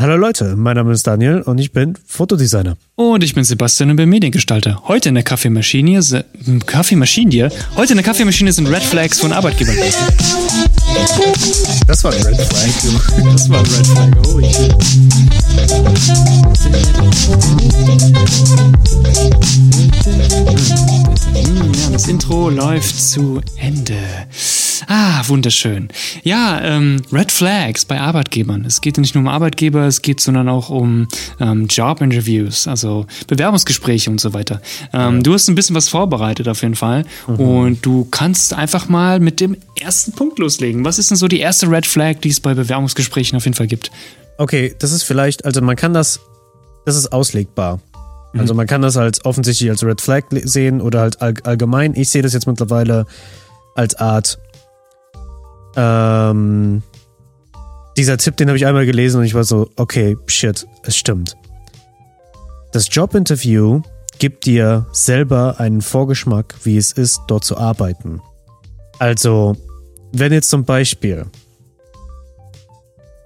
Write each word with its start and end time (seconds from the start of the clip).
Hallo 0.00 0.16
Leute, 0.16 0.56
mein 0.56 0.76
Name 0.76 0.92
ist 0.92 1.06
Daniel 1.06 1.42
und 1.42 1.58
ich 1.58 1.72
bin 1.72 1.94
Fotodesigner. 2.06 2.78
Und 2.94 3.22
ich 3.22 3.34
bin 3.34 3.44
Sebastian 3.44 3.90
und 3.90 3.96
bin 3.96 4.08
Mediengestalter. 4.08 4.82
Heute 4.88 5.10
in 5.10 5.14
der 5.14 5.24
Kaffeemaschine, 5.24 6.00
si- 6.00 6.22
Kaffeemaschine 6.64 7.30
hier. 7.30 7.52
Heute 7.76 7.92
in 7.92 7.98
der 7.98 8.04
Kaffeemaschine 8.06 8.50
sind 8.52 8.66
Red 8.66 8.82
Flags 8.82 9.20
von 9.20 9.30
Arbeitgebern. 9.32 9.76
Das 11.86 12.02
war 12.02 12.14
ein 12.14 12.22
Red 12.22 12.40
Flag. 12.40 13.32
Das 13.32 13.50
war 13.50 13.58
ein 13.58 13.66
Red 13.66 13.86
Flag. 13.86 14.08
Oh, 14.26 14.38
ich 14.38 14.56
Ja, 21.74 21.90
das 21.92 22.08
Intro 22.08 22.48
läuft 22.50 22.98
zu 23.00 23.40
Ende. 23.56 23.94
Ah, 24.86 25.22
wunderschön. 25.26 25.88
Ja, 26.22 26.60
ähm, 26.62 27.02
Red 27.12 27.32
Flags 27.32 27.84
bei 27.84 28.00
Arbeitgebern. 28.00 28.64
Es 28.64 28.80
geht 28.80 28.98
nicht 28.98 29.14
nur 29.14 29.22
um 29.22 29.28
Arbeitgeber, 29.28 29.86
es 29.86 30.02
geht 30.02 30.20
sondern 30.20 30.48
auch 30.48 30.70
um 30.70 31.08
ähm, 31.40 31.66
Job-Interviews, 31.66 32.66
also 32.66 33.06
Bewerbungsgespräche 33.26 34.10
und 34.10 34.20
so 34.20 34.32
weiter. 34.32 34.60
Ähm, 34.92 35.22
Du 35.22 35.34
hast 35.34 35.48
ein 35.48 35.54
bisschen 35.54 35.76
was 35.76 35.88
vorbereitet 35.88 36.48
auf 36.48 36.62
jeden 36.62 36.74
Fall 36.74 37.04
und 37.26 37.84
du 37.84 38.06
kannst 38.10 38.54
einfach 38.54 38.88
mal 38.88 39.20
mit 39.20 39.40
dem 39.40 39.56
ersten 39.80 40.12
Punkt 40.12 40.38
loslegen. 40.38 40.84
Was 40.84 40.98
ist 40.98 41.10
denn 41.10 41.16
so 41.16 41.28
die 41.28 41.40
erste 41.40 41.70
Red 41.70 41.86
Flag, 41.86 42.16
die 42.22 42.30
es 42.30 42.40
bei 42.40 42.54
Bewerbungsgesprächen 42.54 43.36
auf 43.36 43.44
jeden 43.44 43.56
Fall 43.56 43.66
gibt? 43.66 43.90
Okay, 44.38 44.74
das 44.78 44.92
ist 44.92 45.02
vielleicht, 45.02 45.44
also 45.44 45.60
man 45.60 45.76
kann 45.76 45.92
das, 45.92 46.20
das 46.86 46.96
ist 46.96 47.12
auslegbar. 47.12 47.80
Also 48.32 48.54
man 48.54 48.66
kann 48.66 48.80
das 48.80 48.96
als 48.96 49.24
offensichtlich 49.24 49.68
als 49.70 49.82
Red 49.82 50.00
Flag 50.00 50.24
sehen 50.30 50.80
oder 50.80 51.00
halt 51.00 51.20
all, 51.20 51.34
allgemein. 51.42 51.94
Ich 51.96 52.10
sehe 52.10 52.22
das 52.22 52.32
jetzt 52.32 52.46
mittlerweile 52.46 53.06
als 53.74 53.96
Art. 53.96 54.38
Ähm, 55.76 56.82
dieser 57.96 58.18
Tipp, 58.18 58.36
den 58.36 58.48
habe 58.48 58.56
ich 58.56 58.66
einmal 58.66 58.86
gelesen 58.86 59.18
und 59.18 59.24
ich 59.24 59.34
war 59.34 59.44
so, 59.44 59.70
okay, 59.76 60.16
shit, 60.26 60.66
es 60.84 60.96
stimmt. 60.96 61.36
Das 62.72 62.88
Jobinterview 62.90 63.82
gibt 64.18 64.46
dir 64.46 64.86
selber 64.92 65.58
einen 65.58 65.82
Vorgeschmack, 65.82 66.54
wie 66.62 66.76
es 66.76 66.92
ist, 66.92 67.22
dort 67.26 67.44
zu 67.44 67.56
arbeiten. 67.56 68.20
Also, 68.98 69.56
wenn 70.12 70.32
jetzt 70.32 70.50
zum 70.50 70.64
Beispiel 70.64 71.26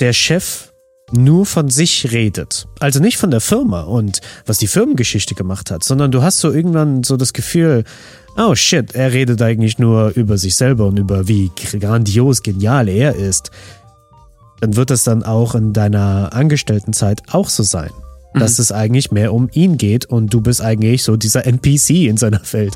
der 0.00 0.12
Chef 0.12 0.72
nur 1.12 1.46
von 1.46 1.68
sich 1.68 2.12
redet. 2.12 2.66
Also 2.80 3.00
nicht 3.00 3.18
von 3.18 3.30
der 3.30 3.40
Firma 3.40 3.82
und 3.82 4.20
was 4.46 4.58
die 4.58 4.66
Firmengeschichte 4.66 5.34
gemacht 5.34 5.70
hat, 5.70 5.84
sondern 5.84 6.10
du 6.10 6.22
hast 6.22 6.40
so 6.40 6.50
irgendwann 6.50 7.04
so 7.04 7.16
das 7.16 7.32
Gefühl, 7.32 7.84
oh 8.36 8.54
shit, 8.54 8.94
er 8.94 9.12
redet 9.12 9.40
eigentlich 9.42 9.78
nur 9.78 10.12
über 10.16 10.38
sich 10.38 10.56
selber 10.56 10.86
und 10.86 10.98
über 10.98 11.28
wie 11.28 11.50
grandios 11.80 12.42
genial 12.42 12.88
er 12.88 13.14
ist. 13.14 13.50
Dann 14.60 14.76
wird 14.76 14.90
es 14.90 15.04
dann 15.04 15.22
auch 15.22 15.54
in 15.54 15.72
deiner 15.72 16.32
Angestelltenzeit 16.32 17.22
auch 17.30 17.48
so 17.48 17.62
sein. 17.62 17.90
Dass 18.36 18.58
es 18.58 18.72
eigentlich 18.72 19.12
mehr 19.12 19.32
um 19.32 19.48
ihn 19.52 19.78
geht 19.78 20.06
und 20.06 20.34
du 20.34 20.40
bist 20.40 20.60
eigentlich 20.60 21.04
so 21.04 21.16
dieser 21.16 21.46
NPC 21.46 22.08
in 22.08 22.16
seiner 22.16 22.40
Welt. 22.50 22.74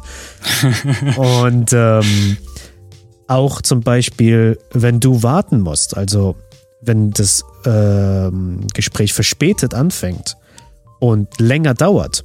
und 1.17 1.73
ähm, 1.73 2.36
auch 3.27 3.61
zum 3.61 3.81
Beispiel, 3.81 4.56
wenn 4.73 5.01
du 5.01 5.25
warten 5.25 5.61
musst, 5.61 5.97
also 5.97 6.36
wenn 6.81 7.11
das 7.11 7.45
ähm, 7.64 8.69
Gespräch 8.73 9.12
verspätet 9.12 9.75
anfängt 9.75 10.36
und 11.01 11.41
länger 11.41 11.75
dauert, 11.75 12.25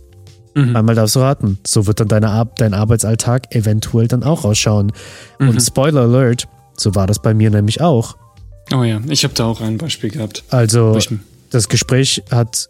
Mhm. 0.56 0.76
einmal 0.76 0.96
darfst 0.96 1.16
du 1.16 1.20
raten, 1.20 1.58
so 1.66 1.88
wird 1.88 2.00
dann 2.00 2.08
deine 2.08 2.30
Ar 2.30 2.46
dein 2.58 2.74
Arbeitsalltag 2.74 3.56
eventuell 3.56 4.08
dann 4.08 4.24
auch 4.24 4.46
ausschauen. 4.46 4.92
Und 5.40 5.60
Spoiler 5.62 6.02
Alert, 6.02 6.48
so 6.78 6.96
war 6.96 7.08
das 7.08 7.22
bei 7.22 7.34
mir 7.34 7.50
nämlich 7.50 7.82
auch. 7.82 8.16
Oh 8.74 8.84
ja, 8.84 9.02
ich 9.10 9.24
habe 9.24 9.34
da 9.34 9.46
auch 9.46 9.62
ein 9.62 9.78
Beispiel 9.78 10.10
gehabt. 10.10 10.44
Also 10.50 10.98
das 11.50 11.70
Gespräch 11.70 12.24
hat, 12.32 12.70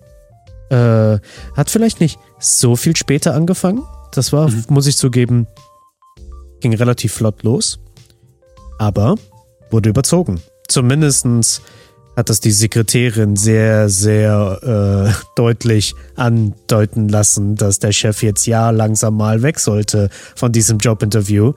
äh, 0.70 1.20
hat 1.56 1.70
vielleicht 1.70 2.00
nicht 2.00 2.20
so 2.40 2.76
viel 2.76 2.96
später 2.96 3.36
angefangen. 3.36 3.84
Das 4.14 4.34
war, 4.34 4.50
muss 4.70 4.88
ich 4.88 4.98
zugeben, 4.98 5.48
ging 6.62 6.74
relativ 6.74 7.14
flott 7.14 7.44
los. 7.44 7.80
Aber 8.80 9.16
wurde 9.70 9.90
überzogen. 9.90 10.42
Zumindestens 10.68 11.62
hat 12.16 12.30
das 12.30 12.40
die 12.40 12.52
Sekretärin 12.52 13.36
sehr, 13.36 13.90
sehr 13.90 14.60
äh, 15.12 15.14
deutlich 15.36 15.96
andeuten 16.16 17.10
lassen, 17.10 17.56
dass 17.56 17.80
der 17.80 17.92
Chef 17.92 18.22
jetzt 18.22 18.46
ja 18.46 18.70
langsam 18.70 19.18
mal 19.18 19.42
weg 19.42 19.60
sollte 19.60 20.10
von 20.36 20.52
diesem 20.52 20.78
Jobinterview. 20.78 21.54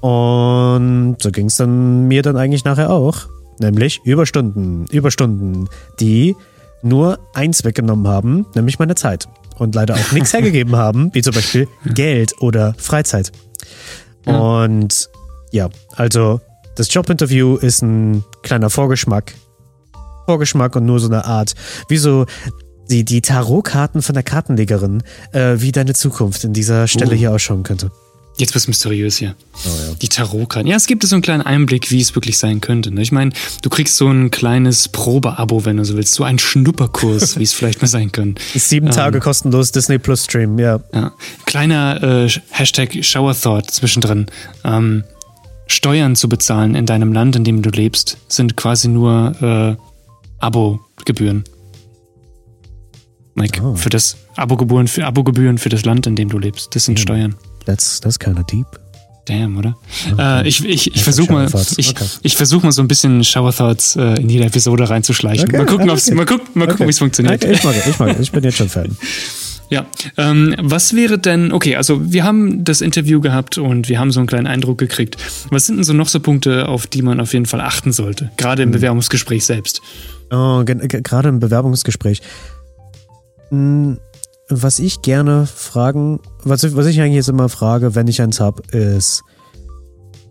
Und 0.00 1.16
so 1.20 1.30
ging 1.30 1.46
es 1.46 1.56
dann 1.56 2.06
mir 2.08 2.22
dann 2.22 2.36
eigentlich 2.36 2.64
nachher 2.64 2.90
auch. 2.90 3.28
Nämlich 3.58 4.00
Überstunden. 4.04 4.86
Überstunden, 4.86 5.68
die 5.98 6.34
nur 6.82 7.18
eins 7.34 7.64
weggenommen 7.64 8.08
haben, 8.08 8.46
nämlich 8.54 8.78
meine 8.78 8.94
Zeit. 8.94 9.28
Und 9.58 9.74
leider 9.74 9.94
auch 9.94 10.12
nichts 10.12 10.32
hergegeben 10.32 10.76
haben, 10.76 11.10
wie 11.12 11.20
zum 11.20 11.34
Beispiel 11.34 11.68
Geld 11.84 12.32
oder 12.40 12.74
Freizeit. 12.78 13.32
Und 14.24 15.10
ja, 15.50 15.68
also 15.96 16.40
das 16.76 16.92
Jobinterview 16.92 17.56
ist 17.56 17.82
ein 17.82 18.24
kleiner 18.42 18.70
Vorgeschmack. 18.70 19.34
Vorgeschmack 20.30 20.76
und 20.76 20.86
nur 20.86 21.00
so 21.00 21.08
eine 21.08 21.24
Art, 21.24 21.54
wie 21.88 21.98
so 21.98 22.24
die, 22.88 23.04
die 23.04 23.20
Tarotkarten 23.20 24.00
von 24.00 24.14
der 24.14 24.22
Kartenlegerin, 24.22 25.02
äh, 25.32 25.56
wie 25.56 25.72
deine 25.72 25.92
Zukunft 25.94 26.44
in 26.44 26.52
dieser 26.52 26.86
Stelle 26.86 27.14
Uh. 27.16 27.18
hier 27.18 27.32
ausschauen 27.32 27.64
könnte. 27.64 27.90
Jetzt 28.38 28.54
wird's 28.54 28.68
mysteriös 28.68 29.16
hier. 29.16 29.34
Oh, 29.66 29.94
Die 30.00 30.08
Tarotkarten. 30.08 30.70
Ja, 30.70 30.76
es 30.76 30.86
gibt 30.86 31.02
so 31.02 31.14
einen 31.16 31.22
kleinen 31.22 31.42
Einblick, 31.42 31.90
wie 31.90 32.00
es 32.00 32.14
wirklich 32.14 32.38
sein 32.38 32.60
könnte. 32.60 32.92
Ne? 32.94 33.02
Ich 33.02 33.10
meine, 33.10 33.32
du 33.60 33.68
kriegst 33.70 33.96
so 33.96 34.08
ein 34.08 34.30
kleines 34.30 34.88
Probeabo, 34.88 35.64
wenn 35.64 35.76
du 35.78 35.84
so 35.84 35.96
willst. 35.96 36.14
So 36.14 36.22
einen 36.22 36.38
Schnupperkurs, 36.38 37.36
wie 37.40 37.42
es 37.42 37.52
vielleicht 37.52 37.82
mal 37.82 37.88
sein 37.88 38.12
kann. 38.12 38.36
Sieben 38.54 38.88
Tage 38.90 39.18
kostenlos 39.18 39.72
Disney 39.72 39.98
Plus 39.98 40.24
Stream, 40.24 40.60
ja. 40.60 40.78
Ja. 40.94 41.12
Kleiner 41.44 42.00
äh, 42.02 42.28
Hashtag 42.50 43.04
Shower 43.04 43.34
Thought 43.34 43.68
zwischendrin. 43.72 44.26
Ähm, 44.64 45.02
Steuern 45.66 46.16
zu 46.16 46.28
bezahlen 46.28 46.74
in 46.76 46.86
deinem 46.86 47.12
Land, 47.12 47.36
in 47.36 47.44
dem 47.44 47.62
du 47.62 47.70
lebst, 47.70 48.16
sind 48.28 48.56
quasi 48.56 48.88
nur 48.88 49.76
äh, 49.78 49.89
Abo-Gebühren. 50.40 51.44
Like, 53.36 53.60
Oh. 53.62 53.74
für 53.74 53.90
das 53.90 54.16
Abogebühren 54.36 54.88
für, 54.88 55.06
Abogebühren 55.06 55.58
für 55.58 55.68
das 55.68 55.84
Land, 55.84 56.06
in 56.06 56.16
dem 56.16 56.28
du 56.28 56.38
lebst. 56.38 56.74
Das 56.74 56.84
sind 56.84 56.98
Steuern. 56.98 57.34
That's, 57.64 58.00
that's 58.00 58.18
kind 58.18 58.38
of 58.38 58.46
deep. 58.46 58.66
Damn, 59.26 59.56
oder? 59.58 59.76
Äh, 60.18 60.48
ich 60.48 60.64
ich, 60.64 60.86
ich 60.88 60.92
Okay, 60.94 61.00
versuche 61.00 61.32
mal, 61.32 61.46
ich, 61.76 61.90
Okay. 61.90 62.04
ich 62.22 62.36
versuch 62.36 62.62
mal 62.62 62.72
so 62.72 62.82
ein 62.82 62.88
bisschen 62.88 63.22
Shower 63.22 63.52
Thoughts 63.54 63.94
äh, 63.94 64.20
in 64.20 64.28
jede 64.28 64.46
Episode 64.46 64.88
reinzuschleichen. 64.90 65.46
Okay, 65.48 65.58
mal 65.58 65.66
gucken, 65.66 65.84
okay. 65.84 65.92
ob's, 65.92 66.10
mal 66.10 66.26
gucken, 66.26 66.46
mal 66.54 66.64
gucken, 66.66 66.74
Okay. 66.80 66.86
wie 66.86 66.90
es 66.90 66.98
funktioniert. 66.98 67.44
Okay, 67.44 67.52
ich 67.52 67.62
mag, 67.62 67.74
ich 67.86 67.98
mag, 67.98 68.18
ich 68.18 68.32
bin 68.32 68.42
jetzt 68.44 68.56
schon 68.56 68.68
Fan. 68.68 68.96
Ja, 69.72 69.86
ähm, 70.16 70.56
was 70.58 70.96
wäre 70.96 71.16
denn, 71.20 71.52
okay, 71.52 71.76
also 71.76 72.12
wir 72.12 72.24
haben 72.24 72.64
das 72.64 72.80
Interview 72.80 73.20
gehabt 73.20 73.56
und 73.56 73.88
wir 73.88 74.00
haben 74.00 74.10
so 74.10 74.18
einen 74.18 74.26
kleinen 74.26 74.48
Eindruck 74.48 74.78
gekriegt. 74.78 75.16
Was 75.50 75.66
sind 75.66 75.76
denn 75.76 75.84
so 75.84 75.92
noch 75.92 76.08
so 76.08 76.18
Punkte, 76.18 76.66
auf 76.66 76.88
die 76.88 77.02
man 77.02 77.20
auf 77.20 77.34
jeden 77.34 77.46
Fall 77.46 77.60
achten 77.60 77.92
sollte? 77.92 78.32
Gerade 78.36 78.64
im 78.64 78.72
Bewerbungsgespräch 78.72 79.44
selbst. 79.44 79.80
Oh, 80.30 80.62
gerade 80.64 81.28
im 81.28 81.40
Bewerbungsgespräch. 81.40 82.22
Hm, 83.48 83.98
Was 84.48 84.78
ich 84.78 85.02
gerne 85.02 85.46
fragen, 85.46 86.20
was 86.44 86.64
ich, 86.64 86.74
was 86.76 86.86
ich 86.86 87.00
eigentlich 87.00 87.14
jetzt 87.16 87.28
immer 87.28 87.48
frage, 87.48 87.94
wenn 87.94 88.08
ich 88.08 88.20
eins 88.22 88.40
habe, 88.40 88.62
ist, 88.76 89.22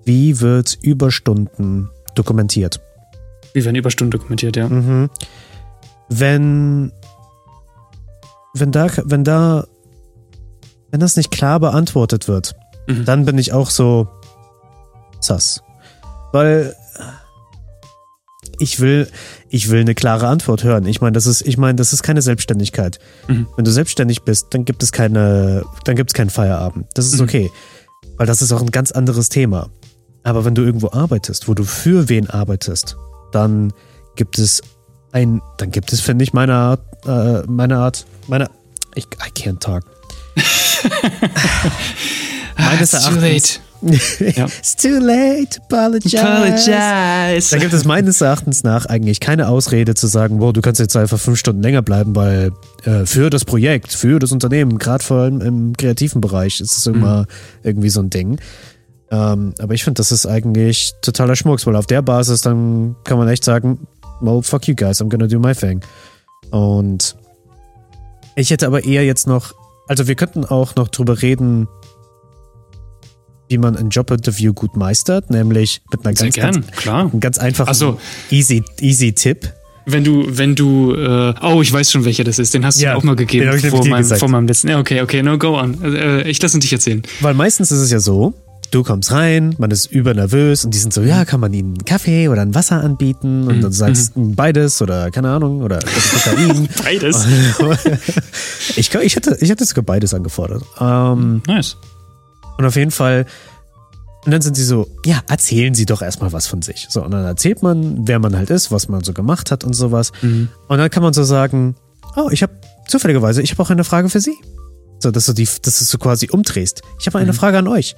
wie 0.05 0.39
wird 0.41 0.77
Überstunden 0.81 1.89
dokumentiert? 2.15 2.81
Wie 3.53 3.63
werden 3.63 3.75
Überstunden 3.75 4.11
dokumentiert, 4.11 4.55
ja. 4.57 4.67
Mhm. 4.67 5.09
Wenn, 6.09 6.91
wenn 8.53 8.71
da, 8.71 8.87
wenn 9.05 9.23
da, 9.23 9.65
wenn 10.91 10.99
das 10.99 11.15
nicht 11.15 11.31
klar 11.31 11.59
beantwortet 11.59 12.27
wird, 12.27 12.55
Mhm. 12.87 13.05
dann 13.05 13.25
bin 13.25 13.37
ich 13.37 13.53
auch 13.53 13.69
so 13.69 14.07
sass. 15.21 15.61
Weil 16.31 16.75
ich 18.59 18.79
will, 18.79 19.07
ich 19.49 19.69
will 19.69 19.81
eine 19.81 19.95
klare 19.95 20.27
Antwort 20.27 20.63
hören. 20.63 20.85
Ich 20.85 21.01
meine, 21.01 21.13
das 21.13 21.25
ist, 21.25 21.41
ich 21.41 21.57
meine, 21.57 21.75
das 21.75 21.93
ist 21.93 22.03
keine 22.03 22.21
Selbstständigkeit. 22.21 22.99
Mhm. 23.27 23.47
Wenn 23.55 23.65
du 23.65 23.71
selbstständig 23.71 24.23
bist, 24.23 24.47
dann 24.51 24.65
gibt 24.65 24.83
es 24.83 24.91
keine, 24.91 25.63
dann 25.85 25.95
gibt 25.95 26.11
es 26.11 26.13
keinen 26.13 26.29
Feierabend. 26.29 26.87
Das 26.93 27.05
ist 27.07 27.15
Mhm. 27.17 27.23
okay. 27.23 27.51
Weil 28.17 28.27
das 28.27 28.41
ist 28.41 28.51
auch 28.51 28.61
ein 28.61 28.71
ganz 28.71 28.91
anderes 28.91 29.29
Thema. 29.29 29.69
Aber 30.23 30.45
wenn 30.45 30.55
du 30.55 30.61
irgendwo 30.63 30.89
arbeitest, 30.91 31.47
wo 31.47 31.53
du 31.53 31.63
für 31.63 32.09
wen 32.09 32.29
arbeitest, 32.29 32.97
dann 33.31 33.73
gibt 34.15 34.37
es 34.37 34.61
ein, 35.11 35.41
dann 35.57 35.71
gibt 35.71 35.93
es, 35.93 36.01
finde 36.01 36.23
ich, 36.23 36.33
meine 36.33 36.53
Art, 36.53 36.81
äh, 37.07 37.41
meine 37.47 37.77
Art, 37.77 38.05
meine, 38.27 38.49
ich, 38.95 39.05
I 39.05 39.29
can't 39.31 39.59
talk. 39.59 39.83
Meines 42.57 42.93
Erachtens- 42.93 43.21
late. 43.21 43.59
Ja. 44.19 44.45
It's 44.45 44.75
too 44.75 44.99
late, 44.99 45.59
apologize. 45.61 46.19
Apologize. 46.19 47.51
Da 47.51 47.57
gibt 47.57 47.73
es 47.73 47.85
meines 47.85 48.21
Erachtens 48.21 48.63
nach 48.63 48.85
eigentlich 48.85 49.19
keine 49.19 49.47
Ausrede 49.47 49.93
zu 49.95 50.07
sagen, 50.07 50.39
boah, 50.39 50.53
du 50.53 50.61
kannst 50.61 50.79
jetzt 50.79 50.95
einfach 50.97 51.19
fünf 51.19 51.39
Stunden 51.39 51.61
länger 51.61 51.81
bleiben, 51.81 52.15
weil 52.15 52.51
äh, 52.83 53.05
für 53.05 53.29
das 53.29 53.45
Projekt, 53.45 53.93
für 53.93 54.19
das 54.19 54.31
Unternehmen, 54.31 54.77
gerade 54.77 55.03
vor 55.03 55.21
allem 55.21 55.41
im 55.41 55.77
kreativen 55.77 56.21
Bereich, 56.21 56.59
ist 56.59 56.77
es 56.77 56.85
immer 56.85 57.25
irgendwie 57.63 57.89
so 57.89 58.01
ein 58.01 58.09
Ding. 58.09 58.39
Ähm, 59.11 59.53
aber 59.59 59.73
ich 59.73 59.83
finde, 59.83 59.99
das 59.99 60.11
ist 60.11 60.25
eigentlich 60.25 60.93
totaler 61.01 61.35
Schmucks, 61.35 61.65
weil 61.65 61.75
auf 61.75 61.87
der 61.87 62.01
Basis 62.01 62.41
dann 62.41 62.95
kann 63.03 63.17
man 63.17 63.27
echt 63.27 63.43
sagen, 63.43 63.87
well, 64.21 64.41
fuck 64.43 64.67
you 64.67 64.75
guys, 64.75 65.01
I'm 65.01 65.09
gonna 65.09 65.27
do 65.27 65.39
my 65.39 65.53
thing. 65.53 65.81
Und 66.51 67.15
ich 68.35 68.51
hätte 68.51 68.67
aber 68.67 68.83
eher 68.83 69.05
jetzt 69.05 69.27
noch, 69.27 69.53
also 69.87 70.07
wir 70.07 70.15
könnten 70.15 70.45
auch 70.45 70.75
noch 70.75 70.89
drüber 70.89 71.21
reden, 71.21 71.67
wie 73.49 73.57
man 73.57 73.75
ein 73.75 73.89
Jobinterview 73.89 74.53
gut 74.53 74.77
meistert, 74.77 75.29
nämlich 75.29 75.81
mit 75.91 76.05
einer 76.05 76.13
ganz, 76.13 76.35
gern, 76.35 76.53
ganz, 76.53 76.67
klar. 76.71 77.11
ganz 77.19 77.37
einfachen, 77.37 77.69
Ach 77.69 77.75
so. 77.75 77.99
easy, 78.31 78.63
easy 78.79 79.11
Tipp. 79.11 79.51
Wenn 79.85 80.03
du, 80.03 80.25
wenn 80.29 80.53
du, 80.55 80.93
äh, 80.93 81.33
oh, 81.41 81.61
ich 81.63 81.73
weiß 81.73 81.91
schon, 81.91 82.05
welcher 82.05 82.23
das 82.23 82.37
ist. 82.37 82.53
Den 82.53 82.63
hast 82.63 82.79
du 82.79 82.83
Ja, 82.83 82.95
auch 82.95 83.03
mal 83.03 83.15
gegeben 83.15 83.51
vor 83.59 83.85
meinem, 83.87 84.03
gesagt. 84.03 84.19
vor 84.19 84.29
meinem 84.29 84.45
letzten. 84.47 84.67
Ja, 84.67 84.77
okay, 84.79 85.01
okay, 85.01 85.23
no, 85.23 85.37
go 85.39 85.57
on. 85.57 85.83
Äh, 85.83 86.29
ich 86.29 86.39
lasse 86.41 86.59
dich 86.59 86.71
erzählen. 86.71 87.01
Weil 87.21 87.33
meistens 87.33 87.71
ist 87.71 87.79
es 87.79 87.89
ja 87.89 87.99
so, 87.99 88.35
du 88.69 88.83
kommst 88.83 89.11
rein, 89.11 89.55
man 89.57 89.71
ist 89.71 89.87
übernervös 89.87 90.63
und 90.63 90.75
die 90.75 90.77
sind 90.77 90.93
so, 90.93 91.01
ja, 91.01 91.25
kann 91.25 91.39
man 91.39 91.53
ihnen 91.53 91.69
einen 91.69 91.85
Kaffee 91.85 92.27
oder 92.29 92.43
ein 92.43 92.53
Wasser 92.53 92.83
anbieten? 92.83 93.47
Und 93.47 93.61
dann 93.61 93.71
sagst 93.71 94.11
du 94.15 94.35
beides 94.35 94.79
oder 94.83 95.09
keine 95.09 95.29
Ahnung 95.31 95.61
oder 95.63 95.79
Kokain. 95.79 96.69
Beides. 96.83 97.25
ich, 98.75 98.93
ich, 98.93 99.15
hätte, 99.15 99.37
ich 99.39 99.49
hätte 99.49 99.65
sogar 99.65 99.83
beides 99.83 100.13
angefordert. 100.13 100.63
Ähm, 100.79 101.41
Nice. 101.47 101.77
Und 102.59 102.65
auf 102.65 102.75
jeden 102.75 102.91
Fall, 102.91 103.25
und 104.25 104.31
dann 104.33 104.41
sind 104.41 104.55
sie 104.55 104.65
so, 104.65 104.85
ja, 105.05 105.21
erzählen 105.29 105.73
Sie 105.73 105.85
doch 105.85 106.01
erstmal 106.01 106.33
was 106.33 106.45
von 106.45 106.61
sich. 106.61 106.87
So, 106.89 107.01
und 107.01 107.11
dann 107.11 107.23
erzählt 107.23 107.63
man, 107.63 108.05
wer 108.05 108.19
man 108.19 108.35
halt 108.35 108.49
ist, 108.49 108.69
was 108.69 108.89
man 108.89 109.01
so 109.01 109.13
gemacht 109.13 109.49
hat 109.49 109.63
und 109.63 109.71
sowas. 109.71 110.11
Und 110.67 110.77
dann 110.77 110.89
kann 110.89 111.01
man 111.01 111.13
so 111.13 111.23
sagen, 111.23 111.75
oh, 112.17 112.27
ich 112.29 112.43
habe 112.43 112.51
zufälligerweise, 112.85 113.41
ich 113.41 113.51
habe 113.51 113.63
auch 113.63 113.69
eine 113.69 113.85
Frage 113.85 114.09
für 114.09 114.19
Sie. 114.19 114.35
So, 114.99 115.09
dass 115.09 115.25
du 115.25 115.31
die, 115.31 115.47
dass 115.61 115.79
du 115.79 115.85
so 115.85 115.97
quasi 115.97 116.27
umdrehst. 116.29 116.81
Ich 116.99 117.07
habe 117.07 117.17
eine 117.19 117.31
Frage 117.33 117.57
an 117.59 117.67
euch. 117.69 117.95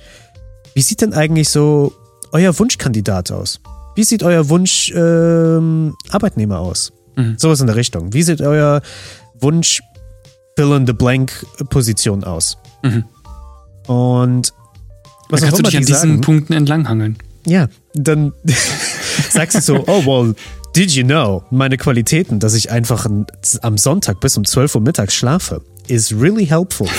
Wie 0.75 0.81
sieht 0.84 1.02
denn 1.02 1.13
eigentlich 1.13 1.50
so 1.50 1.92
euer 2.31 2.58
Wunschkandidat 2.60 3.31
aus? 3.31 3.60
Wie 3.96 4.04
sieht 4.04 4.22
euer 4.22 4.48
Wunsch 4.50 4.94
ähm, 4.96 5.96
Arbeitnehmer 6.12 6.60
aus? 6.60 6.94
Sowas 7.38 7.62
in 7.62 7.66
der 7.68 7.75
Richtung. 7.75 8.13
Wie 8.13 8.22
sieht 8.22 8.42
euer 8.42 8.84
Wunsch 9.40 9.81
Fill 10.56 10.72
in 10.74 10.86
the 10.86 10.94
Blank 10.94 11.31
Position 11.72 12.24
aus? 12.24 12.58
Und 13.88 14.50
Da 14.50 14.54
was 15.30 15.42
auch 15.44 15.45
kannst 15.48 15.60
du 15.60 15.63
dich 15.63 15.78
an 15.78 15.81
die 15.83 15.88
diesen 15.88 16.10
sagen, 16.10 16.22
Punkten 16.22 16.54
entlanghangeln. 16.54 17.18
ja, 17.45 17.68
dann 17.94 18.33
sagst 19.31 19.57
du 19.57 19.62
so, 19.62 19.83
oh 19.88 20.06
well, 20.06 20.36
did 20.75 20.92
you 20.92 21.04
know, 21.04 21.44
meine 21.51 21.78
Qualitäten, 21.78 22.39
dass 22.39 22.54
ich 22.54 22.72
einfach 22.72 23.06
ein, 23.06 23.25
am 23.62 23.78
Sonntag 23.78 24.19
bis 24.19 24.38
um 24.38 24.45
12 24.45 24.75
Uhr 24.75 24.81
mittags 24.81 25.13
schlafe, 25.16 25.62
is 25.88 26.13
really 26.13 26.45
helpful. 26.45 26.88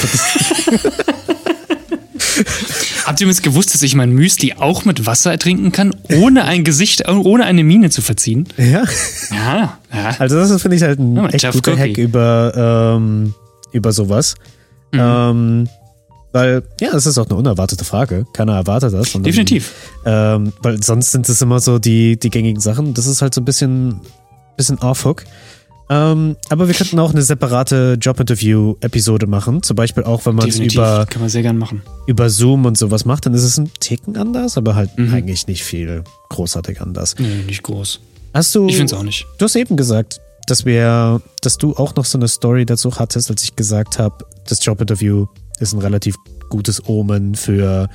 Habt 3.04 3.20
ihr 3.20 3.24
übrigens 3.26 3.42
gewusst, 3.42 3.74
dass 3.74 3.82
ich 3.82 3.94
mein 3.94 4.10
Müsli 4.12 4.54
auch 4.54 4.84
mit 4.84 5.06
Wasser 5.06 5.36
trinken 5.38 5.72
kann, 5.72 5.94
ohne 6.14 6.44
ein 6.44 6.64
Gesicht, 6.64 7.06
ohne 7.08 7.44
eine 7.44 7.64
Miene 7.64 7.90
zu 7.90 8.00
verziehen? 8.00 8.48
ja, 8.56 8.84
Ja, 9.30 9.78
ja. 9.92 10.16
also 10.18 10.36
das 10.36 10.62
finde 10.62 10.76
ich 10.76 10.82
halt 10.82 10.98
ein 10.98 11.16
Ja, 11.16 11.26
echt 11.28 11.52
guter. 11.52 11.76
Hack 11.76 11.98
über, 11.98 12.94
ähm, 12.96 13.34
über 13.72 13.92
sowas. 13.92 14.34
Mhm. 14.92 15.00
Ähm, 15.00 15.68
weil, 16.32 16.62
ja, 16.80 16.90
das 16.92 17.06
ist 17.06 17.18
auch 17.18 17.26
eine 17.26 17.36
unerwartete 17.36 17.84
Frage. 17.84 18.26
Keiner 18.32 18.54
erwartet 18.56 18.92
das. 18.94 19.12
Definitiv. 19.12 19.72
Ähm, 20.04 20.52
weil 20.62 20.82
sonst 20.82 21.12
sind 21.12 21.28
es 21.28 21.40
immer 21.42 21.60
so 21.60 21.78
die, 21.78 22.18
die 22.18 22.30
gängigen 22.30 22.60
Sachen. 22.60 22.94
Das 22.94 23.06
ist 23.06 23.22
halt 23.22 23.34
so 23.34 23.40
ein 23.40 23.44
bisschen, 23.44 24.00
bisschen 24.56 24.78
off-hook. 24.78 25.24
Ähm, 25.90 26.36
aber 26.48 26.68
wir 26.68 26.74
könnten 26.74 26.98
auch 27.00 27.10
eine 27.10 27.20
separate 27.22 27.98
Job-Interview-Episode 28.00 29.26
machen. 29.26 29.62
Zum 29.62 29.76
Beispiel 29.76 30.04
auch, 30.04 30.24
wenn 30.24 30.34
man 30.34 30.48
es 30.48 30.58
über, 30.58 31.06
Kann 31.10 31.20
man 31.20 31.28
sehr 31.28 31.42
gern 31.42 31.58
machen. 31.58 31.82
über 32.06 32.30
Zoom 32.30 32.64
und 32.64 32.78
sowas 32.78 33.04
macht, 33.04 33.26
dann 33.26 33.34
ist 33.34 33.42
es 33.42 33.58
ein 33.58 33.70
Ticken 33.80 34.16
anders, 34.16 34.56
aber 34.56 34.74
halt 34.74 34.96
Mhm. 34.98 35.12
eigentlich 35.12 35.46
nicht 35.46 35.64
viel 35.64 36.02
großartig 36.30 36.80
anders. 36.80 37.16
Nee, 37.18 37.42
nicht 37.46 37.62
groß. 37.62 38.00
Hast 38.32 38.54
du. 38.54 38.66
Ich 38.68 38.76
finde 38.76 38.94
es 38.94 38.98
auch 38.98 39.02
nicht. 39.04 39.26
Du 39.38 39.44
hast 39.44 39.54
eben 39.56 39.76
gesagt, 39.76 40.18
dass 40.46 40.64
wir, 40.64 41.20
dass 41.42 41.58
du 41.58 41.74
auch 41.76 41.94
noch 41.94 42.06
so 42.06 42.16
eine 42.16 42.28
Story 42.28 42.64
dazu 42.64 42.98
hattest, 42.98 43.30
als 43.30 43.44
ich 43.44 43.54
gesagt 43.54 43.98
habe, 43.98 44.24
das 44.48 44.64
Jobinterview 44.64 45.26
ist 45.62 45.72
ein 45.72 45.78
relativ 45.80 46.16
gutes 46.50 46.86
Omen 46.86 47.34
für 47.34 47.88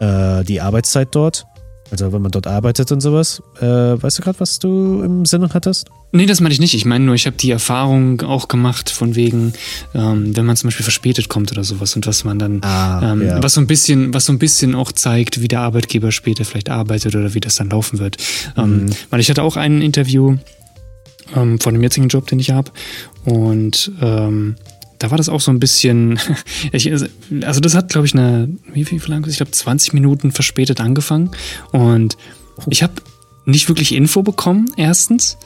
äh, 0.00 0.44
die 0.44 0.60
Arbeitszeit 0.60 1.08
dort. 1.14 1.44
Also 1.90 2.10
wenn 2.10 2.22
man 2.22 2.30
dort 2.30 2.46
arbeitet 2.46 2.90
und 2.90 3.02
sowas. 3.02 3.42
Äh, 3.60 3.66
weißt 3.66 4.18
du 4.18 4.22
gerade, 4.22 4.40
was 4.40 4.58
du 4.58 5.02
im 5.02 5.26
Sinne 5.26 5.50
hattest? 5.52 5.90
Nee, 6.12 6.24
das 6.24 6.40
meine 6.40 6.54
ich 6.54 6.60
nicht. 6.60 6.72
Ich 6.72 6.86
meine 6.86 7.04
nur, 7.04 7.14
ich 7.14 7.26
habe 7.26 7.36
die 7.36 7.50
Erfahrung 7.50 8.22
auch 8.22 8.48
gemacht, 8.48 8.88
von 8.88 9.14
wegen, 9.14 9.52
ähm, 9.94 10.34
wenn 10.34 10.46
man 10.46 10.56
zum 10.56 10.68
Beispiel 10.68 10.84
verspätet 10.84 11.28
kommt 11.28 11.52
oder 11.52 11.64
sowas 11.64 11.94
und 11.94 12.06
was 12.06 12.24
man 12.24 12.38
dann, 12.38 12.62
Ah, 12.62 13.12
ähm, 13.12 13.26
ja. 13.26 13.42
was 13.42 13.54
so 13.54 13.60
ein 13.60 13.66
bisschen, 13.66 14.14
was 14.14 14.24
so 14.24 14.32
ein 14.32 14.38
bisschen 14.38 14.74
auch 14.74 14.92
zeigt, 14.92 15.42
wie 15.42 15.48
der 15.48 15.60
Arbeitgeber 15.60 16.12
später 16.12 16.46
vielleicht 16.46 16.70
arbeitet 16.70 17.14
oder 17.14 17.34
wie 17.34 17.40
das 17.40 17.56
dann 17.56 17.68
laufen 17.68 17.98
wird. 17.98 18.16
Ähm, 18.56 18.86
weil 19.10 19.20
ich 19.20 19.28
hatte 19.28 19.42
auch 19.42 19.56
ein 19.56 19.82
Interview 19.82 20.36
ähm, 21.36 21.60
von 21.60 21.74
dem 21.74 21.82
jetzigen 21.82 22.08
Job, 22.08 22.26
den 22.26 22.38
ich 22.38 22.52
habe 22.52 22.70
und 23.26 23.92
ähm, 24.00 24.56
da 25.02 25.10
war 25.10 25.18
das 25.18 25.28
auch 25.28 25.40
so 25.40 25.50
ein 25.50 25.58
bisschen, 25.58 26.20
also 26.72 27.60
das 27.60 27.74
hat, 27.74 27.88
glaube 27.88 28.06
ich, 28.06 28.14
eine, 28.14 28.48
wie 28.72 28.84
viel 28.84 29.00
lang, 29.08 29.26
ich 29.28 29.38
glaube 29.38 29.50
20 29.50 29.94
Minuten 29.94 30.30
verspätet 30.30 30.80
angefangen. 30.80 31.30
Und 31.72 32.16
ich 32.70 32.82
habe 32.82 32.94
nicht 33.44 33.68
wirklich 33.68 33.92
Info 33.94 34.22
bekommen, 34.22 34.70
erstens. 34.76 35.38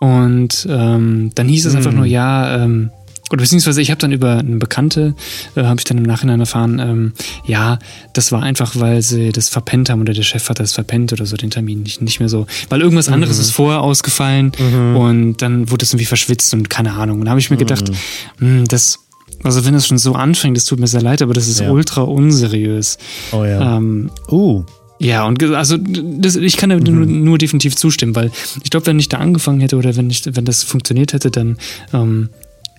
Und 0.00 0.66
ähm, 0.70 1.32
dann 1.34 1.48
hieß 1.48 1.66
es 1.66 1.74
einfach 1.74 1.92
nur, 1.92 2.06
ja, 2.06 2.64
ähm, 2.64 2.90
oder 3.34 3.42
beziehungsweise 3.42 3.82
ich 3.82 3.90
habe 3.90 4.00
dann 4.00 4.12
über 4.12 4.38
eine 4.38 4.56
Bekannte, 4.56 5.14
äh, 5.56 5.64
habe 5.64 5.80
ich 5.80 5.84
dann 5.84 5.98
im 5.98 6.04
Nachhinein 6.04 6.40
erfahren, 6.40 6.78
ähm, 6.78 7.12
ja, 7.46 7.78
das 8.12 8.32
war 8.32 8.42
einfach, 8.42 8.76
weil 8.76 9.02
sie 9.02 9.32
das 9.32 9.48
verpennt 9.48 9.90
haben 9.90 10.00
oder 10.00 10.12
der 10.12 10.22
Chef 10.22 10.48
hat 10.48 10.60
das 10.60 10.72
verpennt 10.72 11.12
oder 11.12 11.26
so, 11.26 11.36
den 11.36 11.50
Termin 11.50 11.82
nicht, 11.82 12.00
nicht 12.00 12.20
mehr 12.20 12.28
so. 12.28 12.46
Weil 12.68 12.80
irgendwas 12.80 13.08
anderes 13.08 13.38
ist 13.38 13.50
vorher 13.50 13.82
ausgefallen 13.82 14.52
und 14.96 15.42
dann 15.42 15.70
wurde 15.70 15.84
es 15.84 15.92
irgendwie 15.92 16.06
verschwitzt 16.06 16.54
und 16.54 16.70
keine 16.70 16.92
Ahnung. 16.92 17.18
Und 17.18 17.26
da 17.26 17.30
habe 17.30 17.40
ich 17.40 17.50
mir 17.50 17.56
gedacht, 17.56 17.90
hm, 18.38 18.64
das, 18.68 19.00
also 19.42 19.64
wenn 19.64 19.74
das 19.74 19.86
schon 19.86 19.98
so 19.98 20.14
anfängt, 20.14 20.56
das 20.56 20.64
tut 20.64 20.78
mir 20.78 20.86
sehr 20.86 21.02
leid, 21.02 21.20
aber 21.20 21.34
das 21.34 21.48
ist 21.48 21.60
Ja. 21.60 21.70
ultra 21.70 22.02
unseriös. 22.02 22.98
Oh 23.32 23.44
ja. 23.44 23.76
Ähm, 23.76 24.10
uh, 24.30 24.64
ja, 25.00 25.26
und 25.26 25.42
also 25.42 25.76
das, 25.76 26.36
ich 26.36 26.56
kann 26.56 26.70
da 26.70 26.76
nur, 26.76 27.04
nur 27.04 27.36
definitiv 27.36 27.74
zustimmen, 27.76 28.14
weil 28.14 28.30
ich 28.62 28.70
glaube, 28.70 28.86
wenn 28.86 28.98
ich 28.98 29.08
da 29.08 29.18
angefangen 29.18 29.60
hätte 29.60 29.76
oder 29.76 29.96
wenn, 29.96 30.08
ich, 30.08 30.22
wenn 30.24 30.44
das 30.44 30.62
funktioniert 30.62 31.12
hätte, 31.12 31.30
dann 31.30 31.58
ähm, 31.92 32.28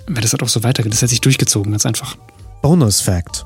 wäre 0.08 0.22
das 0.22 0.32
halt 0.34 0.44
auch 0.44 0.50
so 0.50 0.64
weitergegangen. 0.64 0.92
Das 0.92 1.02
hätte 1.02 1.10
sich 1.10 1.22
durchgezogen, 1.22 1.72
ganz 1.72 1.86
einfach. 1.86 2.16
Bonus-Fact. 2.62 3.46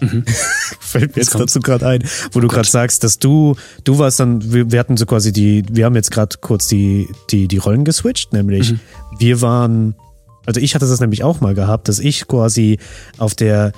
Fällt 0.80 1.14
mir 1.14 1.22
jetzt 1.22 1.30
kommt's. 1.30 1.52
dazu 1.52 1.60
gerade 1.60 1.86
ein, 1.86 2.04
wo 2.32 2.40
du 2.40 2.48
gerade 2.48 2.68
sagst, 2.68 3.04
dass 3.04 3.18
du, 3.18 3.56
du 3.84 3.98
warst 3.98 4.18
dann, 4.18 4.52
wir, 4.52 4.72
wir 4.72 4.80
hatten 4.80 4.96
so 4.96 5.04
quasi 5.04 5.32
die, 5.32 5.62
wir 5.70 5.84
haben 5.84 5.94
jetzt 5.94 6.10
gerade 6.10 6.36
kurz 6.40 6.68
die, 6.68 7.06
die, 7.30 7.48
die 7.48 7.58
Rollen 7.58 7.84
geswitcht, 7.84 8.32
nämlich 8.32 8.74
wir 9.18 9.42
waren, 9.42 9.94
also 10.46 10.58
ich 10.58 10.74
hatte 10.74 10.86
das 10.86 11.00
nämlich 11.00 11.22
auch 11.22 11.40
mal 11.40 11.54
gehabt, 11.54 11.88
dass 11.88 11.98
ich 11.98 12.26
quasi 12.26 12.78
auf 13.18 13.34
der 13.34 13.72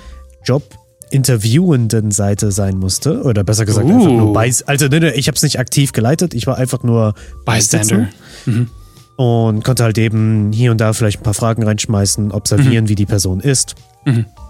Job 0.45 0.63
interviewenden 1.09 2.11
Seite 2.11 2.51
sein 2.51 2.77
musste 2.77 3.21
oder 3.23 3.43
besser 3.43 3.65
gesagt 3.65 3.87
einfach 3.87 4.07
Uh. 4.07 4.17
nur 4.17 4.33
bei, 4.33 4.51
also 4.65 4.87
nee, 4.87 4.99
nee, 4.99 5.11
ich 5.11 5.27
habe 5.27 5.35
es 5.35 5.43
nicht 5.43 5.59
aktiv 5.59 5.91
geleitet, 5.91 6.33
ich 6.33 6.47
war 6.47 6.57
einfach 6.57 6.83
nur 6.83 7.15
Bystander. 7.45 8.07
beisitzen 8.45 8.69
und 9.17 9.63
konnte 9.63 9.83
halt 9.83 9.97
eben 9.97 10.51
hier 10.51 10.71
und 10.71 10.79
da 10.79 10.93
vielleicht 10.93 11.19
ein 11.19 11.23
paar 11.23 11.33
Fragen 11.33 11.63
reinschmeißen, 11.63 12.31
observieren, 12.31 12.89
wie 12.89 12.95
die 12.95 13.05
Person 13.05 13.39
ist. 13.39 13.75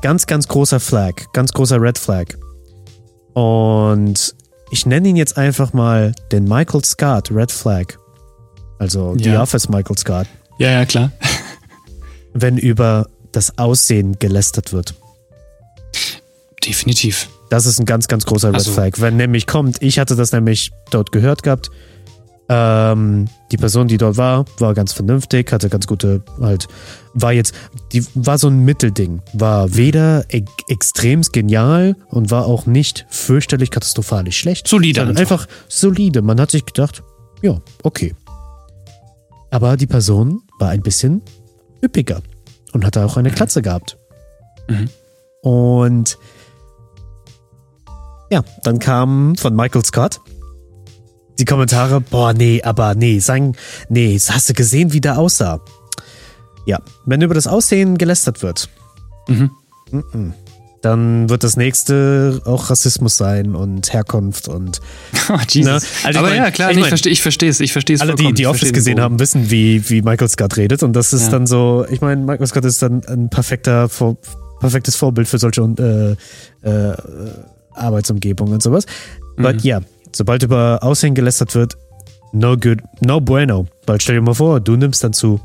Ganz, 0.02 0.26
ganz 0.26 0.48
großer 0.48 0.80
Flag, 0.80 1.14
ganz 1.34 1.52
großer 1.52 1.80
Red 1.82 1.98
Flag. 1.98 2.26
Und 3.34 4.36
ich 4.72 4.86
nenne 4.86 5.08
ihn 5.10 5.16
jetzt 5.16 5.38
einfach 5.38 5.74
mal 5.74 6.14
den 6.32 6.46
Michael 6.46 6.84
Scott 6.84 7.30
Red 7.32 7.52
Flag. 7.52 7.86
Also 8.80 9.16
The 9.18 9.30
Ja. 9.32 9.42
Office 9.42 9.70
Michael 9.70 9.98
Scott. 9.98 10.28
Ja, 10.60 10.72
ja, 10.72 10.86
klar. 10.86 11.12
Wenn 12.34 12.58
über 12.58 13.08
das 13.32 13.58
Aussehen 13.58 14.18
gelästert 14.20 14.74
wird. 14.74 14.96
Definitiv. 16.66 17.30
Das 17.50 17.66
ist 17.66 17.80
ein 17.80 17.86
ganz, 17.86 18.08
ganz 18.08 18.26
großer 18.26 18.50
Red 18.50 18.56
Also- 18.56 18.72
Flag. 18.72 18.94
Wenn 18.98 19.18
nämlich 19.18 19.46
kommt, 19.48 19.82
ich 19.82 20.00
hatte 20.00 20.16
das 20.16 20.32
nämlich 20.32 20.72
dort 20.90 21.12
gehört 21.12 21.44
gehabt. 21.44 21.70
Ähm, 22.56 23.30
die 23.52 23.58
Person, 23.58 23.88
die 23.88 23.98
dort 23.98 24.18
war, 24.18 24.46
war 24.60 24.76
ganz 24.76 24.94
vernünftig, 24.94 25.52
hatte 25.52 25.70
ganz 25.70 25.88
gute, 25.88 26.22
halt, 26.40 26.68
war 27.16 27.32
jetzt, 27.32 27.56
die 27.94 28.06
war 28.14 28.38
so 28.38 28.48
ein 28.48 28.60
Mittelding. 28.60 29.24
War 29.34 29.76
weder 29.76 30.26
e 30.32 30.46
extremst 30.68 31.34
genial 31.34 31.96
und 32.10 32.30
war 32.30 32.46
auch 32.46 32.68
nicht 32.68 33.08
fürchterlich 33.10 33.72
katastrophalisch 33.72 34.38
schlecht. 34.38 34.68
Solide 34.68 35.00
sondern 35.00 35.18
einfach. 35.18 35.46
einfach 35.46 35.54
solide. 35.68 36.22
Man 36.22 36.40
hat 36.40 36.52
sich 36.52 36.64
gedacht, 36.64 37.02
ja, 37.42 37.60
okay. 37.82 38.14
Aber 39.50 39.76
die 39.76 39.88
Person 39.88 40.44
war 40.60 40.70
ein 40.70 40.82
bisschen 40.82 41.24
üppiger 41.84 42.22
und 42.72 42.86
hatte 42.86 43.04
auch 43.04 43.18
eine 43.18 43.32
Klatze 43.32 43.64
gehabt. 43.64 43.98
Und 45.42 46.20
ja, 48.30 48.44
dann 48.64 48.78
kam 48.78 49.36
von 49.36 49.56
Michael 49.56 49.84
Scott 49.86 50.20
die 51.44 51.46
Kommentare, 51.46 52.00
boah, 52.00 52.32
nee, 52.32 52.62
aber 52.64 52.96
nee, 52.96 53.20
sagen, 53.20 53.58
nee, 53.90 54.18
hast 54.18 54.50
du 54.50 54.54
gesehen, 54.54 54.94
wie 54.94 55.02
der 55.02 55.18
aussah? 55.20 55.60
Ja, 56.66 56.80
wenn 57.06 57.22
über 57.22 57.34
das 57.34 57.48
Aussehen 57.48 57.98
gelästert 57.98 58.42
wird, 58.42 58.70
Mhm. 59.28 59.52
mhm. 59.92 60.34
dann 60.82 61.30
wird 61.30 61.44
das 61.44 61.58
nächste 61.58 62.42
auch 62.46 62.70
Rassismus 62.70 63.18
sein 63.18 63.56
und 63.56 63.92
Herkunft 63.92 64.48
und. 64.48 64.80
Oh, 65.30 65.38
Jesus. 65.50 65.84
Ne? 65.84 65.90
Also 66.06 66.20
Aber 66.20 66.30
mein, 66.30 66.38
ja, 66.38 66.52
klar, 66.52 66.72
ich, 66.72 66.80
mein, 66.80 66.94
ich 66.94 67.22
verstehe 67.22 67.50
es. 67.50 67.60
Ich 67.60 67.74
verstehe 67.74 67.98
es. 67.98 68.02
Alle, 68.02 68.16
die, 68.16 68.32
die 68.32 68.48
Office 68.48 68.72
gesehen 68.72 69.02
haben, 69.02 69.20
wissen, 69.20 69.52
wie, 69.52 69.90
wie 69.90 70.02
Michael 70.02 70.30
Scott 70.30 70.56
redet. 70.56 70.82
Und 70.82 70.94
das 70.94 71.12
ist 71.12 71.24
ja. 71.24 71.30
dann 71.30 71.46
so, 71.46 71.86
ich 71.90 72.00
meine, 72.00 72.22
Michael 72.22 72.48
Scott 72.48 72.64
ist 72.64 72.82
dann 72.82 73.04
ein 73.06 73.30
perfekter, 73.30 73.90
perfektes 74.62 74.96
Vorbild 74.96 75.28
für 75.28 75.40
solche 75.40 76.18
äh, 76.64 76.70
äh, 76.70 76.96
Arbeitsumgebungen 77.74 78.54
und 78.54 78.64
sowas. 78.64 78.86
Mhm. 79.36 79.46
Aber 79.46 79.56
ja, 79.58 79.82
sobald 80.16 80.44
über 80.44 80.80
Aussehen 80.82 81.16
gelästert 81.16 81.56
wird, 81.56 81.78
no 82.32 82.56
good, 82.58 82.82
no 83.02 83.20
bueno. 83.20 83.68
Weil 83.86 84.00
stell 84.02 84.16
dir 84.16 84.22
mal 84.22 84.34
vor, 84.34 84.60
du 84.60 84.76
nimmst 84.76 85.04
dann 85.04 85.14
zu. 85.14 85.40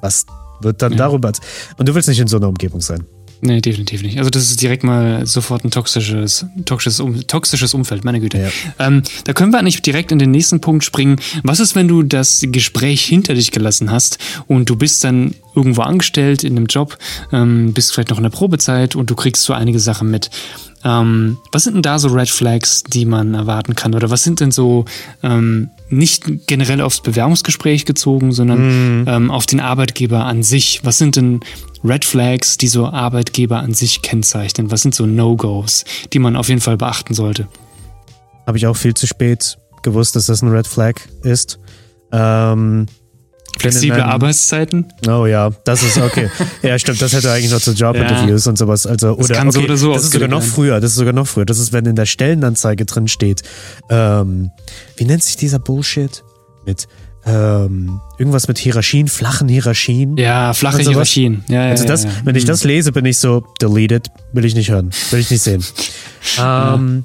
Was 0.00 0.26
wird 0.60 0.82
dann 0.82 0.92
ja. 0.92 0.98
darüber? 0.98 1.32
Und 1.76 1.88
du 1.88 1.94
willst 1.94 2.08
nicht 2.08 2.20
in 2.20 2.28
so 2.28 2.36
einer 2.36 2.48
Umgebung 2.48 2.80
sein. 2.80 3.04
Nee, 3.40 3.60
definitiv 3.60 4.02
nicht. 4.02 4.18
Also 4.18 4.30
das 4.30 4.44
ist 4.44 4.62
direkt 4.62 4.84
mal 4.84 5.26
sofort 5.26 5.64
ein 5.64 5.70
toxisches, 5.70 6.46
toxisches, 6.64 7.00
um, 7.00 7.26
toxisches 7.26 7.74
Umfeld, 7.74 8.04
meine 8.04 8.20
Güte. 8.20 8.38
Ja. 8.38 8.86
Ähm, 8.86 9.02
da 9.24 9.32
können 9.32 9.52
wir 9.52 9.58
eigentlich 9.58 9.82
direkt 9.82 10.12
in 10.12 10.18
den 10.18 10.30
nächsten 10.30 10.60
Punkt 10.60 10.84
springen. 10.84 11.16
Was 11.42 11.60
ist, 11.60 11.74
wenn 11.74 11.88
du 11.88 12.02
das 12.02 12.42
Gespräch 12.46 13.04
hinter 13.04 13.34
dich 13.34 13.50
gelassen 13.50 13.90
hast 13.90 14.18
und 14.46 14.70
du 14.70 14.76
bist 14.76 15.04
dann 15.04 15.34
irgendwo 15.54 15.82
angestellt 15.82 16.42
in 16.42 16.56
einem 16.56 16.66
Job, 16.66 16.96
ähm, 17.32 17.72
bist 17.72 17.92
vielleicht 17.92 18.10
noch 18.10 18.18
in 18.18 18.24
der 18.24 18.30
Probezeit 18.30 18.96
und 18.96 19.10
du 19.10 19.14
kriegst 19.14 19.42
so 19.42 19.52
einige 19.52 19.78
Sachen 19.78 20.10
mit. 20.10 20.30
Ähm, 20.84 21.38
was 21.50 21.64
sind 21.64 21.74
denn 21.74 21.82
da 21.82 21.98
so 21.98 22.08
Red 22.08 22.28
Flags, 22.28 22.82
die 22.84 23.06
man 23.06 23.34
erwarten 23.34 23.74
kann? 23.74 23.94
Oder 23.94 24.10
was 24.10 24.22
sind 24.22 24.40
denn 24.40 24.50
so 24.50 24.84
ähm, 25.22 25.70
nicht 25.88 26.46
generell 26.46 26.82
aufs 26.82 27.02
Bewerbungsgespräch 27.02 27.86
gezogen, 27.86 28.32
sondern 28.32 29.04
mm. 29.04 29.08
ähm, 29.08 29.30
auf 29.30 29.46
den 29.46 29.60
Arbeitgeber 29.60 30.26
an 30.26 30.42
sich? 30.42 30.80
Was 30.82 30.98
sind 30.98 31.16
denn 31.16 31.40
Red 31.84 32.04
Flags, 32.04 32.56
die 32.56 32.68
so 32.68 32.86
Arbeitgeber 32.86 33.58
an 33.58 33.74
sich 33.74 34.00
kennzeichnen? 34.00 34.70
Was 34.70 34.82
sind 34.82 34.94
so 34.94 35.04
No-Gos, 35.04 35.84
die 36.12 36.18
man 36.18 36.34
auf 36.34 36.48
jeden 36.48 36.62
Fall 36.62 36.78
beachten 36.78 37.12
sollte? 37.12 37.46
Habe 38.46 38.56
ich 38.56 38.66
auch 38.66 38.76
viel 38.76 38.94
zu 38.94 39.06
spät 39.06 39.58
gewusst, 39.82 40.16
dass 40.16 40.26
das 40.26 40.42
ein 40.42 40.48
Red 40.48 40.66
Flag 40.66 40.94
ist. 41.22 41.58
Ähm, 42.10 42.86
Flexible 43.58 44.00
Arbeitszeiten? 44.00 44.86
Oh 45.06 45.26
ja, 45.26 45.50
das 45.64 45.82
ist 45.82 45.98
okay. 45.98 46.30
ja, 46.62 46.78
stimmt, 46.78 47.00
das 47.00 47.12
hätte 47.12 47.30
eigentlich 47.30 47.52
noch 47.52 47.60
zu 47.60 47.72
Jobinterviews 47.72 48.46
ja. 48.46 48.50
und 48.50 48.56
sowas. 48.56 48.86
Also, 48.86 49.12
oder, 49.12 49.28
das 49.28 49.36
kann 49.36 49.48
okay, 49.48 49.58
so 49.58 49.64
oder 49.64 49.76
so 49.76 49.92
Das 49.92 50.04
ist 50.04 50.12
sogar 50.12 50.28
noch 50.28 50.42
früher, 50.42 50.80
das 50.80 50.92
ist 50.92 50.96
sogar 50.96 51.12
noch 51.12 51.26
früher. 51.26 51.44
Das 51.44 51.58
ist, 51.58 51.72
wenn 51.72 51.86
in 51.86 51.96
der 51.96 52.06
Stellenanzeige 52.06 52.84
drin 52.84 53.08
steht, 53.08 53.42
ähm, 53.90 54.50
wie 54.96 55.04
nennt 55.04 55.22
sich 55.22 55.36
dieser 55.36 55.58
Bullshit? 55.58 56.24
Mit 56.66 56.88
ähm, 57.26 58.00
irgendwas 58.18 58.48
mit 58.48 58.58
Hierarchien, 58.58 59.08
flachen 59.08 59.48
Hierarchien. 59.48 60.16
Ja, 60.16 60.52
flache 60.52 60.82
Hierarchien. 60.82 61.44
Ja, 61.48 61.64
ja, 61.64 61.70
also 61.70 61.86
das, 61.86 62.04
ja, 62.04 62.10
ja. 62.10 62.16
wenn 62.24 62.36
ich 62.36 62.44
das 62.44 62.64
lese, 62.64 62.92
bin 62.92 63.04
ich 63.06 63.18
so, 63.18 63.44
deleted, 63.60 64.08
will 64.32 64.44
ich 64.44 64.54
nicht 64.54 64.70
hören, 64.70 64.90
will 65.10 65.20
ich 65.20 65.30
nicht 65.30 65.42
sehen. 65.42 65.64
ähm, 66.40 67.04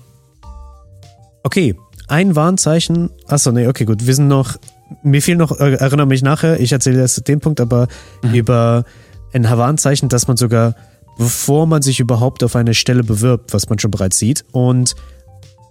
okay, 1.43 1.75
ein 2.07 2.35
Warnzeichen. 2.35 3.09
Achso, 3.27 3.51
nee, 3.51 3.67
okay, 3.67 3.85
gut. 3.85 4.05
Wir 4.05 4.13
sind 4.13 4.27
noch, 4.27 4.57
mir 5.03 5.21
fiel 5.21 5.37
noch, 5.37 5.57
äh, 5.59 5.73
erinnere 5.75 6.07
mich 6.07 6.21
nachher, 6.21 6.59
ich 6.59 6.71
erzähle 6.71 6.99
erst 6.99 7.27
den 7.27 7.39
Punkt, 7.39 7.61
aber 7.61 7.87
mhm. 8.23 8.33
über 8.33 8.83
ein 9.31 9.43
Warnzeichen, 9.45 10.09
dass 10.09 10.27
man 10.27 10.35
sogar, 10.35 10.75
bevor 11.17 11.65
man 11.65 11.81
sich 11.81 11.99
überhaupt 11.99 12.43
auf 12.43 12.55
eine 12.55 12.73
Stelle 12.73 13.03
bewirbt, 13.03 13.53
was 13.53 13.69
man 13.69 13.79
schon 13.79 13.91
bereits 13.91 14.17
sieht, 14.17 14.43
und 14.51 14.95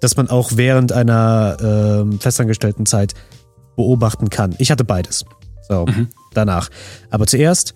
dass 0.01 0.17
man 0.17 0.31
auch 0.31 0.53
während 0.55 0.93
einer 0.93 2.07
äh, 2.09 2.19
festangestellten 2.19 2.87
Zeit 2.87 3.15
beobachten 3.79 4.29
kann. 4.29 4.55
Ich 4.59 4.71
hatte 4.71 4.85
beides. 4.85 5.25
So, 5.69 5.87
mhm. 5.87 6.09
danach. 6.35 6.69
Aber 7.11 7.27
zuerst, 7.27 7.73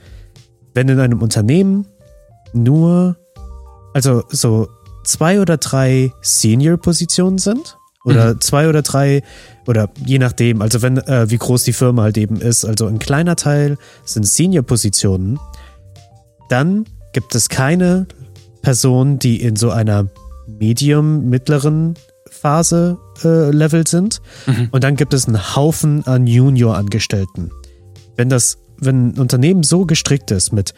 wenn 0.74 0.88
in 0.88 0.98
einem 0.98 1.22
Unternehmen 1.22 1.86
nur, 2.52 3.16
also 3.94 4.24
so 4.28 4.68
zwei 5.04 5.40
oder 5.40 5.56
drei 5.56 6.12
Senior-Positionen 6.20 7.38
sind, 7.38 7.78
oder 8.04 8.34
mhm. 8.34 8.40
zwei 8.40 8.68
oder 8.68 8.82
drei, 8.82 9.22
oder 9.68 9.88
je 10.04 10.18
nachdem, 10.18 10.60
also 10.60 10.82
wenn, 10.82 10.98
äh, 10.98 11.30
wie 11.30 11.38
groß 11.38 11.62
die 11.62 11.72
Firma 11.72 12.02
halt 12.02 12.18
eben 12.18 12.40
ist, 12.40 12.64
also 12.64 12.86
ein 12.88 12.98
kleiner 12.98 13.36
Teil 13.36 13.78
sind 14.04 14.26
Senior-Positionen, 14.26 15.38
dann 16.48 16.84
gibt 17.12 17.36
es 17.36 17.48
keine 17.48 18.08
Person, 18.60 19.20
die 19.20 19.40
in 19.40 19.54
so 19.54 19.70
einer 19.70 20.08
medium, 20.48 21.28
mittleren 21.28 21.94
Phase 22.32 22.98
äh, 23.22 23.50
Level 23.50 23.86
sind. 23.86 24.20
Mhm. 24.46 24.68
Und 24.72 24.82
dann 24.82 24.96
gibt 24.96 25.14
es 25.14 25.26
einen 25.26 25.54
Haufen 25.54 26.04
an 26.06 26.26
Junior-Angestellten. 26.26 27.50
Wenn 28.16 28.28
das, 28.28 28.58
wenn 28.78 29.08
ein 29.08 29.18
Unternehmen 29.18 29.62
so 29.62 29.84
gestrickt 29.84 30.30
ist 30.30 30.52
mit 30.52 30.72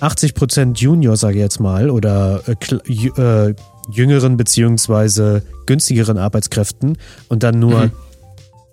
80% 0.00 0.76
Junior, 0.76 1.16
sage 1.16 1.36
ich 1.36 1.40
jetzt 1.40 1.60
mal, 1.60 1.90
oder 1.90 2.42
äh, 2.46 3.20
äh, 3.20 3.54
jüngeren 3.90 4.36
beziehungsweise 4.36 5.42
günstigeren 5.66 6.18
Arbeitskräften 6.18 6.98
und 7.28 7.42
dann 7.42 7.58
nur 7.58 7.86
mhm. 7.86 7.92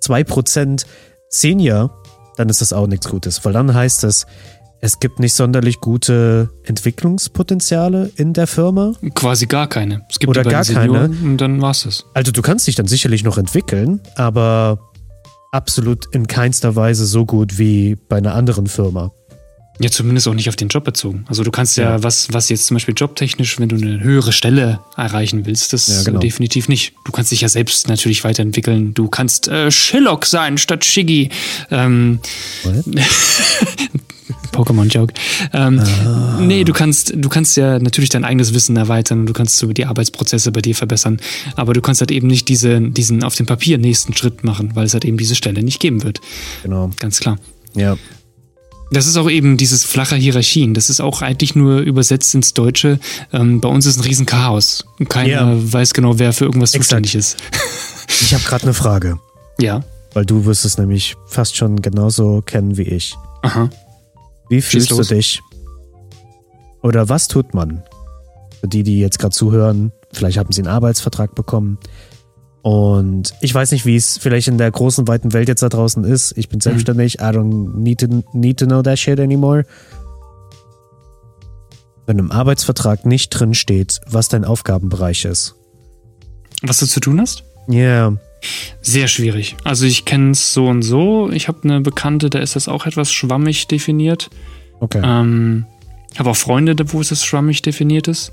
2% 0.03 0.85
Senior, 1.29 1.95
dann 2.37 2.49
ist 2.49 2.61
das 2.61 2.73
auch 2.73 2.87
nichts 2.87 3.07
Gutes. 3.07 3.45
Weil 3.45 3.53
dann 3.53 3.73
heißt 3.73 4.03
es, 4.03 4.25
es 4.81 4.99
gibt 4.99 5.19
nicht 5.19 5.35
sonderlich 5.35 5.79
gute 5.79 6.49
Entwicklungspotenziale 6.63 8.11
in 8.15 8.33
der 8.33 8.47
Firma. 8.47 8.93
Quasi 9.13 9.45
gar 9.45 9.67
keine. 9.67 10.01
Es 10.09 10.17
gibt 10.17 10.31
Oder 10.31 10.43
gar 10.43 10.65
keine. 10.65 11.05
Und 11.05 11.37
dann 11.37 11.61
war's 11.61 11.85
es. 11.85 12.05
Also 12.15 12.31
du 12.31 12.41
kannst 12.41 12.65
dich 12.67 12.75
dann 12.75 12.87
sicherlich 12.87 13.23
noch 13.23 13.37
entwickeln, 13.37 14.01
aber 14.15 14.79
absolut 15.51 16.07
in 16.13 16.25
keinster 16.25 16.75
Weise 16.75 17.05
so 17.05 17.27
gut 17.27 17.59
wie 17.59 17.95
bei 18.09 18.17
einer 18.17 18.33
anderen 18.33 18.65
Firma. 18.65 19.11
Ja, 19.79 19.89
zumindest 19.89 20.27
auch 20.27 20.33
nicht 20.33 20.49
auf 20.49 20.55
den 20.55 20.67
Job 20.67 20.83
bezogen. 20.83 21.25
Also 21.27 21.43
du 21.43 21.49
kannst 21.49 21.77
ja, 21.77 21.95
ja, 21.95 22.03
was, 22.03 22.33
was 22.33 22.49
jetzt 22.49 22.67
zum 22.67 22.75
Beispiel 22.75 22.93
jobtechnisch, 22.95 23.59
wenn 23.59 23.69
du 23.69 23.75
eine 23.75 23.99
höhere 23.99 24.31
Stelle 24.31 24.79
erreichen 24.95 25.45
willst, 25.45 25.73
das 25.73 25.87
ja, 25.87 26.03
genau. 26.03 26.19
definitiv 26.19 26.67
nicht. 26.67 26.93
Du 27.05 27.11
kannst 27.11 27.31
dich 27.31 27.41
ja 27.41 27.49
selbst 27.49 27.87
natürlich 27.87 28.23
weiterentwickeln. 28.23 28.93
Du 28.93 29.07
kannst 29.07 29.47
äh, 29.47 29.71
Shillock 29.71 30.25
sein 30.25 30.57
statt 30.57 30.85
Shiggy. 30.85 31.29
Ähm, 31.71 32.19
Pokémon-Joke. 34.51 35.13
Ähm, 35.53 35.79
ah. 35.79 36.39
Nee, 36.41 36.63
du 36.63 36.73
kannst, 36.73 37.13
du 37.15 37.29
kannst 37.29 37.57
ja 37.57 37.79
natürlich 37.79 38.09
dein 38.09 38.25
eigenes 38.25 38.53
Wissen 38.53 38.77
erweitern, 38.77 39.25
du 39.25 39.33
kannst 39.33 39.57
so 39.57 39.71
die 39.73 39.85
Arbeitsprozesse 39.85 40.51
bei 40.51 40.61
dir 40.61 40.75
verbessern, 40.75 41.19
aber 41.55 41.73
du 41.73 41.81
kannst 41.81 42.01
halt 42.01 42.11
eben 42.11 42.27
nicht 42.27 42.49
diese, 42.49 42.81
diesen 42.81 43.23
auf 43.23 43.35
dem 43.35 43.45
Papier 43.45 43.77
nächsten 43.77 44.15
Schritt 44.15 44.43
machen, 44.43 44.71
weil 44.75 44.85
es 44.85 44.93
halt 44.93 45.05
eben 45.05 45.17
diese 45.17 45.35
Stelle 45.35 45.63
nicht 45.63 45.79
geben 45.79 46.03
wird. 46.03 46.19
Genau. 46.63 46.91
Ganz 46.99 47.19
klar. 47.19 47.37
Ja. 47.75 47.97
Das 48.91 49.07
ist 49.07 49.15
auch 49.15 49.29
eben 49.29 49.55
dieses 49.55 49.85
flache 49.85 50.17
Hierarchien. 50.17 50.73
Das 50.73 50.89
ist 50.89 50.99
auch 50.99 51.21
eigentlich 51.21 51.55
nur 51.55 51.79
übersetzt 51.79 52.35
ins 52.35 52.53
Deutsche. 52.53 52.99
Ähm, 53.31 53.61
bei 53.61 53.69
uns 53.69 53.85
ist 53.85 53.97
ein 53.97 54.03
Riesenchaos. 54.03 54.85
Keiner 55.07 55.53
ja. 55.53 55.73
weiß 55.73 55.93
genau, 55.93 56.19
wer 56.19 56.33
für 56.33 56.43
irgendwas 56.43 56.73
Exakt. 56.73 57.05
zuständig 57.05 57.15
ist. 57.15 57.37
ich 58.21 58.33
habe 58.33 58.43
gerade 58.43 58.63
eine 58.63 58.73
Frage. 58.73 59.17
Ja. 59.59 59.85
Weil 60.13 60.25
du 60.25 60.43
wirst 60.45 60.65
es 60.65 60.77
nämlich 60.77 61.15
fast 61.25 61.55
schon 61.55 61.81
genauso 61.81 62.41
kennen 62.45 62.77
wie 62.77 62.83
ich. 62.83 63.15
Aha. 63.43 63.69
Wie 64.51 64.61
fühlst 64.61 64.91
du 64.91 65.01
dich? 65.01 65.41
Oder 66.83 67.07
was 67.07 67.29
tut 67.29 67.53
man? 67.53 67.83
Für 68.59 68.67
die, 68.67 68.83
die 68.83 68.99
jetzt 68.99 69.17
gerade 69.17 69.33
zuhören, 69.33 69.93
vielleicht 70.11 70.37
haben 70.37 70.51
sie 70.51 70.59
einen 70.59 70.67
Arbeitsvertrag 70.67 71.35
bekommen. 71.35 71.77
Und 72.61 73.33
ich 73.39 73.55
weiß 73.55 73.71
nicht, 73.71 73.85
wie 73.85 73.95
es 73.95 74.17
vielleicht 74.17 74.49
in 74.49 74.57
der 74.57 74.69
großen, 74.69 75.07
weiten 75.07 75.31
Welt 75.31 75.47
jetzt 75.47 75.63
da 75.63 75.69
draußen 75.69 76.03
ist. 76.03 76.37
Ich 76.37 76.49
bin 76.49 76.57
mhm. 76.57 76.63
selbstständig. 76.63 77.19
I 77.19 77.31
don't 77.31 77.77
need 77.77 78.01
to, 78.01 78.07
need 78.33 78.59
to 78.59 78.65
know 78.65 78.81
that 78.81 78.99
shit 78.99 79.21
anymore. 79.21 79.63
Wenn 82.05 82.19
im 82.19 82.29
Arbeitsvertrag 82.29 83.05
nicht 83.05 83.29
drin 83.29 83.53
steht, 83.53 84.01
was 84.05 84.27
dein 84.27 84.43
Aufgabenbereich 84.43 85.23
ist. 85.23 85.55
Was 86.61 86.79
du 86.79 86.87
zu 86.87 86.99
tun 86.99 87.21
hast? 87.21 87.45
Ja. 87.69 88.09
Yeah. 88.09 88.17
Sehr 88.81 89.07
schwierig. 89.07 89.55
Also 89.63 89.85
ich 89.85 90.05
kenne 90.05 90.31
es 90.31 90.53
so 90.53 90.67
und 90.67 90.81
so. 90.81 91.29
Ich 91.31 91.47
habe 91.47 91.59
eine 91.63 91.81
Bekannte, 91.81 92.29
da 92.29 92.39
ist 92.39 92.55
das 92.55 92.67
auch 92.67 92.85
etwas 92.85 93.11
schwammig 93.11 93.67
definiert. 93.67 94.29
Okay. 94.79 95.01
Ähm, 95.03 95.65
habe 96.17 96.31
auch 96.31 96.35
Freunde, 96.35 96.75
wo 96.87 97.01
es 97.01 97.25
schwammig 97.25 97.61
definiert 97.61 98.07
ist. 98.07 98.31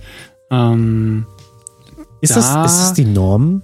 Ähm, 0.50 1.26
ist, 2.20 2.36
da, 2.36 2.62
das, 2.62 2.72
ist 2.72 2.80
das 2.80 2.92
die 2.94 3.04
Norm? 3.04 3.62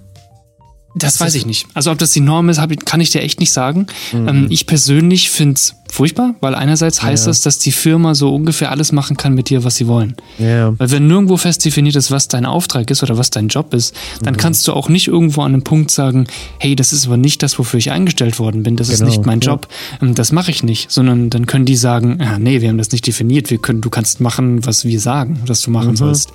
Das 0.95 1.19
weiß 1.19 1.35
ich 1.35 1.45
nicht. 1.45 1.67
Also 1.73 1.91
ob 1.91 1.97
das 1.97 2.11
die 2.11 2.21
Norm 2.21 2.47
ist, 2.47 2.61
kann 2.85 3.01
ich 3.01 3.09
dir 3.11 3.21
echt 3.21 3.41
nicht 3.41 3.51
sagen. 3.51 3.87
Mhm. 4.13 4.27
Ähm, 4.27 4.47
ich 4.49 4.65
persönlich 4.65 5.29
finde 5.29 5.55
es 5.55 5.75
furchtbar, 5.91 6.35
weil 6.39 6.55
einerseits 6.55 7.03
heißt 7.03 7.25
ja. 7.25 7.29
das, 7.29 7.41
dass 7.41 7.59
die 7.59 7.73
Firma 7.73 8.15
so 8.15 8.33
ungefähr 8.33 8.71
alles 8.71 8.93
machen 8.93 9.17
kann 9.17 9.33
mit 9.33 9.49
dir, 9.49 9.63
was 9.65 9.75
sie 9.75 9.87
wollen. 9.87 10.15
Ja. 10.39 10.73
Weil 10.77 10.91
wenn 10.91 11.07
nirgendwo 11.07 11.35
fest 11.35 11.65
definiert 11.65 11.97
ist, 11.97 12.11
was 12.11 12.29
dein 12.29 12.45
Auftrag 12.45 12.89
ist 12.89 13.03
oder 13.03 13.17
was 13.17 13.29
dein 13.29 13.49
Job 13.49 13.73
ist, 13.73 13.93
dann 14.23 14.35
mhm. 14.35 14.37
kannst 14.37 14.67
du 14.67 14.73
auch 14.73 14.87
nicht 14.87 15.07
irgendwo 15.07 15.41
an 15.41 15.53
einem 15.53 15.63
Punkt 15.63 15.91
sagen, 15.91 16.27
hey, 16.59 16.75
das 16.75 16.93
ist 16.93 17.07
aber 17.07 17.17
nicht 17.17 17.43
das, 17.43 17.59
wofür 17.59 17.77
ich 17.77 17.91
eingestellt 17.91 18.39
worden 18.39 18.63
bin, 18.63 18.77
das 18.77 18.87
genau. 18.87 19.01
ist 19.01 19.09
nicht 19.09 19.25
mein 19.25 19.41
Job, 19.41 19.67
ja. 19.99 20.07
Ähm, 20.07 20.15
das 20.15 20.31
mache 20.31 20.51
ich 20.51 20.63
nicht, 20.63 20.91
sondern 20.91 21.29
dann 21.29 21.45
können 21.45 21.65
die 21.65 21.75
sagen, 21.75 22.21
ah, 22.21 22.39
nee, 22.39 22.61
wir 22.61 22.69
haben 22.69 22.77
das 22.77 22.91
nicht 22.91 23.05
definiert, 23.05 23.51
wir 23.51 23.57
können, 23.57 23.81
du 23.81 23.89
kannst 23.89 24.21
machen, 24.21 24.65
was 24.65 24.85
wir 24.85 24.99
sagen, 24.99 25.41
was 25.45 25.61
du 25.61 25.71
machen 25.71 25.91
mhm. 25.91 25.97
sollst. 25.97 26.31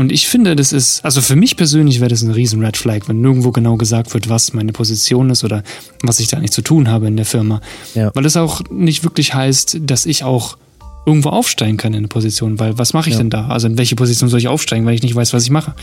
Und 0.00 0.10
ich 0.12 0.28
finde, 0.28 0.56
das 0.56 0.72
ist, 0.72 1.04
also 1.04 1.20
für 1.20 1.36
mich 1.36 1.56
persönlich 1.58 2.00
wäre 2.00 2.08
das 2.08 2.22
ein 2.22 2.30
riesen 2.30 2.64
Red 2.64 2.78
Flag, 2.78 3.00
wenn 3.06 3.20
nirgendwo 3.20 3.50
genau 3.52 3.76
gesagt 3.76 4.14
wird, 4.14 4.30
was 4.30 4.54
meine 4.54 4.72
Position 4.72 5.28
ist 5.28 5.44
oder 5.44 5.62
was 6.02 6.20
ich 6.20 6.28
da 6.28 6.38
eigentlich 6.38 6.52
zu 6.52 6.62
tun 6.62 6.88
habe 6.88 7.06
in 7.06 7.16
der 7.16 7.26
Firma. 7.26 7.60
Ja. 7.94 8.10
Weil 8.14 8.24
es 8.24 8.34
auch 8.38 8.62
nicht 8.70 9.04
wirklich 9.04 9.34
heißt, 9.34 9.76
dass 9.82 10.06
ich 10.06 10.24
auch 10.24 10.56
irgendwo 11.04 11.28
aufsteigen 11.28 11.76
kann 11.76 11.92
in 11.92 11.98
eine 11.98 12.08
Position, 12.08 12.58
weil 12.58 12.78
was 12.78 12.94
mache 12.94 13.10
ich 13.10 13.14
Ja. 13.16 13.18
denn 13.20 13.28
da? 13.28 13.48
Also 13.48 13.66
in 13.66 13.76
welche 13.76 13.94
Position 13.94 14.30
soll 14.30 14.38
ich 14.40 14.48
aufsteigen, 14.48 14.86
weil 14.86 14.94
ich 14.94 15.02
nicht 15.02 15.14
weiß, 15.14 15.34
was 15.34 15.44
ich 15.44 15.50
mache? 15.50 15.74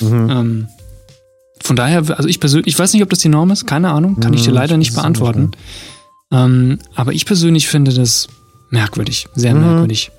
Mhm. 0.00 0.30
Ähm, 0.30 0.68
von 1.60 1.76
daher, 1.76 1.98
also 2.16 2.26
ich 2.28 2.40
persönlich, 2.40 2.68
ich 2.68 2.78
weiß 2.78 2.94
nicht, 2.94 3.02
ob 3.02 3.10
das 3.10 3.18
die 3.18 3.28
Norm 3.28 3.50
ist, 3.50 3.66
keine 3.66 3.90
Ahnung, 3.90 4.18
kann 4.18 4.32
ich 4.32 4.44
dir 4.44 4.50
Mhm, 4.50 4.54
leider 4.54 4.72
ich 4.74 4.78
nicht 4.78 4.90
auch 4.92 4.94
nicht 4.94 5.02
beantworten. 5.02 5.50
Ähm, 6.32 6.78
aber 6.94 7.12
ich 7.12 7.26
persönlich 7.26 7.68
finde 7.68 7.92
das 7.92 8.28
merkwürdig, 8.70 9.26
sehr 9.34 9.54
Mhm. 9.54 9.60
merkwürdig. 9.60 10.10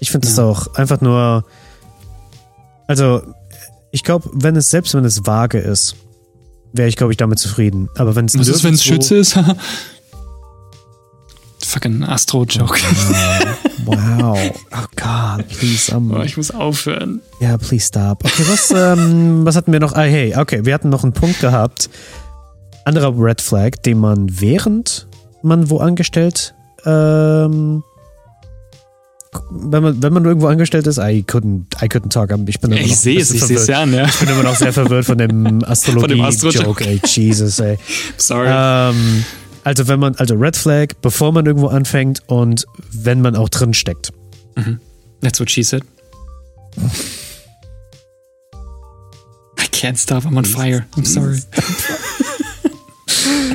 Ich 0.00 0.10
finde 0.10 0.28
es 0.28 0.36
Ja. 0.36 0.44
auch 0.44 0.74
einfach 0.74 1.00
nur. 1.00 1.44
Also, 2.92 3.22
ich 3.90 4.04
glaube, 4.04 4.28
wenn 4.34 4.54
es, 4.54 4.68
selbst 4.68 4.92
wenn 4.92 5.06
es 5.06 5.24
vage 5.24 5.56
ist, 5.58 5.96
wäre 6.74 6.90
ich, 6.90 6.96
glaube 6.96 7.10
ich, 7.10 7.16
damit 7.16 7.38
zufrieden. 7.38 7.88
Aber 7.96 8.14
wenn 8.16 8.26
es 8.26 8.38
Was 8.38 8.48
ist, 8.48 8.64
wenn 8.64 8.74
es 8.74 8.84
Schütze 8.84 9.16
ist? 9.16 9.38
Fucking 11.64 12.04
Astro-Joke. 12.04 12.78
Wow. 13.86 14.38
Oh 14.72 14.84
God, 14.94 15.48
please. 15.48 15.90
Um, 15.96 16.10
Oh, 16.12 16.20
ich 16.20 16.36
muss 16.36 16.50
aufhören. 16.50 17.22
Ja, 17.40 17.56
please 17.56 17.86
stop. 17.86 18.22
Okay, 18.26 18.44
was, 18.46 18.70
ähm, 18.70 19.46
was 19.46 19.56
hatten 19.56 19.72
wir 19.72 19.80
noch? 19.80 19.94
Ah, 19.94 20.02
hey, 20.02 20.36
okay, 20.36 20.66
wir 20.66 20.74
hatten 20.74 20.90
noch 20.90 21.02
einen 21.02 21.14
Punkt 21.14 21.40
gehabt. 21.40 21.88
Anderer 22.84 23.14
Red 23.16 23.40
Flag, 23.40 23.76
den 23.86 24.00
man 24.00 24.26
während 24.38 25.06
man 25.42 25.70
wo 25.70 25.78
angestellt, 25.78 26.54
ähm, 26.84 27.82
wenn 29.50 29.82
man, 29.82 30.02
wenn 30.02 30.12
man 30.12 30.24
irgendwo 30.24 30.46
angestellt 30.48 30.86
ist, 30.86 30.98
I 30.98 31.24
couldn't, 31.26 31.64
I 31.82 31.86
couldn't 31.86 32.10
talk. 32.10 32.30
Ich 32.46 32.60
bin 32.60 32.72
Ich 32.72 32.96
sehe 32.98 33.18
es, 33.18 33.30
ich 33.30 33.42
sehe 33.42 33.56
es 33.56 33.66
ja 33.66 33.82
an, 33.82 33.94
ja. 33.94 34.04
Ich 34.04 34.18
bin 34.18 34.28
immer 34.28 34.42
noch 34.42 34.56
sehr 34.56 34.72
verwirrt 34.72 35.06
von 35.06 35.16
dem 35.16 35.64
Astrologie-Joke, 35.66 36.84
ey, 36.84 37.00
Jesus, 37.04 37.58
ey. 37.58 37.78
Sorry. 38.18 38.48
Ähm, 38.50 39.24
also 39.64 39.88
wenn 39.88 40.00
man, 40.00 40.14
also 40.16 40.34
Red 40.34 40.56
Flag, 40.56 40.88
bevor 41.00 41.32
man 41.32 41.46
irgendwo 41.46 41.68
anfängt 41.68 42.20
und 42.26 42.66
wenn 42.90 43.22
man 43.22 43.34
auch 43.36 43.48
drin 43.48 43.72
steckt. 43.72 44.12
That's 45.22 45.40
what 45.40 45.50
she 45.50 45.62
said. 45.62 45.82
I 49.58 49.66
can't 49.70 49.96
stop, 49.98 50.24
I'm 50.24 50.36
on 50.36 50.44
fire. 50.44 50.86
I'm 50.96 51.06
sorry. 51.06 51.38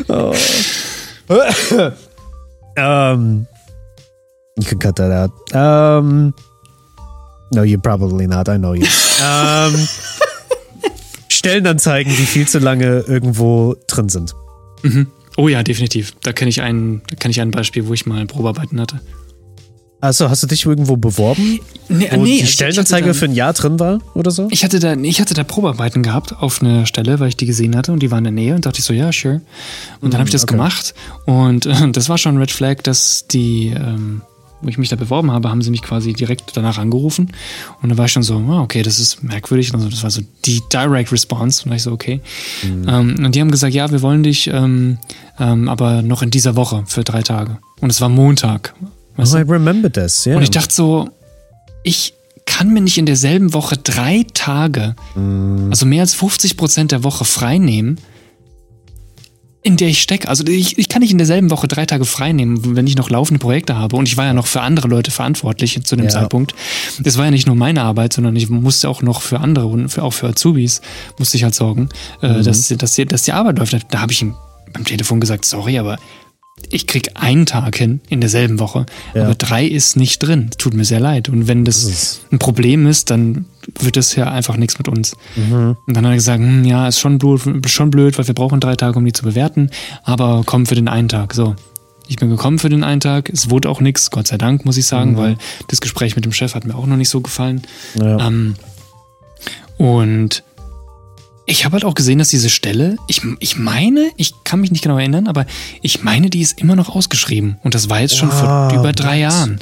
Um, 2.78 3.48
you 4.58 4.66
can 4.66 4.80
cut 4.80 4.96
that 4.98 5.12
out. 5.12 5.32
Um, 5.56 6.34
no, 7.52 7.64
you're 7.64 7.80
probably 7.82 8.28
not. 8.28 8.50
I 8.50 8.58
know 8.58 8.74
you. 8.74 8.86
um, 9.22 9.88
Stellenanzeigen, 11.30 12.14
die 12.16 12.26
viel 12.26 12.48
zu 12.48 12.60
lange 12.60 13.02
irgendwo 13.08 13.76
drin 13.88 14.10
sind. 14.10 14.34
Oh 15.38 15.48
ja, 15.48 15.64
definitiv. 15.64 16.14
Da 16.24 16.34
kenne 16.34 16.50
ich 16.50 16.62
ein, 16.62 17.02
da 17.10 17.16
kenne 17.16 17.32
ich 17.32 17.42
ein 17.42 17.52
Beispiel, 17.52 17.88
wo 17.88 17.94
ich 17.94 18.06
mal 18.06 18.26
Probearbeiten 18.26 18.82
hatte. 18.82 19.00
Also 20.00 20.30
hast 20.30 20.44
du 20.44 20.48
dich 20.48 20.66
irgendwo 20.66 20.96
beworben, 20.96 21.60
Nee, 21.90 22.10
wo 22.12 22.24
die 22.24 22.42
also 22.42 22.52
Stellenanzeige 22.52 23.06
ich 23.06 23.10
hatte 23.10 23.20
für 23.20 23.26
ein 23.26 23.34
Jahr 23.34 23.54
drin 23.54 23.80
war 23.80 24.00
oder 24.14 24.30
so? 24.30 24.44
da, 24.44 24.50
ich 24.52 24.64
hatte 24.64 24.80
da, 24.80 24.94
ich 24.94 25.20
hatte 25.20 25.34
da 25.34 25.44
Probearbeiten 25.44 26.04
gehabt 26.04 26.36
auf 26.40 26.62
einer 26.62 26.86
Stelle, 26.86 27.20
weil 27.20 27.30
ich 27.30 27.38
die 27.38 27.48
gesehen 27.48 27.76
hatte 27.76 27.92
und 27.92 28.00
die 28.00 28.12
war 28.12 28.20
in 28.20 28.26
der 28.26 28.34
Nähe 28.34 28.54
und 28.54 28.66
dachte 28.68 28.80
ich 28.80 28.86
so, 28.86 28.94
ja, 28.94 29.12
sure. 29.12 29.42
Und 30.02 30.14
dann 30.14 30.20
habe 30.20 30.28
ich 30.28 30.34
das 30.34 30.44
okay. 30.44 30.54
gemacht 30.54 30.94
und 31.26 31.66
äh, 31.66 31.92
das 31.92 32.10
war 32.10 32.18
schon 32.20 32.36
ein 32.36 32.38
Red 32.38 32.52
Flag, 32.52 32.84
dass 32.84 33.26
die, 33.28 33.70
ähm, 33.76 34.22
wo 34.62 34.70
ich 34.70 34.78
mich 34.78 34.90
da 34.90 34.96
beworben 34.96 35.32
habe, 35.32 35.50
haben 35.50 35.62
sie 35.62 35.72
mich 35.72 35.82
quasi 35.82 36.14
direkt 36.14 36.56
danach 36.56 36.78
angerufen 36.78 37.32
und 37.82 37.90
da 37.90 37.98
war 37.98 38.06
ich 38.06 38.12
schon 38.12 38.24
so, 38.24 38.38
ah, 38.50 38.62
okay, 38.62 38.82
das 38.82 39.00
ist 39.00 39.24
merkwürdig. 39.24 39.74
Also 39.74 39.90
das 39.90 40.04
war 40.04 40.10
so 40.10 40.22
die 40.46 40.62
Direct 40.72 41.12
Response 41.12 41.62
und 41.62 41.68
da 41.68 41.70
war 41.72 41.76
ich 41.78 41.84
so, 41.84 41.92
okay. 41.92 42.22
Ähm, 42.64 43.16
und 43.24 43.36
die 43.36 43.42
haben 43.42 43.52
gesagt, 43.52 43.74
ja, 43.74 43.92
wir 43.92 44.02
wollen 44.02 44.24
dich, 44.24 44.48
ähm, 44.48 44.98
ähm, 45.40 45.70
aber 45.70 46.02
noch 46.02 46.22
in 46.22 46.32
dieser 46.32 46.56
Woche 46.56 46.84
für 46.88 47.04
drei 47.04 47.22
Tage. 47.22 47.58
Und 47.80 47.92
es 47.92 48.02
war 48.02 48.10
Montag. 48.10 48.74
Oh? 48.82 49.24
I 49.24 49.42
remember 49.42 49.92
this, 49.92 50.26
ja. 50.26 50.36
Und 50.36 50.44
ich 50.44 50.52
dachte 50.52 50.74
so, 50.74 51.10
ich 51.84 52.14
kann 52.46 52.72
mir 52.72 52.82
nicht 52.82 52.98
in 52.98 53.06
derselben 53.06 53.54
Woche 53.54 53.78
drei 53.78 54.26
Tage, 54.34 54.96
also 55.16 55.86
mehr 55.86 56.02
als 56.02 56.14
50 56.14 56.56
Prozent 56.56 56.92
der 56.92 57.04
Woche 57.04 57.26
frei 57.26 57.58
nehmen, 57.58 58.00
in 59.68 59.76
der 59.76 59.90
ich 59.90 60.02
stecke. 60.02 60.30
Also 60.30 60.46
ich, 60.48 60.78
ich 60.78 60.88
kann 60.88 61.02
nicht 61.02 61.12
in 61.12 61.18
derselben 61.18 61.52
Woche 61.52 61.68
drei 61.68 61.86
Tage 61.86 62.06
frei 62.06 62.32
nehmen, 62.32 62.76
wenn 62.78 62.88
ich 62.88 62.96
noch 62.96 63.10
laufende 63.10 63.38
Projekte 63.38 63.76
habe. 63.76 63.98
Und 63.98 64.08
ich 64.08 64.16
war 64.16 64.24
ja 64.26 64.34
noch 64.34 64.48
für 64.48 64.62
andere 64.62 64.88
Leute 64.88 65.12
verantwortlich 65.12 65.84
zu 65.84 65.98
dem 65.98 66.06
Ja. 66.06 66.12
Zeitpunkt. 66.12 66.56
Das 67.00 67.18
war 67.18 67.26
ja 67.26 67.32
nicht 67.32 67.48
nur 67.48 67.56
meine 67.58 67.82
Arbeit, 67.82 68.14
sondern 68.14 68.36
ich 68.38 68.50
musste 68.50 68.88
auch 68.88 69.02
noch 69.02 69.22
für 69.22 69.42
andere 69.42 69.68
und 69.68 69.90
für, 69.90 70.04
auch 70.04 70.14
für 70.14 70.28
Azubis 70.28 70.82
musste 71.20 71.36
ich 71.36 71.44
halt 71.44 71.54
sorgen, 71.54 71.90
äh, 72.22 72.42
dass, 72.42 72.70
dass, 72.70 72.96
die, 72.96 73.06
dass 73.06 73.24
die 73.24 73.34
Arbeit 73.34 73.60
läuft. 73.60 73.76
Da 73.90 74.00
habe 74.00 74.14
ich 74.14 74.22
ihm 74.22 74.36
beim 74.72 74.86
Telefon 74.86 75.20
gesagt, 75.20 75.44
sorry, 75.44 75.78
aber 75.78 75.98
ich 76.70 76.86
krieg 76.88 77.12
einen 77.16 77.46
Tag 77.46 77.78
hin 77.78 78.02
in 78.10 78.20
derselben 78.20 78.60
Woche, 78.60 78.86
Ja. 79.14 79.24
aber 79.26 79.36
drei 79.36 79.66
ist 79.66 79.96
nicht 79.96 80.20
drin. 80.20 80.50
Tut 80.58 80.74
mir 80.74 80.84
sehr 80.86 81.00
leid. 81.00 81.30
Und 81.30 81.48
wenn 81.48 81.64
das 81.64 81.88
Das 81.88 82.20
ein 82.32 82.40
Problem 82.40 82.88
ist, 82.88 83.10
dann 83.10 83.46
wird 83.80 83.96
das 83.96 84.16
ja 84.16 84.30
einfach 84.32 84.58
nichts 84.58 84.78
mit 84.78 84.88
uns. 84.90 85.16
Mhm. 85.36 85.78
Und 85.86 85.96
dann 85.96 86.06
hat 86.06 86.12
er 86.14 86.16
gesagt, 86.16 86.40
hm, 86.42 86.66
ja, 86.66 86.88
ist 86.88 87.00
schon 87.00 87.18
blöd, 87.20 87.42
schon 87.70 87.90
blöd, 87.92 88.18
weil 88.18 88.28
wir 88.28 88.34
brauchen 88.36 88.60
drei 88.60 88.76
Tage, 88.76 88.98
um 88.98 89.06
die 89.06 89.14
zu 89.14 89.24
bewerten, 89.24 89.70
aber 90.04 90.44
komm 90.46 90.66
für 90.66 90.76
den 90.76 90.88
einen 90.88 91.08
Tag. 91.10 91.34
So. 91.34 91.56
Ich 92.10 92.16
bin 92.18 92.30
gekommen 92.30 92.58
für 92.60 92.70
den 92.70 92.84
einen 92.84 93.02
Tag. 93.02 93.30
Es 93.30 93.50
wurde 93.50 93.70
auch 93.70 93.82
nichts, 93.82 94.12
Gott 94.12 94.28
sei 94.28 94.38
Dank, 94.38 94.66
muss 94.66 94.78
ich 94.78 94.88
sagen, 94.88 95.18
weil 95.18 95.38
das 95.68 95.82
Gespräch 95.82 96.16
mit 96.16 96.26
dem 96.26 96.32
Chef 96.34 96.56
hat 96.56 96.66
mir 96.66 96.76
auch 96.76 96.86
noch 96.86 96.96
nicht 96.98 97.10
so 97.10 97.22
gefallen. 97.22 97.62
Ja. 97.96 98.28
Ähm, 98.28 98.56
und 99.78 100.44
ich 101.50 101.64
habe 101.64 101.74
halt 101.74 101.86
auch 101.86 101.96
gesehen, 101.96 102.20
dass 102.20 102.28
diese 102.28 102.50
Stelle, 102.50 102.98
ich, 103.08 103.22
ich 103.40 103.58
meine, 103.58 104.12
ich 104.18 104.34
kann 104.44 104.60
mich 104.60 104.70
nicht 104.70 104.84
genau 104.84 104.98
erinnern, 104.98 105.28
aber 105.28 105.46
ich 105.82 106.04
meine, 106.04 106.30
die 106.30 106.42
ist 106.42 106.60
immer 106.60 106.76
noch 106.76 106.94
ausgeschrieben. 106.94 107.56
Und 107.64 107.74
das 107.74 107.90
war 107.90 108.02
jetzt 108.02 108.18
schon 108.18 108.30
vor 108.30 108.70
Wow, 108.70 108.74
über 108.74 108.92
drei 108.92 109.14
what? 109.14 109.22
Jahren. 109.22 109.60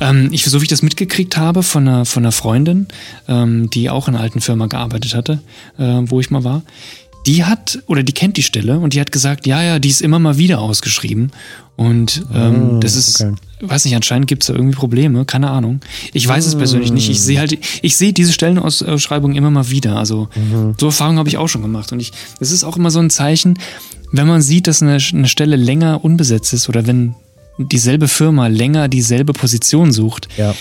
Ähm, 0.00 0.30
ich, 0.32 0.44
so 0.44 0.60
wie 0.60 0.64
ich 0.64 0.68
das 0.68 0.82
mitgekriegt 0.82 1.36
habe 1.36 1.62
von 1.62 1.86
einer, 1.86 2.04
von 2.06 2.24
einer 2.24 2.32
Freundin, 2.32 2.88
ähm, 3.28 3.70
die 3.70 3.88
auch 3.88 4.08
in 4.08 4.16
einer 4.16 4.24
alten 4.24 4.40
Firma 4.40 4.66
gearbeitet 4.66 5.14
hatte, 5.14 5.40
äh, 5.78 6.00
wo 6.06 6.18
ich 6.18 6.30
mal 6.32 6.42
war, 6.42 6.62
die 7.26 7.44
hat, 7.44 7.82
oder 7.86 8.02
die 8.02 8.12
kennt 8.12 8.36
die 8.36 8.42
Stelle 8.42 8.78
und 8.78 8.94
die 8.94 9.00
hat 9.00 9.12
gesagt, 9.12 9.46
ja, 9.46 9.62
ja, 9.62 9.78
die 9.78 9.88
ist 9.88 10.02
immer 10.02 10.18
mal 10.18 10.38
wieder 10.38 10.60
ausgeschrieben. 10.60 11.30
Und 11.76 12.24
ähm, 12.34 12.76
Oh, 12.76 12.78
das 12.80 12.96
ist, 12.96 13.20
okay. 13.20 13.34
weiß 13.60 13.84
nicht, 13.84 13.94
anscheinend 13.96 14.26
gibt 14.28 14.42
es 14.42 14.48
da 14.48 14.54
irgendwie 14.54 14.76
Probleme, 14.76 15.24
keine 15.24 15.50
Ahnung. 15.50 15.80
Ich 16.12 16.26
weiß 16.26 16.46
es 16.46 16.56
persönlich 16.56 16.92
nicht. 16.92 17.08
Ich 17.08 17.22
sehe 17.22 17.38
halt, 17.38 17.58
ich 17.80 17.96
sehe 17.96 18.12
diese 18.12 18.32
Stellenausschreibungen 18.32 19.36
immer 19.36 19.50
mal 19.50 19.70
wieder. 19.70 19.96
Also 19.96 20.28
so 20.78 20.86
Erfahrungen 20.86 21.18
habe 21.18 21.28
ich 21.28 21.38
auch 21.38 21.48
schon 21.48 21.62
gemacht. 21.62 21.92
Und 21.92 22.00
ich, 22.00 22.12
es 22.40 22.50
ist 22.50 22.64
auch 22.64 22.76
immer 22.76 22.90
so 22.90 22.98
ein 22.98 23.08
Zeichen, 23.10 23.58
wenn 24.10 24.26
man 24.26 24.42
sieht, 24.42 24.66
dass 24.66 24.82
eine, 24.82 24.98
eine 25.12 25.28
Stelle 25.28 25.56
länger 25.56 26.04
unbesetzt 26.04 26.52
ist 26.52 26.68
oder 26.68 26.86
wenn 26.86 27.14
dieselbe 27.58 28.08
Firma 28.08 28.48
länger 28.48 28.88
dieselbe 28.88 29.32
Position 29.32 29.92
sucht, 29.92 30.28
ja. 30.36 30.54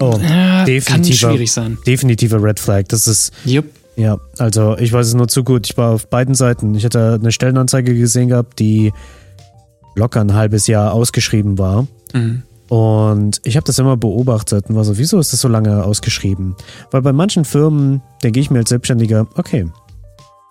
Oh, 0.00 0.16
äh, 0.22 0.26
kann 0.28 0.64
definitiver, 0.66 1.30
schwierig 1.30 1.50
sein. 1.52 1.76
definitiver 1.86 2.40
Red 2.42 2.60
Flag. 2.60 2.84
Das 2.88 3.08
ist, 3.08 3.32
Jupp. 3.44 3.66
Ja, 3.98 4.20
also 4.38 4.78
ich 4.78 4.92
weiß 4.92 5.08
es 5.08 5.14
nur 5.14 5.26
zu 5.26 5.42
gut. 5.42 5.68
Ich 5.68 5.76
war 5.76 5.90
auf 5.90 6.06
beiden 6.06 6.36
Seiten. 6.36 6.76
Ich 6.76 6.84
hatte 6.84 7.18
eine 7.20 7.32
Stellenanzeige 7.32 7.96
gesehen 7.96 8.28
gehabt, 8.28 8.60
die 8.60 8.92
locker 9.96 10.20
ein 10.20 10.34
halbes 10.34 10.68
Jahr 10.68 10.92
ausgeschrieben 10.92 11.58
war. 11.58 11.88
Mhm. 12.14 12.44
Und 12.68 13.40
ich 13.42 13.56
habe 13.56 13.64
das 13.64 13.80
immer 13.80 13.96
beobachtet 13.96 14.66
und 14.68 14.76
war 14.76 14.84
so, 14.84 14.98
wieso 14.98 15.18
ist 15.18 15.32
das 15.32 15.40
so 15.40 15.48
lange 15.48 15.82
ausgeschrieben? 15.82 16.54
Weil 16.92 17.02
bei 17.02 17.12
manchen 17.12 17.44
Firmen 17.44 18.00
denke 18.22 18.38
ich 18.38 18.50
mir 18.50 18.60
als 18.60 18.68
Selbstständiger, 18.68 19.26
okay, 19.34 19.66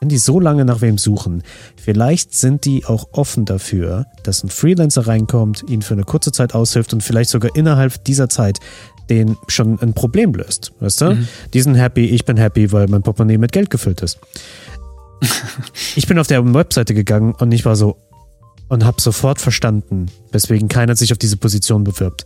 wenn 0.02 0.10
die 0.10 0.18
so 0.18 0.40
lange 0.42 0.66
nach 0.66 0.82
wem 0.82 0.98
suchen, 0.98 1.42
vielleicht 1.78 2.36
sind 2.36 2.66
die 2.66 2.86
auch 2.86 3.08
offen 3.14 3.46
dafür, 3.46 4.08
dass 4.24 4.44
ein 4.44 4.50
Freelancer 4.50 5.08
reinkommt, 5.08 5.64
ihnen 5.70 5.84
für 5.84 5.94
eine 5.94 6.04
kurze 6.04 6.34
Zeit 6.34 6.54
aushilft 6.54 6.92
und 6.92 7.02
vielleicht 7.02 7.30
sogar 7.30 7.56
innerhalb 7.56 8.04
dieser 8.04 8.28
Zeit 8.28 8.60
den 9.10 9.38
schon 9.48 9.80
ein 9.82 9.94
Problem 9.94 10.34
löst. 10.34 10.74
Weißt 10.80 11.02
du? 11.02 11.18
Die 11.54 11.62
sind 11.62 11.76
happy, 11.76 12.06
ich 12.06 12.26
bin 12.26 12.38
happy, 12.38 12.72
weil 12.72 12.88
mein 12.88 13.04
Portemonnaie 13.04 13.38
mit 13.38 13.52
Geld 13.52 13.70
gefüllt 13.70 14.02
ist. 14.02 14.20
ich 15.96 16.08
bin 16.08 16.20
auf 16.20 16.28
der 16.28 16.54
Webseite 16.54 16.94
gegangen 16.94 17.34
und 17.34 17.52
ich 17.52 17.66
war 17.66 17.76
so 17.76 17.98
und 18.70 18.84
habe 18.86 19.02
sofort 19.02 19.40
verstanden, 19.40 20.08
weswegen 20.32 20.68
keiner 20.68 20.96
sich 20.96 21.12
auf 21.12 21.18
diese 21.18 21.38
Position 21.38 21.84
bewirbt. 21.84 22.26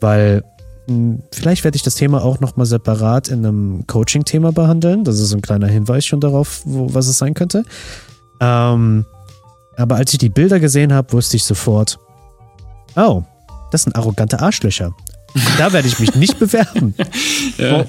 Weil 0.00 0.44
mh, 0.86 1.18
vielleicht 1.32 1.64
werde 1.64 1.76
ich 1.76 1.82
das 1.82 1.94
Thema 1.94 2.22
auch 2.22 2.40
nochmal 2.40 2.66
separat 2.66 3.28
in 3.28 3.44
einem 3.44 3.86
Coaching-Thema 3.86 4.52
behandeln. 4.52 5.04
Das 5.04 5.18
ist 5.18 5.32
ein 5.32 5.42
kleiner 5.42 5.66
Hinweis 5.66 6.04
schon 6.04 6.20
darauf, 6.20 6.62
wo, 6.64 6.92
was 6.92 7.08
es 7.08 7.18
sein 7.18 7.34
könnte. 7.34 7.64
Ähm, 8.40 9.04
aber 9.76 9.96
als 9.96 10.12
ich 10.12 10.18
die 10.18 10.28
Bilder 10.28 10.60
gesehen 10.60 10.92
habe, 10.92 11.12
wusste 11.12 11.36
ich 11.36 11.44
sofort, 11.44 11.98
oh, 12.96 13.22
das 13.70 13.84
sind 13.84 13.96
arrogante 13.96 14.40
Arschlöcher. 14.40 14.94
Da 15.58 15.72
werde 15.72 15.88
ich 15.88 15.98
mich 15.98 16.14
nicht 16.14 16.38
bewerben. 16.38 16.94
Ja. 17.58 17.86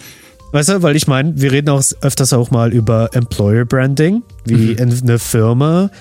Weißt 0.52 0.70
du, 0.70 0.82
weil 0.82 0.96
ich 0.96 1.06
meine, 1.06 1.40
wir 1.40 1.52
reden 1.52 1.70
auch 1.70 1.84
öfters 2.02 2.34
auch 2.34 2.50
mal 2.50 2.74
über 2.74 3.10
Employer 3.14 3.66
Branding, 3.66 4.24
wie 4.46 4.72
in 4.72 4.92
eine 4.92 5.20
Firma, 5.20 5.92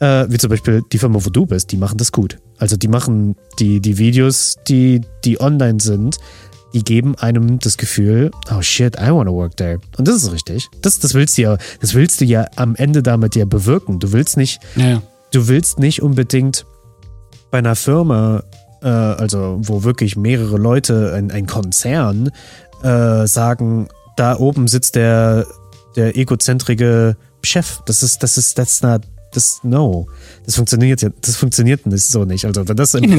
äh, 0.00 0.26
wie 0.28 0.38
zum 0.38 0.50
Beispiel 0.50 0.82
die 0.92 0.98
Firma, 0.98 1.24
wo 1.24 1.30
du 1.30 1.46
bist, 1.46 1.70
die 1.70 1.76
machen 1.76 1.98
das 1.98 2.10
gut. 2.10 2.38
Also 2.58 2.76
die 2.76 2.88
machen 2.88 3.36
die, 3.60 3.80
die 3.80 3.98
Videos, 3.98 4.56
die, 4.66 5.02
die 5.24 5.40
online 5.40 5.78
sind, 5.78 6.18
die 6.74 6.82
geben 6.82 7.16
einem 7.16 7.58
das 7.58 7.76
Gefühl, 7.76 8.30
oh 8.50 8.62
shit, 8.62 8.96
I 8.96 9.10
want 9.10 9.28
to 9.28 9.34
work 9.34 9.56
there. 9.56 9.78
Und 9.96 10.08
das 10.08 10.16
ist 10.16 10.32
richtig. 10.32 10.68
Das, 10.80 10.98
das 10.98 11.14
willst 11.14 11.38
du 11.38 11.42
ja, 11.42 11.58
das 11.80 11.94
willst 11.94 12.20
du 12.20 12.24
ja 12.24 12.46
am 12.56 12.74
Ende 12.74 13.02
damit 13.02 13.36
ja 13.36 13.44
bewirken. 13.44 14.00
Du 14.00 14.12
willst 14.12 14.36
nicht, 14.36 14.60
ja. 14.74 15.00
du 15.32 15.48
willst 15.48 15.78
nicht 15.78 16.02
unbedingt 16.02 16.64
bei 17.50 17.58
einer 17.58 17.76
Firma 17.76 18.42
äh, 18.82 18.88
also 18.88 19.58
wo 19.62 19.84
wirklich 19.84 20.16
mehrere 20.16 20.56
Leute, 20.58 21.12
ein, 21.14 21.30
ein 21.30 21.46
Konzern, 21.46 22.30
äh, 22.82 23.26
sagen, 23.26 23.88
da 24.16 24.36
oben 24.36 24.68
sitzt 24.68 24.96
der, 24.96 25.46
der 25.96 26.16
egozentrige 26.16 27.16
Chef. 27.42 27.80
Das 27.86 28.02
ist, 28.02 28.22
das 28.22 28.38
ist, 28.38 28.54
that's 28.54 28.82
not, 28.82 29.02
das, 29.32 29.60
no. 29.62 30.06
Das 30.44 30.56
funktioniert 30.56 31.02
ja, 31.02 31.10
das 31.20 31.36
funktioniert 31.36 31.86
nicht 31.86 32.04
so 32.04 32.24
nicht. 32.24 32.44
Also 32.44 32.68
wenn 32.68 32.76
das 32.76 32.94
In 32.94 33.16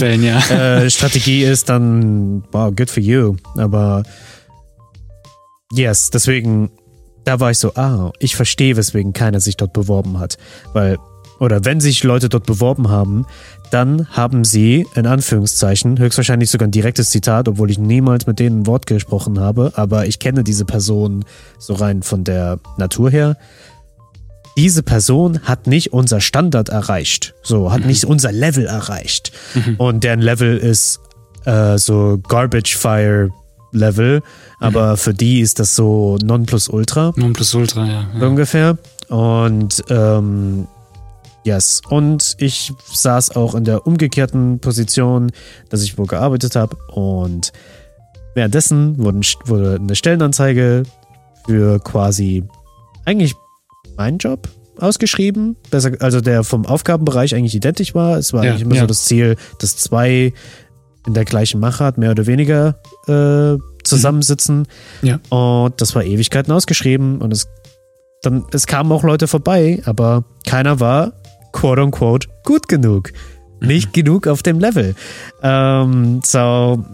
Branding 0.00 0.22
ja. 0.22 0.38
äh, 0.82 0.90
Strategie 0.90 1.44
ist, 1.44 1.68
dann 1.68 2.44
wow, 2.52 2.72
good 2.74 2.90
for 2.90 3.02
you. 3.02 3.36
Aber 3.56 4.02
yes, 5.72 6.10
deswegen, 6.10 6.70
da 7.24 7.40
war 7.40 7.50
ich 7.50 7.58
so, 7.58 7.74
ah, 7.74 8.12
ich 8.18 8.36
verstehe, 8.36 8.76
weswegen 8.76 9.12
keiner 9.12 9.40
sich 9.40 9.56
dort 9.56 9.72
beworben 9.72 10.18
hat. 10.18 10.36
Weil, 10.72 10.98
oder 11.38 11.64
wenn 11.64 11.80
sich 11.80 12.02
Leute 12.04 12.28
dort 12.28 12.46
beworben 12.46 12.88
haben, 12.88 13.26
dann 13.70 14.08
haben 14.10 14.44
sie, 14.44 14.86
in 14.94 15.06
Anführungszeichen, 15.06 15.98
höchstwahrscheinlich 15.98 16.50
sogar 16.50 16.68
ein 16.68 16.72
direktes 16.72 17.10
Zitat, 17.10 17.48
obwohl 17.48 17.70
ich 17.70 17.78
niemals 17.78 18.26
mit 18.26 18.38
denen 18.38 18.60
ein 18.60 18.66
Wort 18.66 18.86
gesprochen 18.86 19.40
habe, 19.40 19.72
aber 19.74 20.06
ich 20.06 20.18
kenne 20.18 20.44
diese 20.44 20.64
Person 20.64 21.24
so 21.58 21.74
rein 21.74 22.02
von 22.02 22.24
der 22.24 22.58
Natur 22.78 23.10
her. 23.10 23.36
Diese 24.56 24.84
Person 24.84 25.40
hat 25.42 25.66
nicht 25.66 25.92
unser 25.92 26.20
Standard 26.20 26.68
erreicht, 26.68 27.34
so, 27.42 27.72
hat 27.72 27.80
mhm. 27.80 27.88
nicht 27.88 28.04
unser 28.04 28.30
Level 28.30 28.66
erreicht. 28.66 29.32
Mhm. 29.54 29.74
Und 29.78 30.04
deren 30.04 30.20
Level 30.20 30.56
ist 30.56 31.00
äh, 31.44 31.76
so 31.76 32.20
Garbage 32.28 32.76
Fire 32.76 33.30
Level, 33.72 34.22
aber 34.60 34.92
mhm. 34.92 34.96
für 34.98 35.14
die 35.14 35.40
ist 35.40 35.58
das 35.58 35.74
so 35.74 36.16
Nonplusultra. 36.22 37.12
Nonplusultra, 37.16 37.84
ja. 37.84 38.06
ja. 38.16 38.26
Ungefähr. 38.26 38.78
Und 39.08 39.82
ähm, 39.90 40.68
Yes. 41.44 41.82
Und 41.88 42.36
ich 42.38 42.72
saß 42.92 43.36
auch 43.36 43.54
in 43.54 43.64
der 43.64 43.86
umgekehrten 43.86 44.58
Position, 44.60 45.30
dass 45.68 45.82
ich 45.82 45.98
wo 45.98 46.04
gearbeitet 46.04 46.56
habe. 46.56 46.76
Und 46.88 47.52
währenddessen 48.34 48.98
wurden, 48.98 49.22
wurde 49.44 49.78
eine 49.80 49.94
Stellenanzeige 49.94 50.84
für 51.46 51.78
quasi 51.80 52.44
eigentlich 53.04 53.34
meinen 53.96 54.18
Job 54.18 54.48
ausgeschrieben. 54.78 55.56
Besser, 55.70 55.92
also 56.00 56.22
der 56.22 56.44
vom 56.44 56.64
Aufgabenbereich 56.64 57.34
eigentlich 57.34 57.54
identisch 57.54 57.94
war. 57.94 58.16
Es 58.18 58.32
war 58.32 58.44
ja, 58.44 58.50
eigentlich 58.50 58.62
immer 58.62 58.76
ja. 58.76 58.80
so 58.82 58.86
das 58.86 59.04
Ziel, 59.04 59.36
dass 59.58 59.76
zwei 59.76 60.32
in 61.06 61.12
der 61.12 61.26
gleichen 61.26 61.60
Machart 61.60 61.98
mehr 61.98 62.12
oder 62.12 62.26
weniger 62.26 62.76
äh, 63.06 63.58
zusammensitzen. 63.84 64.66
Mhm. 65.02 65.08
Ja. 65.08 65.20
Und 65.28 65.80
das 65.82 65.94
war 65.94 66.02
Ewigkeiten 66.02 66.52
ausgeschrieben. 66.52 67.18
Und 67.18 67.32
es 67.32 67.46
dann, 68.22 68.46
es 68.52 68.66
kamen 68.66 68.90
auch 68.90 69.02
Leute 69.02 69.28
vorbei, 69.28 69.82
aber 69.84 70.24
keiner 70.46 70.80
war 70.80 71.12
quote 71.54 71.82
unquote 71.82 72.28
gut 72.44 72.68
genug. 72.68 73.12
Nicht 73.60 73.94
genug 73.94 74.26
auf 74.26 74.42
dem 74.42 74.58
Level. 74.58 74.94
Um, 75.40 76.20
so, 76.22 76.84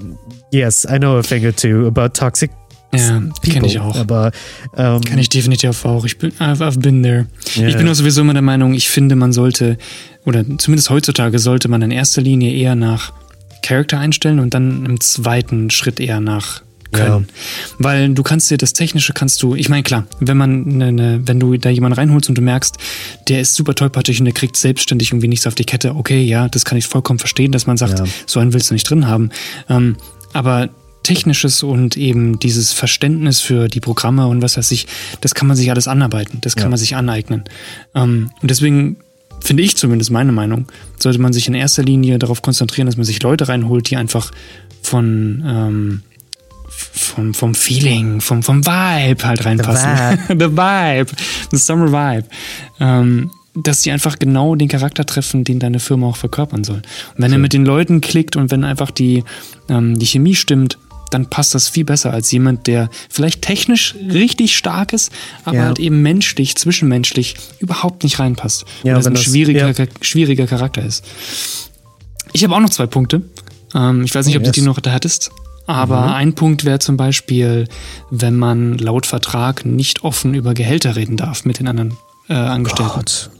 yes, 0.53 0.87
I 0.89 0.99
know 0.99 1.19
a 1.19 1.23
thing 1.23 1.45
or 1.45 1.57
two 1.57 1.89
about 1.89 2.11
toxic 2.11 2.53
ja, 2.93 3.23
kenne 3.43 3.67
ich 3.67 3.79
auch. 3.79 3.97
Aber 3.97 4.33
ähm, 4.77 5.01
kann 5.01 5.19
ich 5.19 5.29
definitiv 5.29 5.85
auch. 5.85 6.05
Ich 6.05 6.19
bin, 6.19 6.33
I've, 6.33 6.61
I've 6.61 6.81
been 6.81 7.03
there. 7.03 7.27
Yeah. 7.57 7.69
Ich 7.69 7.77
bin 7.77 7.89
auch 7.89 7.95
sowieso 7.95 8.21
immer 8.21 8.33
der 8.33 8.43
Meinung, 8.43 8.75
ich 8.75 8.89
finde, 8.89 9.17
man 9.17 9.33
sollte, 9.33 9.79
oder 10.25 10.45
zumindest 10.59 10.91
heutzutage 10.91 11.39
sollte 11.39 11.69
man 11.69 11.83
in 11.83 11.91
erster 11.91 12.21
Linie 12.21 12.53
eher 12.53 12.75
nach 12.75 13.13
Charakter 13.63 13.99
einstellen 13.99 14.41
und 14.41 14.55
dann 14.55 14.85
im 14.87 15.01
zweiten 15.01 15.71
Schritt 15.71 16.01
eher 16.01 16.21
nach 16.21 16.63
können. 16.93 17.27
Ja. 17.29 17.35
Weil 17.79 18.15
du 18.15 18.23
kannst 18.23 18.51
dir 18.51 18.59
das 18.59 18.73
Technische 18.73 19.13
kannst 19.13 19.43
du, 19.43 19.55
ich 19.55 19.69
meine, 19.69 19.83
klar, 19.83 20.07
wenn 20.21 20.37
man 20.37 20.63
ne, 20.63 20.93
ne, 20.93 21.21
wenn 21.25 21.41
du 21.41 21.57
da 21.57 21.71
jemanden 21.71 21.99
reinholst 21.99 22.29
und 22.29 22.37
du 22.37 22.43
merkst, 22.43 22.77
der 23.29 23.41
ist 23.41 23.55
super 23.55 23.75
tollpatschig 23.75 24.21
und 24.21 24.25
der 24.25 24.35
kriegt 24.35 24.57
selbstständig 24.57 25.11
irgendwie 25.11 25.29
nichts 25.29 25.47
auf 25.47 25.55
die 25.55 25.65
Kette, 25.65 25.95
okay, 25.95 26.23
ja, 26.23 26.49
das 26.49 26.65
kann 26.65 26.79
ich 26.79 26.87
vollkommen 26.87 27.19
verstehen, 27.19 27.53
dass 27.53 27.67
man 27.67 27.77
sagt, 27.77 27.99
ja. 27.99 28.05
so 28.27 28.41
einen 28.41 28.53
willst 28.53 28.71
du 28.71 28.75
nicht 28.75 28.89
drin 28.89 29.07
haben. 29.07 29.31
Ähm, 29.69 29.97
aber 30.33 30.71
Technisches 31.03 31.63
und 31.63 31.97
eben 31.97 32.39
dieses 32.39 32.73
Verständnis 32.73 33.41
für 33.41 33.69
die 33.69 33.81
Programme 33.81 34.27
und 34.27 34.43
was 34.43 34.57
weiß 34.57 34.71
ich, 34.73 34.87
das 35.21 35.35
kann 35.35 35.49
man 35.49 35.57
sich 35.57 35.71
alles 35.71 35.89
anarbeiten, 35.89 36.41
das 36.43 36.57
kann 36.57 36.67
ja. 36.67 36.71
man 36.71 36.79
sich 36.79 36.95
aneignen. 36.95 37.45
Ähm, 37.95 38.31
und 38.43 38.51
deswegen 38.51 38.99
finde 39.41 39.63
ich 39.63 39.77
zumindest 39.77 40.11
meine 40.11 40.33
Meinung, 40.33 40.67
sollte 40.99 41.19
man 41.19 41.33
sich 41.33 41.49
in 41.49 41.55
erster 41.55 41.83
Linie 41.83 42.19
darauf 42.19 42.43
konzentrieren, 42.43 42.87
dass 42.87 42.97
man 42.97 43.07
sich 43.07 43.23
Leute 43.23 43.49
reinholt, 43.49 43.91
die 43.91 43.97
einfach 43.97 44.31
von 44.83 45.43
ähm, 45.47 46.03
vom, 46.93 47.35
vom 47.35 47.55
Feeling, 47.55 48.21
vom, 48.21 48.43
vom 48.43 48.65
Vibe 48.67 49.27
halt 49.27 49.45
reinpassen. 49.45 50.19
The 50.29 50.35
Vibe. 50.35 50.45
The 50.45 50.57
Vibe. 50.57 51.13
The 51.51 51.57
Summer 51.59 51.93
Vibe. 51.93 52.29
Ähm, 52.81 53.31
dass 53.55 53.83
die 53.83 53.91
einfach 53.91 54.19
genau 54.19 54.55
den 54.55 54.69
Charakter 54.69 55.05
treffen, 55.05 55.45
den 55.45 55.59
deine 55.59 55.81
Firma 55.81 56.07
auch 56.09 56.17
verkörpern 56.17 56.65
soll. 56.65 56.77
Und 56.77 57.19
wenn 57.19 57.31
so. 57.31 57.37
er 57.37 57.41
mit 57.41 57.53
den 57.53 57.65
Leuten 57.65 58.01
klickt 58.01 58.37
und 58.37 58.51
wenn 58.51 58.65
einfach 58.65 58.91
die, 58.91 59.25
ähm, 59.69 59.99
die 59.99 60.07
Chemie 60.07 60.35
stimmt, 60.37 60.79
dann 61.11 61.29
passt 61.29 61.55
das 61.55 61.69
viel 61.69 61.85
besser 61.85 62.13
als 62.13 62.31
jemand, 62.31 62.67
der 62.69 62.89
vielleicht 63.09 63.43
technisch 63.43 63.97
richtig 64.13 64.57
stark 64.57 64.93
ist, 64.93 65.11
aber 65.45 65.57
ja. 65.57 65.65
halt 65.65 65.81
eben 65.81 66.03
menschlich, 66.03 66.57
zwischenmenschlich 66.57 67.35
überhaupt 67.59 68.05
nicht 68.05 68.21
reinpasst. 68.21 68.65
Ja, 68.85 68.93
und 68.93 68.99
das 68.99 69.07
ein 69.07 69.15
das, 69.15 69.25
schwieriger, 69.25 69.73
ja. 69.73 69.87
schwieriger 70.01 70.47
Charakter 70.47 70.85
ist. 70.85 71.05
Ich 72.33 72.45
habe 72.45 72.55
auch 72.55 72.61
noch 72.61 72.71
zwei 72.71 72.87
Punkte. 72.87 73.23
Ähm, 73.75 74.05
ich 74.05 74.15
weiß 74.15 74.27
nicht, 74.27 74.37
ob 74.37 74.43
yes. 74.43 74.53
du 74.53 74.61
die 74.61 74.67
noch 74.67 74.79
da 74.79 74.93
hattest. 74.93 75.31
Aber 75.71 76.03
mhm. 76.03 76.13
ein 76.13 76.35
Punkt 76.35 76.65
wäre 76.65 76.79
zum 76.79 76.97
Beispiel, 76.97 77.67
wenn 78.11 78.37
man 78.37 78.79
laut 78.79 79.07
Vertrag 79.07 79.65
nicht 79.65 80.05
offen 80.05 80.35
über 80.35 80.55
Gehälter 80.55 80.97
reden 80.97 81.17
darf 81.17 81.45
mit 81.45 81.59
den 81.59 81.69
anderen 81.69 81.97
äh, 82.29 82.35
Angestellten. 82.35 82.93
Gott. 82.95 83.31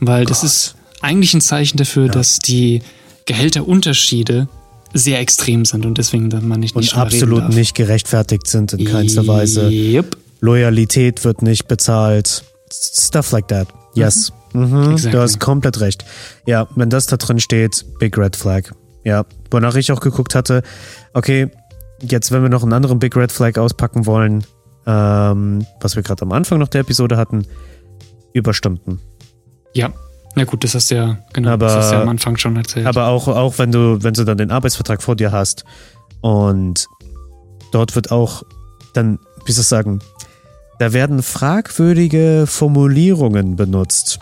Weil 0.00 0.24
Gott. 0.24 0.30
das 0.30 0.44
ist 0.44 0.76
eigentlich 1.00 1.34
ein 1.34 1.40
Zeichen 1.40 1.76
dafür, 1.76 2.06
ja. 2.06 2.12
dass 2.12 2.38
die 2.38 2.82
Gehälterunterschiede 3.26 4.48
sehr 4.92 5.20
extrem 5.20 5.64
sind 5.64 5.86
und 5.86 5.98
deswegen 5.98 6.30
dann 6.30 6.48
man 6.48 6.60
nicht 6.60 6.74
und 6.74 6.96
absolut 6.96 7.48
nicht 7.50 7.74
gerechtfertigt 7.74 8.46
sind 8.46 8.72
in 8.72 8.84
keinster 8.86 9.26
Weise. 9.26 9.68
Yep. 9.70 10.16
Loyalität 10.40 11.24
wird 11.24 11.42
nicht 11.42 11.68
bezahlt. 11.68 12.44
Stuff 12.72 13.30
like 13.30 13.48
that. 13.48 13.68
Yes. 13.94 14.32
Mhm. 14.52 14.62
Mhm. 14.62 14.92
Exactly. 14.92 15.10
Du 15.12 15.20
hast 15.20 15.38
komplett 15.40 15.80
recht. 15.80 16.04
Ja, 16.46 16.66
wenn 16.74 16.90
das 16.90 17.06
da 17.06 17.16
drin 17.16 17.40
steht, 17.40 17.84
Big 17.98 18.18
Red 18.18 18.36
Flag. 18.36 18.72
Ja, 19.04 19.24
wonach 19.50 19.76
ich 19.76 19.92
auch 19.92 20.00
geguckt 20.00 20.34
hatte, 20.34 20.62
okay, 21.14 21.50
jetzt, 22.02 22.32
wenn 22.32 22.42
wir 22.42 22.48
noch 22.48 22.62
einen 22.62 22.72
anderen 22.72 22.98
Big 22.98 23.16
Red 23.16 23.32
Flag 23.32 23.58
auspacken 23.58 24.06
wollen, 24.06 24.44
ähm, 24.86 25.66
was 25.80 25.96
wir 25.96 26.02
gerade 26.02 26.22
am 26.22 26.32
Anfang 26.32 26.58
noch 26.58 26.68
der 26.68 26.82
Episode 26.82 27.16
hatten, 27.16 27.46
Überstunden. 28.32 29.00
Ja, 29.74 29.92
na 30.36 30.44
gut, 30.44 30.64
das 30.64 30.74
hast 30.74 30.90
du 30.90 30.96
ja, 30.96 31.18
genau, 31.32 31.50
aber, 31.50 31.66
das 31.66 31.76
hast 31.76 31.90
du 31.90 31.96
ja 31.96 32.02
am 32.02 32.08
Anfang 32.08 32.36
schon 32.36 32.56
erzählt. 32.56 32.86
Aber 32.86 33.08
auch, 33.08 33.28
auch 33.28 33.58
wenn 33.58 33.72
du, 33.72 34.02
wenn 34.02 34.14
du 34.14 34.24
dann 34.24 34.38
den 34.38 34.50
Arbeitsvertrag 34.50 35.02
vor 35.02 35.16
dir 35.16 35.32
hast 35.32 35.64
und 36.20 36.86
dort 37.72 37.94
wird 37.94 38.10
auch 38.10 38.42
dann, 38.94 39.18
wie 39.44 39.52
soll 39.52 39.62
ich 39.62 39.68
sagen, 39.68 40.00
da 40.78 40.92
werden 40.92 41.22
fragwürdige 41.22 42.44
Formulierungen 42.46 43.56
benutzt 43.56 44.18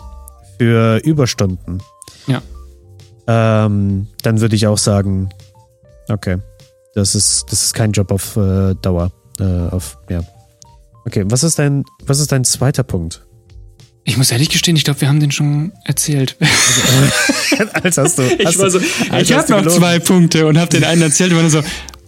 für 0.57 0.97
Überstunden. 0.97 1.81
Ja. 2.27 2.41
Ähm, 3.27 4.07
dann 4.23 4.41
würde 4.41 4.55
ich 4.55 4.67
auch 4.67 4.77
sagen, 4.77 5.29
okay, 6.09 6.37
das 6.93 7.15
ist, 7.15 7.45
das 7.49 7.63
ist 7.63 7.73
kein 7.73 7.91
Job 7.91 8.11
auf 8.11 8.35
äh, 8.37 8.75
Dauer. 8.81 9.11
Äh, 9.39 9.43
auf, 9.43 9.97
ja. 10.09 10.21
Okay, 11.05 11.23
was 11.27 11.43
ist 11.43 11.59
dein, 11.59 11.83
was 12.05 12.19
ist 12.19 12.31
dein 12.31 12.43
zweiter 12.43 12.83
Punkt? 12.83 13.25
Ich 14.03 14.17
muss 14.17 14.31
ehrlich 14.31 14.49
gestehen, 14.49 14.75
ich 14.75 14.83
glaube, 14.83 15.01
wir 15.01 15.07
haben 15.07 15.19
den 15.19 15.31
schon 15.31 15.71
erzählt. 15.85 16.35
als 17.73 17.97
hast 17.97 18.17
du. 18.17 18.23
Hast 18.23 18.39
ich 18.39 18.59
war 18.59 18.69
so, 18.71 18.79
ich 18.79 19.33
habe 19.33 19.51
noch 19.51 19.59
gelogen. 19.59 19.69
zwei 19.69 19.99
Punkte 19.99 20.47
und 20.47 20.57
habe 20.57 20.69
den 20.69 20.83
einen 20.83 21.01
erzählt 21.01 21.31
und 21.31 21.41
war 21.41 21.49
so, 21.49 21.61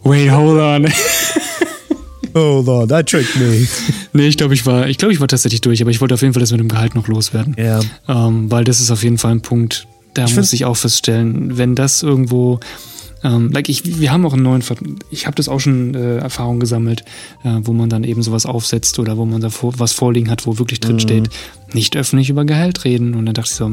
wait, 0.04 0.32
hold 0.32 0.60
on. 0.60 0.92
hold 2.34 2.68
on, 2.68 2.88
that 2.90 3.08
tricked 3.08 3.36
me. 3.36 3.68
Nee, 4.14 4.28
ich 4.28 4.36
glaube, 4.36 4.54
ich 4.54 4.66
war, 4.66 4.88
ich 4.88 4.98
glaube, 4.98 5.14
ich 5.14 5.22
war 5.22 5.28
tatsächlich 5.30 5.62
durch, 5.62 5.82
aber 5.82 5.90
ich 5.90 6.02
wollte 6.02 6.16
auf 6.16 6.22
jeden 6.22 6.34
Fall 6.34 6.42
das 6.42 6.52
mit 6.52 6.60
dem 6.60 6.68
Gehalt 6.68 6.96
noch 6.96 7.08
loswerden. 7.08 7.56
Ja. 7.58 7.80
Ähm, 8.10 8.52
weil 8.52 8.66
das 8.66 8.82
ist 8.82 8.92
auf 8.92 9.04
jeden 9.04 9.18
Fall 9.18 9.32
ein 9.32 9.42
Punkt, 9.42 9.88
da 10.16 10.26
ich 10.26 10.36
muss 10.36 10.52
ich 10.52 10.66
auch 10.66 10.76
feststellen, 10.76 11.58
wenn 11.58 11.76
das 11.76 12.04
irgendwo 12.04 12.60
ähm, 13.24 13.52
like 13.52 13.70
ich, 13.70 14.00
wir 14.00 14.12
haben 14.12 14.26
auch 14.26 14.34
einen 14.34 14.44
neuen, 14.44 14.62
Ver 14.62 14.76
ich 15.10 15.28
habe 15.28 15.36
das 15.36 15.48
auch 15.48 15.60
schon 15.60 15.94
äh, 15.94 16.18
Erfahrung 16.18 16.60
gesammelt, 16.60 17.04
äh, 17.44 17.60
wo 17.64 17.74
man 17.74 17.90
dann 17.90 18.04
eben 18.04 18.24
sowas 18.24 18.46
aufsetzt 18.46 18.98
oder 19.00 19.18
wo 19.18 19.26
man 19.26 19.42
da 19.42 19.50
vor, 19.50 19.74
was 19.78 19.92
vorliegen 19.94 20.30
hat, 20.30 20.48
wo 20.48 20.58
wirklich 20.58 20.80
drin 20.80 21.00
steht, 21.00 21.24
mhm. 21.24 21.74
nicht 21.74 21.96
öffentlich 21.96 22.30
über 22.30 22.46
Gehalt 22.46 22.84
reden. 22.84 23.14
Und 23.14 23.26
dann 23.26 23.36
dachte 23.36 23.50
ich 23.50 23.56
so, 23.56 23.72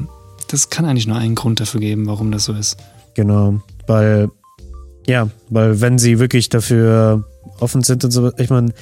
das 0.48 0.70
kann 0.70 0.84
eigentlich 0.84 1.06
nur 1.06 1.16
einen 1.16 1.34
Grund 1.34 1.60
dafür 1.60 1.80
geben, 1.80 2.06
warum 2.06 2.30
das 2.30 2.44
so 2.44 2.52
ist. 2.52 2.76
Genau, 3.14 3.60
weil, 3.86 4.28
ja, 5.06 5.28
weil 5.48 5.80
wenn 5.80 5.98
sie 5.98 6.18
wirklich 6.18 6.48
dafür 6.48 7.24
offen 7.58 7.82
sind 7.82 8.04
und 8.04 8.10
so, 8.10 8.30
ich 8.36 8.50
meine, 8.50 8.72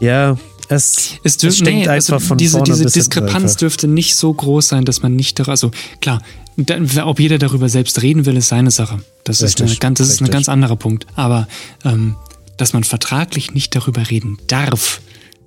ja, 0.00 0.36
es, 0.68 1.14
es, 1.24 1.38
dürf, 1.38 1.54
es 1.54 1.60
nee, 1.62 1.88
also 1.88 2.14
einfach 2.14 2.26
von 2.26 2.38
diese, 2.38 2.62
diese 2.62 2.86
Diskrepanz 2.86 3.56
dürfte 3.56 3.88
nicht 3.88 4.16
so 4.16 4.32
groß 4.32 4.68
sein, 4.68 4.84
dass 4.84 5.02
man 5.02 5.16
nicht, 5.16 5.40
also 5.48 5.70
klar, 6.00 6.22
ob 7.04 7.20
jeder 7.20 7.38
darüber 7.38 7.68
selbst 7.68 8.02
reden 8.02 8.26
will, 8.26 8.36
ist 8.36 8.48
seine 8.48 8.70
Sache. 8.70 8.98
Das, 9.24 9.42
richtig, 9.42 9.64
ist, 9.64 9.70
eine, 9.70 9.78
ganz, 9.78 9.98
das 9.98 10.08
ist 10.08 10.20
ein 10.20 10.30
ganz 10.30 10.48
anderer 10.48 10.76
Punkt. 10.76 11.06
Aber 11.14 11.48
ähm, 11.84 12.16
dass 12.56 12.72
man 12.72 12.84
vertraglich 12.84 13.54
nicht 13.54 13.74
darüber 13.74 14.10
reden 14.10 14.38
darf, 14.48 15.00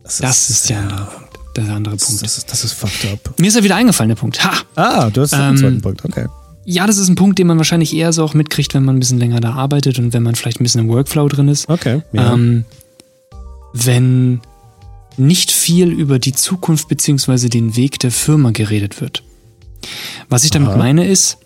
das, 0.03 0.17
das 0.17 0.49
ist, 0.49 0.49
ist 0.49 0.69
der 0.69 0.79
andere 0.79 1.05
Punkt. 1.05 1.37
Der 1.57 1.63
andere 1.65 1.97
Punkt. 1.97 2.23
Das 2.23 2.37
ist, 2.37 2.51
das 2.51 2.63
ist 2.63 2.73
fucked 2.73 3.11
up. 3.11 3.39
Mir 3.39 3.47
ist 3.47 3.55
ja 3.55 3.63
wieder 3.63 3.75
eingefallen, 3.75 4.09
der 4.09 4.15
Punkt. 4.15 4.43
Ha! 4.43 4.53
Ah, 4.75 5.09
du 5.09 5.21
hast 5.21 5.33
ähm, 5.33 5.39
einen 5.39 5.57
zweiten 5.57 5.81
Punkt, 5.81 6.05
okay. 6.05 6.27
ja, 6.65 6.87
das 6.87 6.97
ist 6.97 7.09
ein 7.09 7.15
Punkt, 7.15 7.37
den 7.37 7.47
man 7.47 7.57
wahrscheinlich 7.57 7.93
eher 7.93 8.13
so 8.13 8.23
auch 8.23 8.33
mitkriegt, 8.33 8.73
wenn 8.73 8.85
man 8.85 8.95
ein 8.95 8.99
bisschen 8.99 9.19
länger 9.19 9.41
da 9.41 9.53
arbeitet 9.53 9.99
und 9.99 10.13
wenn 10.13 10.23
man 10.23 10.35
vielleicht 10.35 10.61
ein 10.61 10.63
bisschen 10.63 10.81
im 10.81 10.87
Workflow 10.87 11.27
drin 11.27 11.49
ist. 11.49 11.69
Okay. 11.69 12.01
Ja. 12.13 12.33
Ähm, 12.33 12.63
wenn 13.73 14.41
nicht 15.21 15.51
viel 15.51 15.89
über 15.89 16.19
die 16.19 16.33
Zukunft 16.33 16.87
beziehungsweise 16.87 17.49
den 17.49 17.75
Weg 17.75 17.99
der 17.99 18.11
Firma 18.11 18.51
geredet 18.51 19.01
wird. 19.01 19.23
Was 20.29 20.43
ich 20.43 20.51
damit 20.51 20.69
Aha. 20.69 20.77
meine 20.77 21.07
ist, 21.07 21.37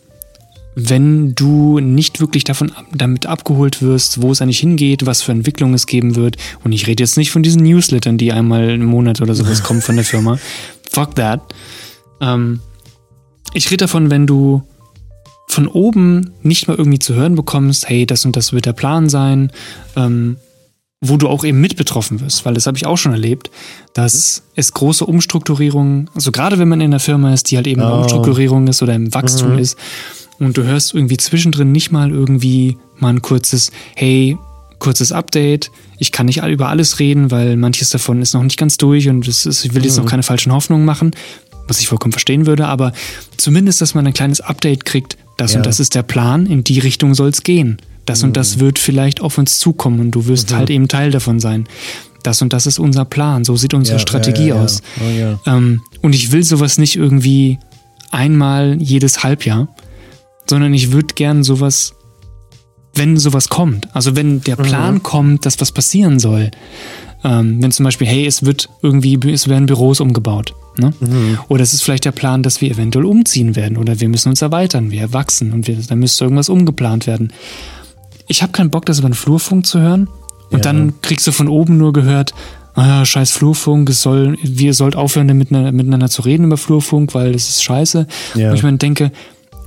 wenn 0.75 1.35
du 1.35 1.79
nicht 1.79 2.19
wirklich 2.19 2.43
davon 2.43 2.71
damit 2.93 3.25
abgeholt 3.25 3.81
wirst, 3.81 4.21
wo 4.21 4.31
es 4.31 4.41
eigentlich 4.41 4.59
hingeht, 4.59 5.05
was 5.05 5.21
für 5.21 5.31
Entwicklung 5.31 5.73
es 5.73 5.87
geben 5.87 6.15
wird. 6.15 6.35
Und 6.63 6.73
ich 6.73 6.85
rede 6.85 7.01
jetzt 7.01 7.15
nicht 7.15 7.31
von 7.31 7.43
diesen 7.43 7.63
Newslettern, 7.63 8.17
die 8.17 8.33
einmal 8.33 8.71
im 8.71 8.85
Monat 8.85 9.21
oder 9.21 9.35
sowas 9.35 9.63
kommen 9.63 9.81
von 9.81 9.95
der 9.95 10.03
Firma. 10.03 10.37
Fuck 10.91 11.15
that. 11.15 11.41
Ähm, 12.19 12.59
ich 13.53 13.67
rede 13.67 13.85
davon, 13.85 14.09
wenn 14.09 14.27
du 14.27 14.63
von 15.47 15.67
oben 15.67 16.31
nicht 16.43 16.67
mal 16.67 16.75
irgendwie 16.75 16.99
zu 16.99 17.13
hören 17.13 17.35
bekommst, 17.35 17.87
hey, 17.87 18.05
das 18.05 18.25
und 18.25 18.35
das 18.35 18.51
wird 18.51 18.65
der 18.65 18.73
Plan 18.73 19.07
sein, 19.07 19.51
ähm, 19.95 20.35
wo 21.01 21.17
du 21.17 21.27
auch 21.27 21.43
eben 21.43 21.59
mit 21.61 21.75
betroffen 21.75 22.21
wirst, 22.21 22.45
weil 22.45 22.53
das 22.53 22.65
habe 22.67 22.77
ich 22.77 22.85
auch 22.85 22.97
schon 22.97 23.11
erlebt, 23.11 23.51
dass 23.93 24.43
es 24.55 24.73
große 24.73 25.05
Umstrukturierungen, 25.05 26.09
also 26.15 26.31
gerade 26.31 26.57
wenn 26.57 26.67
man 26.69 26.81
in 26.81 26.87
einer 26.91 26.99
Firma 26.99 27.33
ist, 27.33 27.51
die 27.51 27.57
halt 27.57 27.67
eben 27.67 27.81
in 27.81 27.87
Oh. 27.87 27.97
Umstrukturierung 28.01 28.67
ist 28.67 28.81
oder 28.81 28.95
im 28.95 29.13
Wachstum 29.13 29.53
Mhm. 29.53 29.59
ist 29.59 29.77
und 30.39 30.57
du 30.57 30.63
hörst 30.63 30.93
irgendwie 30.93 31.17
zwischendrin 31.17 31.71
nicht 31.71 31.91
mal 31.91 32.09
irgendwie 32.11 32.77
mal 32.97 33.09
ein 33.09 33.21
kurzes, 33.21 33.71
hey, 33.95 34.37
kurzes 34.79 35.11
Update, 35.11 35.69
ich 35.99 36.11
kann 36.11 36.25
nicht 36.25 36.41
über 36.43 36.69
alles 36.69 36.99
reden, 36.99 37.29
weil 37.31 37.55
manches 37.57 37.89
davon 37.89 38.21
ist 38.21 38.33
noch 38.33 38.43
nicht 38.43 38.57
ganz 38.57 38.77
durch 38.77 39.07
und 39.09 39.27
es 39.27 39.45
ist, 39.45 39.63
ich 39.65 39.73
will 39.73 39.83
jetzt 39.83 39.97
Mhm. 39.97 40.03
noch 40.05 40.09
keine 40.09 40.23
falschen 40.23 40.53
Hoffnungen 40.53 40.85
machen, 40.85 41.11
was 41.67 41.79
ich 41.79 41.87
vollkommen 41.87 42.11
verstehen 42.13 42.45
würde, 42.45 42.67
aber 42.67 42.93
zumindest, 43.37 43.81
dass 43.81 43.95
man 43.95 44.07
ein 44.07 44.13
kleines 44.13 44.41
Update 44.41 44.85
kriegt, 44.85 45.17
das 45.37 45.53
Ja. 45.53 45.57
und 45.59 45.65
das 45.65 45.79
ist 45.79 45.93
der 45.95 46.03
Plan, 46.03 46.45
in 46.45 46.63
die 46.63 46.79
Richtung 46.79 47.13
soll 47.15 47.29
es 47.29 47.43
gehen. 47.43 47.77
Das 48.05 48.23
und 48.23 48.37
das 48.37 48.59
wird 48.59 48.77
vielleicht 48.79 49.21
auf 49.21 49.37
uns 49.37 49.57
zukommen 49.57 49.99
und 49.99 50.11
du 50.11 50.27
wirst 50.27 50.51
Mhm. 50.51 50.55
halt 50.55 50.69
eben 50.69 50.87
Teil 50.87 51.11
davon 51.11 51.39
sein. 51.39 51.65
Das 52.23 52.41
und 52.41 52.53
das 52.53 52.65
ist 52.65 52.79
unser 52.79 53.05
Plan, 53.05 53.43
so 53.43 53.55
sieht 53.55 53.73
unsere 53.73 53.97
Ja, 53.97 53.99
Strategie 54.01 54.47
ja, 54.47 54.55
ja, 54.55 54.61
aus. 54.63 54.81
Oh. 54.99 55.49
Ähm, 55.49 55.81
und 56.01 56.13
ich 56.15 56.31
will 56.31 56.43
sowas 56.43 56.77
nicht 56.77 56.95
irgendwie 56.95 57.59
einmal 58.11 58.77
jedes 58.81 59.23
Halbjahr, 59.23 59.67
sondern 60.49 60.73
ich 60.73 60.91
würde 60.91 61.13
gern 61.15 61.43
sowas, 61.43 61.93
wenn 62.93 63.17
sowas 63.17 63.49
kommt, 63.49 63.93
also 63.95 64.15
wenn 64.15 64.41
der 64.41 64.55
Plan 64.55 64.95
Mhm. 64.95 65.03
kommt, 65.03 65.45
dass 65.45 65.59
was 65.59 65.71
passieren 65.71 66.19
soll. 66.19 66.51
Ähm, 67.23 67.61
wenn 67.61 67.71
zum 67.71 67.83
Beispiel, 67.83 68.07
hey, 68.07 68.25
es 68.27 68.45
wird 68.45 68.69
irgendwie, 68.83 69.17
es 69.31 69.47
werden 69.47 69.65
Büros 69.65 69.99
umgebaut. 69.99 70.53
Ne? 70.77 70.93
Mhm. 70.99 71.39
Oder 71.47 71.63
es 71.63 71.73
ist 71.73 71.81
vielleicht 71.83 72.05
der 72.05 72.11
Plan, 72.11 72.43
dass 72.43 72.61
wir 72.61 72.69
eventuell 72.69 73.05
umziehen 73.05 73.55
werden 73.55 73.77
oder 73.77 73.99
wir 73.99 74.09
müssen 74.09 74.29
uns 74.29 74.41
erweitern, 74.41 74.91
wir 74.91 75.11
wachsen 75.13 75.51
und 75.53 75.67
wir, 75.67 75.75
dann 75.87 75.99
müsste 75.99 76.25
irgendwas 76.25 76.49
umgeplant 76.49 77.07
werden. 77.07 77.33
Ich 78.27 78.41
habe 78.41 78.51
keinen 78.51 78.69
Bock, 78.71 78.85
das 78.85 78.99
über 78.99 79.09
den 79.09 79.13
Flurfunk 79.13 79.65
zu 79.65 79.79
hören 79.79 80.07
und 80.51 80.59
Ja. 80.65 80.71
dann 80.71 80.93
kriegst 81.01 81.25
du 81.27 81.31
von 81.31 81.47
oben 81.47 81.77
nur 81.77 81.93
gehört, 81.93 82.33
ah 82.73 82.85
ja, 82.87 83.05
scheiß 83.05 83.31
Flurfunk, 83.31 83.89
es 83.89 84.01
soll, 84.01 84.37
wir 84.41 84.73
sollt 84.73 84.95
aufhören, 84.95 85.27
miteinander, 85.37 85.71
miteinander 85.71 86.09
zu 86.09 86.21
reden 86.23 86.45
über 86.45 86.57
Flurfunk, 86.57 87.13
weil 87.13 87.31
das 87.33 87.49
ist 87.49 87.63
scheiße. 87.63 88.07
Ja. 88.35 88.49
Und 88.49 88.55
ich 88.55 88.63
mir 88.63 88.73
denke, 88.77 89.11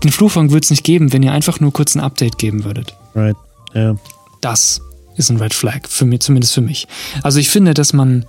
den 0.04 0.12
Flurfunk 0.12 0.52
wird 0.52 0.64
es 0.64 0.70
nicht 0.70 0.84
geben, 0.84 1.12
wenn 1.12 1.22
ihr 1.22 1.32
einfach 1.32 1.60
nur 1.60 1.72
kurz 1.72 1.94
ein 1.94 2.00
Update 2.00 2.38
geben 2.38 2.64
würdet. 2.64 2.94
Right. 3.14 3.36
Ja. 3.74 3.96
Das 4.40 4.80
ist 5.16 5.30
ein 5.30 5.38
Red 5.38 5.54
Flag, 5.54 5.88
für 5.88 6.04
mich, 6.04 6.20
zumindest 6.20 6.54
für 6.54 6.60
mich. 6.60 6.86
Also 7.22 7.38
ich 7.40 7.48
finde, 7.50 7.74
dass 7.74 7.92
man 7.92 8.24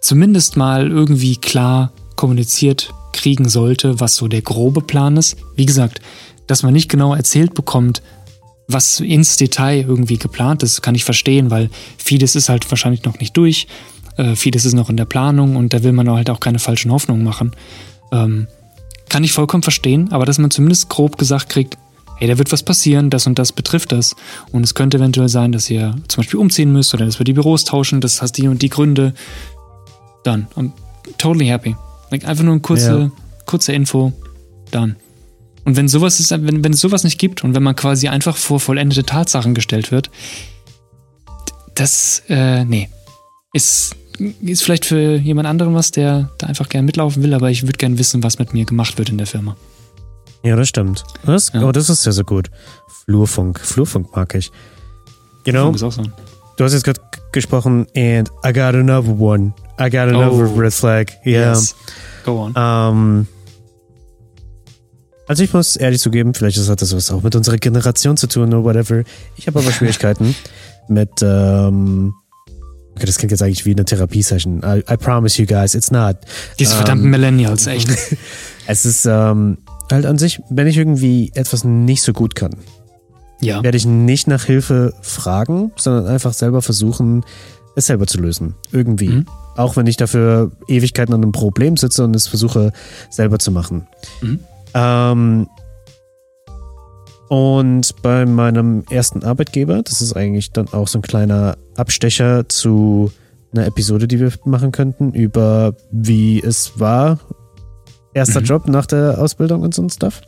zumindest 0.00 0.56
mal 0.56 0.90
irgendwie 0.90 1.36
klar 1.36 1.92
kommuniziert 2.16 2.92
kriegen 3.12 3.48
sollte, 3.48 4.00
was 4.00 4.16
so 4.16 4.28
der 4.28 4.42
grobe 4.42 4.80
Plan 4.82 5.16
ist. 5.16 5.36
Wie 5.56 5.66
gesagt, 5.66 6.00
dass 6.46 6.62
man 6.62 6.72
nicht 6.72 6.88
genau 6.90 7.14
erzählt 7.14 7.54
bekommt, 7.54 8.02
was 8.72 9.00
ins 9.00 9.36
Detail 9.36 9.84
irgendwie 9.86 10.18
geplant 10.18 10.62
ist, 10.62 10.82
kann 10.82 10.94
ich 10.94 11.04
verstehen, 11.04 11.50
weil 11.50 11.70
vieles 11.98 12.36
ist 12.36 12.48
halt 12.48 12.70
wahrscheinlich 12.70 13.04
noch 13.04 13.18
nicht 13.18 13.36
durch, 13.36 13.66
äh, 14.16 14.34
vieles 14.36 14.64
ist 14.64 14.74
noch 14.74 14.90
in 14.90 14.96
der 14.96 15.04
Planung 15.04 15.56
und 15.56 15.72
da 15.72 15.82
will 15.82 15.92
man 15.92 16.08
halt 16.10 16.30
auch 16.30 16.40
keine 16.40 16.58
falschen 16.58 16.90
Hoffnungen 16.92 17.24
machen. 17.24 17.52
Ähm, 18.12 18.46
kann 19.08 19.24
ich 19.24 19.32
vollkommen 19.32 19.62
verstehen, 19.62 20.12
aber 20.12 20.24
dass 20.24 20.38
man 20.38 20.50
zumindest 20.50 20.88
grob 20.88 21.18
gesagt 21.18 21.48
kriegt, 21.48 21.76
hey, 22.18 22.28
da 22.28 22.38
wird 22.38 22.52
was 22.52 22.62
passieren, 22.62 23.08
das 23.10 23.26
und 23.26 23.38
das 23.38 23.50
betrifft 23.52 23.92
das. 23.92 24.14
Und 24.52 24.62
es 24.62 24.74
könnte 24.74 24.98
eventuell 24.98 25.28
sein, 25.28 25.52
dass 25.52 25.70
ihr 25.70 25.96
zum 26.06 26.22
Beispiel 26.22 26.38
umziehen 26.38 26.70
müsst 26.72 26.92
oder 26.94 27.06
dass 27.06 27.18
wir 27.18 27.24
die 27.24 27.32
Büros 27.32 27.64
tauschen, 27.64 28.00
das 28.00 28.20
hast 28.20 28.32
die 28.32 28.46
und 28.46 28.60
die 28.62 28.68
Gründe. 28.68 29.14
Dann, 30.22 30.46
I'm 30.54 30.72
totally 31.18 31.46
happy. 31.46 31.74
Like, 32.10 32.26
einfach 32.26 32.44
nur 32.44 32.52
eine 32.52 32.60
kurze, 32.60 33.00
Ja. 33.00 33.10
kurze 33.46 33.72
Info, 33.72 34.12
dann. 34.70 34.96
Und 35.64 35.76
wenn 35.76 35.88
sowas 35.88 36.20
ist, 36.20 36.30
wenn, 36.30 36.64
wenn 36.64 36.72
es 36.72 36.80
sowas 36.80 37.04
nicht 37.04 37.18
gibt 37.18 37.44
und 37.44 37.54
wenn 37.54 37.62
man 37.62 37.76
quasi 37.76 38.08
einfach 38.08 38.36
vor 38.36 38.60
vollendete 38.60 39.04
Tatsachen 39.04 39.54
gestellt 39.54 39.90
wird, 39.92 40.10
das, 41.74 42.22
äh, 42.28 42.64
nee. 42.64 42.88
Ist, 43.52 43.96
ist 44.42 44.62
vielleicht 44.62 44.84
für 44.84 45.16
jemand 45.16 45.48
anderen 45.48 45.74
was, 45.74 45.90
der 45.90 46.30
da 46.38 46.46
einfach 46.46 46.68
gern 46.68 46.84
mitlaufen 46.84 47.22
will, 47.22 47.34
aber 47.34 47.50
ich 47.50 47.62
würde 47.62 47.78
gern 47.78 47.98
wissen, 47.98 48.22
was 48.22 48.38
mit 48.38 48.52
mir 48.52 48.64
gemacht 48.64 48.96
wird 48.98 49.08
in 49.10 49.18
der 49.18 49.26
Firma. 49.26 49.56
Ja, 50.42 50.56
das 50.56 50.68
stimmt. 50.68 51.04
Das, 51.24 51.52
Ja. 51.52 51.62
Oh, 51.64 51.72
das 51.72 51.90
ist 51.90 52.02
sehr, 52.02 52.12
sehr 52.12 52.24
gut. 52.24 52.50
Flurfunk. 53.04 53.60
Flurfunk 53.60 54.14
mag 54.14 54.34
ich. 54.34 54.50
You 55.46 55.52
know, 55.52 55.74
so. 55.76 55.90
du 56.56 56.64
hast 56.64 56.72
jetzt 56.72 56.84
gerade 56.84 57.00
gesprochen 57.32 57.86
and 57.96 58.30
I 58.44 58.52
got 58.52 58.74
another 58.74 59.18
one. 59.18 59.52
I 59.80 59.84
got 59.90 60.08
another 60.08 60.32
Oh. 60.48 60.58
red 60.58 60.72
flag. 60.72 61.12
Yeah. 61.24 61.52
Yes. 61.52 61.74
Go 62.24 62.38
on. 62.42 62.54
Ähm, 62.56 63.26
also 65.30 65.44
ich 65.44 65.52
muss 65.52 65.76
ehrlich 65.76 66.00
zugeben, 66.00 66.34
vielleicht 66.34 66.58
hat 66.58 66.82
das 66.82 66.92
was 66.92 67.12
auch 67.12 67.22
mit 67.22 67.36
unserer 67.36 67.56
Generation 67.56 68.16
zu 68.16 68.26
tun 68.26 68.52
oder 68.52 68.64
whatever. 68.64 69.04
Ich 69.36 69.46
habe 69.46 69.60
aber 69.60 69.70
Schwierigkeiten 69.72 70.34
mit, 70.88 71.22
ähm, 71.22 72.14
okay, 72.96 73.06
das 73.06 73.16
klingt 73.16 73.30
jetzt 73.30 73.40
eigentlich 73.40 73.64
wie 73.64 73.70
eine 73.70 73.84
Therapiesession. 73.84 74.62
I, 74.64 74.78
I 74.92 74.96
promise 74.96 75.40
you 75.40 75.46
guys, 75.46 75.76
it's 75.76 75.92
not. 75.92 76.16
Diese 76.58 76.72
ähm, 76.72 76.78
verdammten 76.78 77.10
Millennials, 77.10 77.68
echt. 77.68 77.88
Es 78.66 78.84
ist 78.84 79.06
ähm, 79.06 79.58
halt 79.92 80.04
an 80.04 80.18
sich, 80.18 80.40
wenn 80.50 80.66
ich 80.66 80.76
irgendwie 80.76 81.30
etwas 81.36 81.62
nicht 81.62 82.02
so 82.02 82.12
gut 82.12 82.34
kann, 82.34 82.56
Ja. 83.40 83.62
werde 83.62 83.76
ich 83.76 83.86
nicht 83.86 84.26
nach 84.26 84.46
Hilfe 84.46 84.94
fragen, 85.00 85.70
sondern 85.76 86.08
einfach 86.08 86.32
selber 86.32 86.60
versuchen, 86.60 87.24
es 87.76 87.86
selber 87.86 88.08
zu 88.08 88.18
lösen. 88.18 88.56
Irgendwie. 88.72 89.10
Mhm. 89.10 89.26
Auch 89.56 89.76
wenn 89.76 89.86
ich 89.86 89.96
dafür 89.96 90.50
Ewigkeiten 90.66 91.14
an 91.14 91.22
einem 91.22 91.30
Problem 91.30 91.76
sitze 91.76 92.02
und 92.02 92.16
es 92.16 92.26
versuche 92.26 92.72
selber 93.10 93.38
zu 93.38 93.52
machen. 93.52 93.86
Mhm. 94.22 94.40
Ähm, 94.74 95.48
und 97.28 98.02
bei 98.02 98.26
meinem 98.26 98.84
ersten 98.90 99.22
Arbeitgeber, 99.24 99.82
das 99.82 100.02
ist 100.02 100.14
eigentlich 100.16 100.50
dann 100.50 100.68
auch 100.72 100.88
so 100.88 100.98
ein 100.98 101.02
kleiner 101.02 101.56
Abstecher 101.76 102.48
zu 102.48 103.12
einer 103.52 103.66
Episode, 103.66 104.08
die 104.08 104.18
wir 104.18 104.32
machen 104.44 104.72
könnten, 104.72 105.12
über 105.12 105.74
wie 105.92 106.40
es 106.42 106.78
war, 106.80 107.18
erster 108.14 108.40
Mhm. 108.40 108.46
Job 108.46 108.68
nach 108.68 108.86
der 108.86 109.20
Ausbildung 109.20 109.62
und 109.62 109.74
so 109.74 109.82
ein 109.82 109.90
Stuff. 109.90 110.20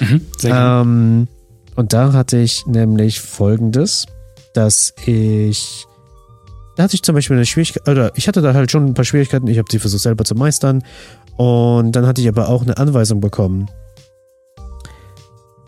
Mhm. 0.00 0.20
Ähm, 0.44 1.28
und 1.76 1.92
da 1.94 2.12
hatte 2.12 2.38
ich 2.38 2.66
nämlich 2.66 3.20
folgendes, 3.20 4.06
dass 4.52 4.92
ich, 5.06 5.86
da 6.76 6.82
hatte 6.82 6.94
ich 6.94 7.02
zum 7.02 7.14
Beispiel 7.14 7.36
eine 7.36 7.46
Schwierigkeit, 7.46 7.88
oder 7.88 8.12
ich 8.16 8.28
hatte 8.28 8.42
da 8.42 8.52
halt 8.52 8.70
schon 8.70 8.84
ein 8.86 8.94
paar 8.94 9.04
Schwierigkeiten, 9.06 9.46
ich 9.46 9.56
habe 9.58 9.68
die 9.70 9.78
versucht 9.78 10.02
selber 10.02 10.24
zu 10.24 10.34
meistern. 10.34 10.82
Und 11.38 11.92
dann 11.92 12.06
hatte 12.06 12.20
ich 12.20 12.28
aber 12.28 12.50
auch 12.50 12.60
eine 12.62 12.76
Anweisung 12.76 13.20
bekommen, 13.20 13.70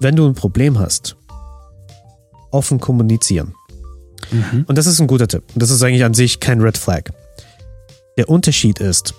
wenn 0.02 0.16
du 0.16 0.26
ein 0.26 0.34
Problem 0.34 0.78
hast, 0.78 1.16
offen 2.50 2.80
kommunizieren. 2.80 3.54
Mhm. 4.30 4.64
Und 4.66 4.76
das 4.78 4.86
ist 4.86 5.00
ein 5.00 5.06
guter 5.06 5.28
Tipp. 5.28 5.42
Und 5.54 5.62
das 5.62 5.70
ist 5.70 5.82
eigentlich 5.82 6.04
an 6.04 6.14
sich 6.14 6.40
kein 6.40 6.60
Red 6.60 6.76
Flag. 6.78 7.10
Der 8.16 8.28
Unterschied 8.28 8.78
ist, 8.80 9.14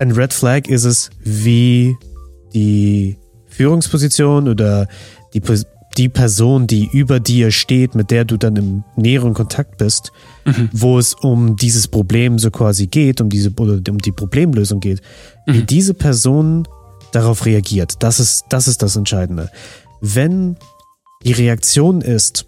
ein 0.00 0.10
Red 0.12 0.32
Flag 0.32 0.66
ist 0.68 0.84
es, 0.84 1.10
wie 1.22 1.96
die 2.52 3.16
Führungsposition 3.46 4.48
oder 4.48 4.88
die, 5.32 5.40
die 5.96 6.08
Person, 6.08 6.66
die 6.66 6.88
über 6.92 7.20
dir 7.20 7.50
steht, 7.50 7.94
mit 7.94 8.10
der 8.10 8.24
du 8.24 8.36
dann 8.36 8.56
im 8.56 8.84
näheren 8.96 9.34
Kontakt 9.34 9.78
bist, 9.78 10.10
Mhm. 10.44 10.68
wo 10.72 10.98
es 10.98 11.14
um 11.14 11.56
dieses 11.56 11.88
Problem 11.88 12.38
so 12.38 12.50
quasi 12.50 12.86
geht, 12.86 13.20
um 13.22 13.30
diese 13.30 13.50
oder 13.56 13.80
um 13.90 13.98
die 13.98 14.12
Problemlösung 14.12 14.80
geht, 14.80 15.00
wie 15.46 15.60
Mhm. 15.60 15.66
diese 15.66 15.94
Person 15.94 16.68
darauf 17.14 17.46
reagiert. 17.46 18.02
Das 18.02 18.20
ist, 18.20 18.46
das 18.48 18.68
ist 18.68 18.82
das 18.82 18.96
Entscheidende. 18.96 19.50
Wenn 20.00 20.56
die 21.24 21.32
Reaktion 21.32 22.00
ist, 22.00 22.46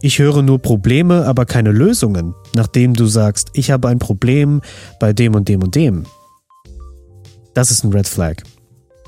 ich 0.00 0.18
höre 0.18 0.42
nur 0.42 0.60
Probleme, 0.60 1.26
aber 1.26 1.44
keine 1.44 1.72
Lösungen, 1.72 2.34
nachdem 2.54 2.94
du 2.94 3.06
sagst, 3.06 3.48
ich 3.54 3.70
habe 3.70 3.88
ein 3.88 3.98
Problem 3.98 4.60
bei 5.00 5.12
dem 5.12 5.34
und 5.34 5.48
dem 5.48 5.62
und 5.62 5.74
dem. 5.74 6.06
Das 7.54 7.70
ist 7.70 7.84
ein 7.84 7.92
Red 7.92 8.06
Flag. 8.06 8.36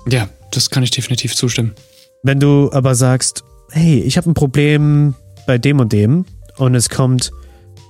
Ja, 0.09 0.29
das 0.51 0.71
kann 0.71 0.83
ich 0.83 0.91
definitiv 0.91 1.37
zustimmen. 1.37 1.75
Wenn 2.23 2.41
du 2.41 2.71
aber 2.73 2.95
sagst, 2.95 3.45
hey, 3.71 4.01
ich 4.01 4.17
habe 4.17 4.31
ein 4.31 4.35
Problem 4.35 5.15
bei 5.47 5.59
dem 5.59 5.79
und 5.79 5.93
dem 5.93 6.25
und 6.57 6.75
es 6.75 6.89
kommt 6.89 7.31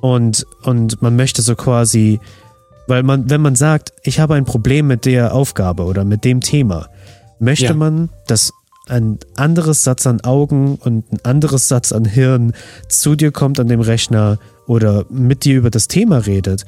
und, 0.03 0.45
und 0.63 1.01
man 1.01 1.17
möchte 1.17 1.43
so 1.43 1.57
quasi, 1.57 2.21
weil 2.91 3.03
man, 3.05 3.31
wenn 3.31 3.41
man 3.41 3.55
sagt, 3.57 3.93
ich 4.03 4.21
habe 4.21 4.35
ein 4.35 4.45
Problem 4.45 4.87
mit 4.89 5.07
der 5.07 5.33
Aufgabe 5.35 5.85
oder 5.85 6.05
mit 6.05 6.25
dem 6.25 6.41
Thema 6.41 6.89
Möchte 7.39 7.65
Ja. 7.67 7.75
man, 7.75 8.11
dass 8.27 8.53
ein 8.89 9.19
anderes 9.37 9.83
Satz 9.83 10.07
an 10.07 10.21
Augen 10.23 10.75
und 10.75 11.11
ein 11.13 11.19
anderes 11.23 11.69
Satz 11.69 11.93
an 11.93 12.05
Hirn 12.05 12.53
zu 12.89 13.15
dir 13.15 13.31
kommt 13.33 13.59
an 13.61 13.69
dem 13.69 13.81
Rechner 13.81 14.39
oder 14.67 15.07
mit 15.09 15.45
dir 15.47 15.57
über 15.57 15.71
das 15.71 15.89
Thema 15.89 16.19
redet, 16.27 16.65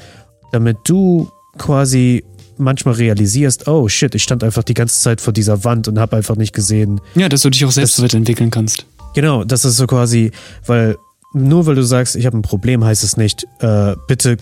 damit 0.52 0.78
du 0.84 1.28
quasi 1.58 2.24
manchmal 2.56 2.94
realisierst, 2.94 3.66
oh 3.68 3.88
shit, 3.88 4.14
ich 4.14 4.22
stand 4.22 4.44
einfach 4.44 4.62
die 4.62 4.74
ganze 4.74 4.98
Zeit 5.00 5.20
vor 5.20 5.32
dieser 5.32 5.64
Wand 5.64 5.88
und 5.88 5.98
habe 5.98 6.16
einfach 6.16 6.36
nicht 6.36 6.54
gesehen, 6.54 7.00
Ja, 7.16 7.28
dass 7.28 7.42
du 7.42 7.50
dich 7.50 7.64
auch 7.66 7.72
selbst 7.72 7.98
Das- 7.98 8.04
weiterentwickeln 8.04 8.50
kannst. 8.50 8.86
Genau, 9.14 9.44
das 9.44 9.64
ist 9.66 9.76
so 9.76 9.86
quasi, 9.86 10.30
weil 10.66 10.96
nur 11.34 11.66
weil 11.66 11.74
du 11.74 11.82
sagst, 11.82 12.14
ich 12.16 12.24
habe 12.26 12.38
ein 12.38 12.42
Problem, 12.42 12.84
heißt 12.84 13.02
es 13.04 13.16
nicht, 13.16 13.44
äh, 13.60 13.94
bitte 14.06 14.36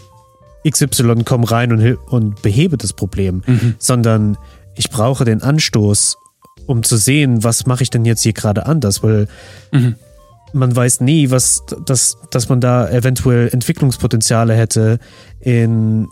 XY 0.68 1.22
komm 1.24 1.44
rein 1.44 1.72
und, 1.72 1.94
und 2.08 2.42
behebe 2.42 2.76
das 2.76 2.92
Problem, 2.92 3.42
Mhm. 3.46 3.74
sondern 3.78 4.36
ich 4.76 4.90
brauche 4.90 5.24
den 5.24 5.42
Anstoß, 5.42 6.16
um 6.66 6.82
zu 6.82 6.96
sehen, 6.96 7.42
was 7.42 7.66
mache 7.66 7.82
ich 7.82 7.90
denn 7.90 8.04
jetzt 8.04 8.22
hier 8.22 8.32
gerade 8.32 8.66
anders, 8.66 9.02
weil 9.02 9.26
Mhm. 9.72 9.96
man 10.52 10.74
weiß 10.74 11.00
nie, 11.00 11.30
was, 11.30 11.62
dass, 11.86 12.16
dass 12.30 12.48
man 12.48 12.60
da 12.60 12.88
eventuell 12.90 13.48
Entwicklungspotenziale 13.52 14.54
hätte 14.54 14.98
in, 15.40 16.08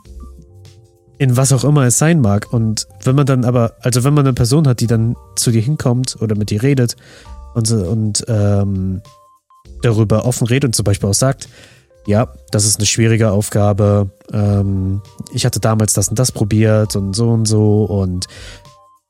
in 1.19 1.37
was 1.37 1.53
auch 1.53 1.65
immer 1.65 1.83
es 1.85 1.99
sein 1.99 2.21
mag. 2.21 2.53
Und 2.53 2.87
wenn 3.05 3.17
man 3.17 3.27
dann 3.27 3.45
aber, 3.45 3.75
also 3.81 4.05
wenn 4.05 4.15
man 4.15 4.27
eine 4.27 4.35
Person 4.35 4.67
hat, 4.69 4.81
die 4.81 4.87
dann 4.87 5.17
zu 5.37 5.51
dir 5.51 5.61
hinkommt 5.63 6.17
oder 6.21 6.37
mit 6.37 6.51
dir 6.51 6.63
redet 6.63 6.97
und, 7.55 7.67
so- 7.67 7.85
und 7.85 8.25
ähm, 8.29 9.03
darüber 9.83 10.25
offen 10.25 10.47
redet 10.47 10.69
und 10.69 10.75
zum 10.75 10.85
Beispiel 10.85 11.09
auch 11.09 11.15
sagt, 11.15 11.49
ja, 12.09 12.33
das 12.51 12.65
ist 12.65 12.79
eine 12.79 12.87
schwierige 12.87 13.31
Aufgabe. 13.31 14.09
Ähm, 14.33 15.03
ich 15.31 15.45
hatte 15.45 15.61
damals 15.61 15.93
das 15.93 16.09
und 16.09 16.19
das 16.19 16.33
probiert 16.33 16.97
und 16.97 17.13
so 17.15 17.29
und 17.29 17.45
so 17.45 17.85
und 17.85 18.27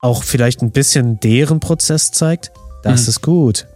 auch 0.00 0.24
vielleicht 0.24 0.62
ein 0.62 0.72
bisschen 0.72 1.20
deren 1.20 1.60
Prozess 1.60 2.10
zeigt, 2.10 2.50
das 2.82 3.02
Mhm. 3.04 3.08
ist 3.08 3.22
gut. 3.22 3.66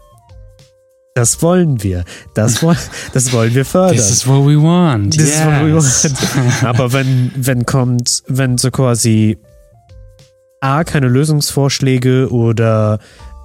Das 1.15 1.41
wollen 1.41 1.83
wir. 1.85 2.05
Das, 2.35 2.63
woll 2.65 2.77
das 3.13 3.33
wollen 3.33 3.55
wir 3.55 3.65
fördern. 3.65 3.97
This 3.97 4.11
is 4.11 4.27
what 4.27 4.45
we 4.45 4.61
want. 4.61 5.15
This 5.17 5.37
is 5.37 5.45
what 5.45 5.63
we 5.63 5.69
yes. 5.69 6.05
want. 6.05 6.65
Aber 6.65 6.93
wenn, 6.93 7.31
wenn 7.37 7.65
kommt, 7.65 8.25
wenn 8.27 8.59
so 8.59 8.73
quasi 8.73 9.39
A, 10.61 10.83
keine 10.83 11.07
Lösungsvorschläge 11.09 12.29
oder 12.33 12.99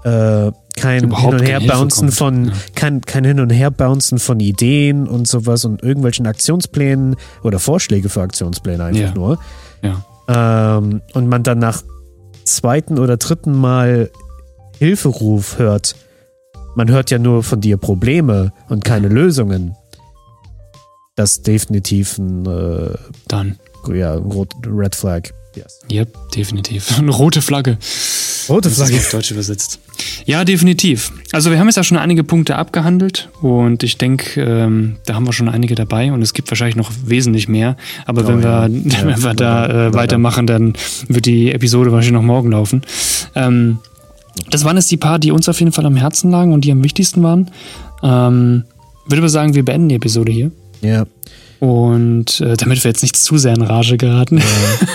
äh, 0.04 0.52
kein 0.78 1.04
Überhaupt 1.04 1.42
Hin- 1.42 1.42
und 1.42 1.46
Herbouncen 1.68 2.12
von, 2.12 2.46
Ja. 2.46 2.54
kein, 2.76 3.02
kein 3.02 3.26
Hin- 3.26 3.40
und 3.40 3.50
Herbouncen 3.50 4.20
von 4.20 4.40
Ideen 4.40 5.08
und 5.08 5.28
sowas 5.28 5.66
und 5.66 5.84
irgendwelchen 5.84 6.26
Aktionsplänen 6.28 7.16
oder 7.44 7.60
Vorschläge 7.60 8.08
für 8.10 8.22
Aktionspläne 8.22 8.84
einfach 8.86 9.02
Ja. 9.02 9.14
nur. 9.14 9.40
Ja. 9.82 10.78
Ähm, 10.78 11.02
und 11.14 11.28
man 11.28 11.44
dann 11.44 11.60
nach 11.60 11.84
zweiten 12.46 12.98
oder 13.00 13.18
dritten 13.18 13.54
Mal 13.54 14.10
Hilferuf 14.80 15.58
hört. 15.60 15.96
Man 16.76 16.90
hört 16.90 17.10
ja 17.12 17.18
nur 17.20 17.44
von 17.44 17.60
dir 17.60 17.78
Probleme 17.78 18.54
und 18.70 18.84
keine 18.84 19.08
Lösungen. 19.08 19.76
Das 21.16 21.32
ist 21.34 21.48
definitiv 21.48 22.18
ein 22.20 22.46
äh, 22.46 22.94
Dann. 23.28 23.58
ja, 23.92 24.14
ein 24.14 24.20
rot, 24.24 24.54
Red 24.66 24.96
Flag. 24.96 25.32
Yes. 25.56 25.80
Yep, 25.92 26.16
definitiv. 26.36 26.96
Eine 27.00 27.10
rote 27.10 27.42
Flagge. 27.42 27.80
Rote 28.50 28.70
Das 28.70 28.80
ist 28.80 28.94
auf 28.94 29.12
Deutsch 29.12 29.32
übersetzt. 29.32 29.80
Ja, 30.26 30.44
definitiv. 30.46 31.12
Also 31.32 31.52
wir 31.52 31.60
haben 31.60 31.68
jetzt 31.68 31.76
ja 31.78 31.84
schon 31.84 31.98
einige 31.98 32.24
Punkte 32.24 32.56
abgehandelt 32.56 33.30
und 33.42 33.84
ich 33.84 33.98
denke, 33.98 34.42
ähm, 34.42 34.98
da 35.06 35.16
haben 35.16 35.26
wir 35.26 35.34
schon 35.34 35.50
einige 35.50 35.76
dabei 35.76 36.12
und 36.12 36.22
es 36.22 36.34
gibt 36.34 36.50
wahrscheinlich 36.52 36.76
noch 36.76 36.92
wesentlich 37.06 37.48
mehr. 37.48 37.78
Aber 38.06 38.24
Oh 38.24 38.28
wenn, 38.28 38.42
ja. 38.42 38.68
wir, 38.70 38.78
Ja, 38.92 39.06
wenn 39.06 39.24
wir 39.24 39.34
da 39.34 39.88
äh, 39.88 39.94
weitermachen, 39.94 40.48
dann 40.48 40.74
wird 41.08 41.26
die 41.26 41.52
Episode 41.52 41.92
wahrscheinlich 41.92 42.14
noch 42.14 42.24
morgen 42.24 42.52
laufen. 42.52 42.82
Ähm, 43.36 43.80
das 44.50 44.64
waren 44.64 44.78
jetzt 44.78 44.92
die 44.92 44.98
paar, 44.98 45.20
die 45.20 45.32
uns 45.32 45.50
auf 45.50 45.60
jeden 45.60 45.72
Fall 45.72 45.86
am 45.86 45.96
Herzen 45.96 46.32
lagen 46.32 46.54
und 46.54 46.62
die 46.64 46.72
am 46.72 46.84
wichtigsten 46.84 47.24
waren. 47.24 47.50
Ähm, 48.04 48.64
würde 49.06 49.22
aber 49.22 49.30
sagen, 49.30 49.56
wir 49.56 49.66
beenden 49.66 49.90
die 49.90 49.96
Episode 49.96 50.32
hier. 50.32 50.52
Ja, 50.82 51.06
Und 51.60 52.40
äh, 52.42 52.56
damit 52.56 52.84
wir 52.84 52.90
jetzt 52.90 53.02
nicht 53.02 53.16
zu 53.16 53.38
sehr 53.38 53.56
in 53.56 53.64
Rage 53.64 53.98
geraten. 53.98 54.42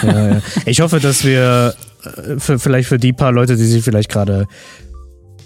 ja, 0.04 0.34
ja. 0.34 0.42
Ich 0.66 0.80
hoffe, 0.80 1.00
dass 1.00 1.24
wir 1.24 1.74
für, 2.38 2.58
vielleicht 2.58 2.88
für 2.88 2.98
die 2.98 3.12
paar 3.12 3.32
Leute, 3.32 3.56
die 3.56 3.64
sich 3.64 3.84
vielleicht 3.84 4.10
gerade 4.10 4.46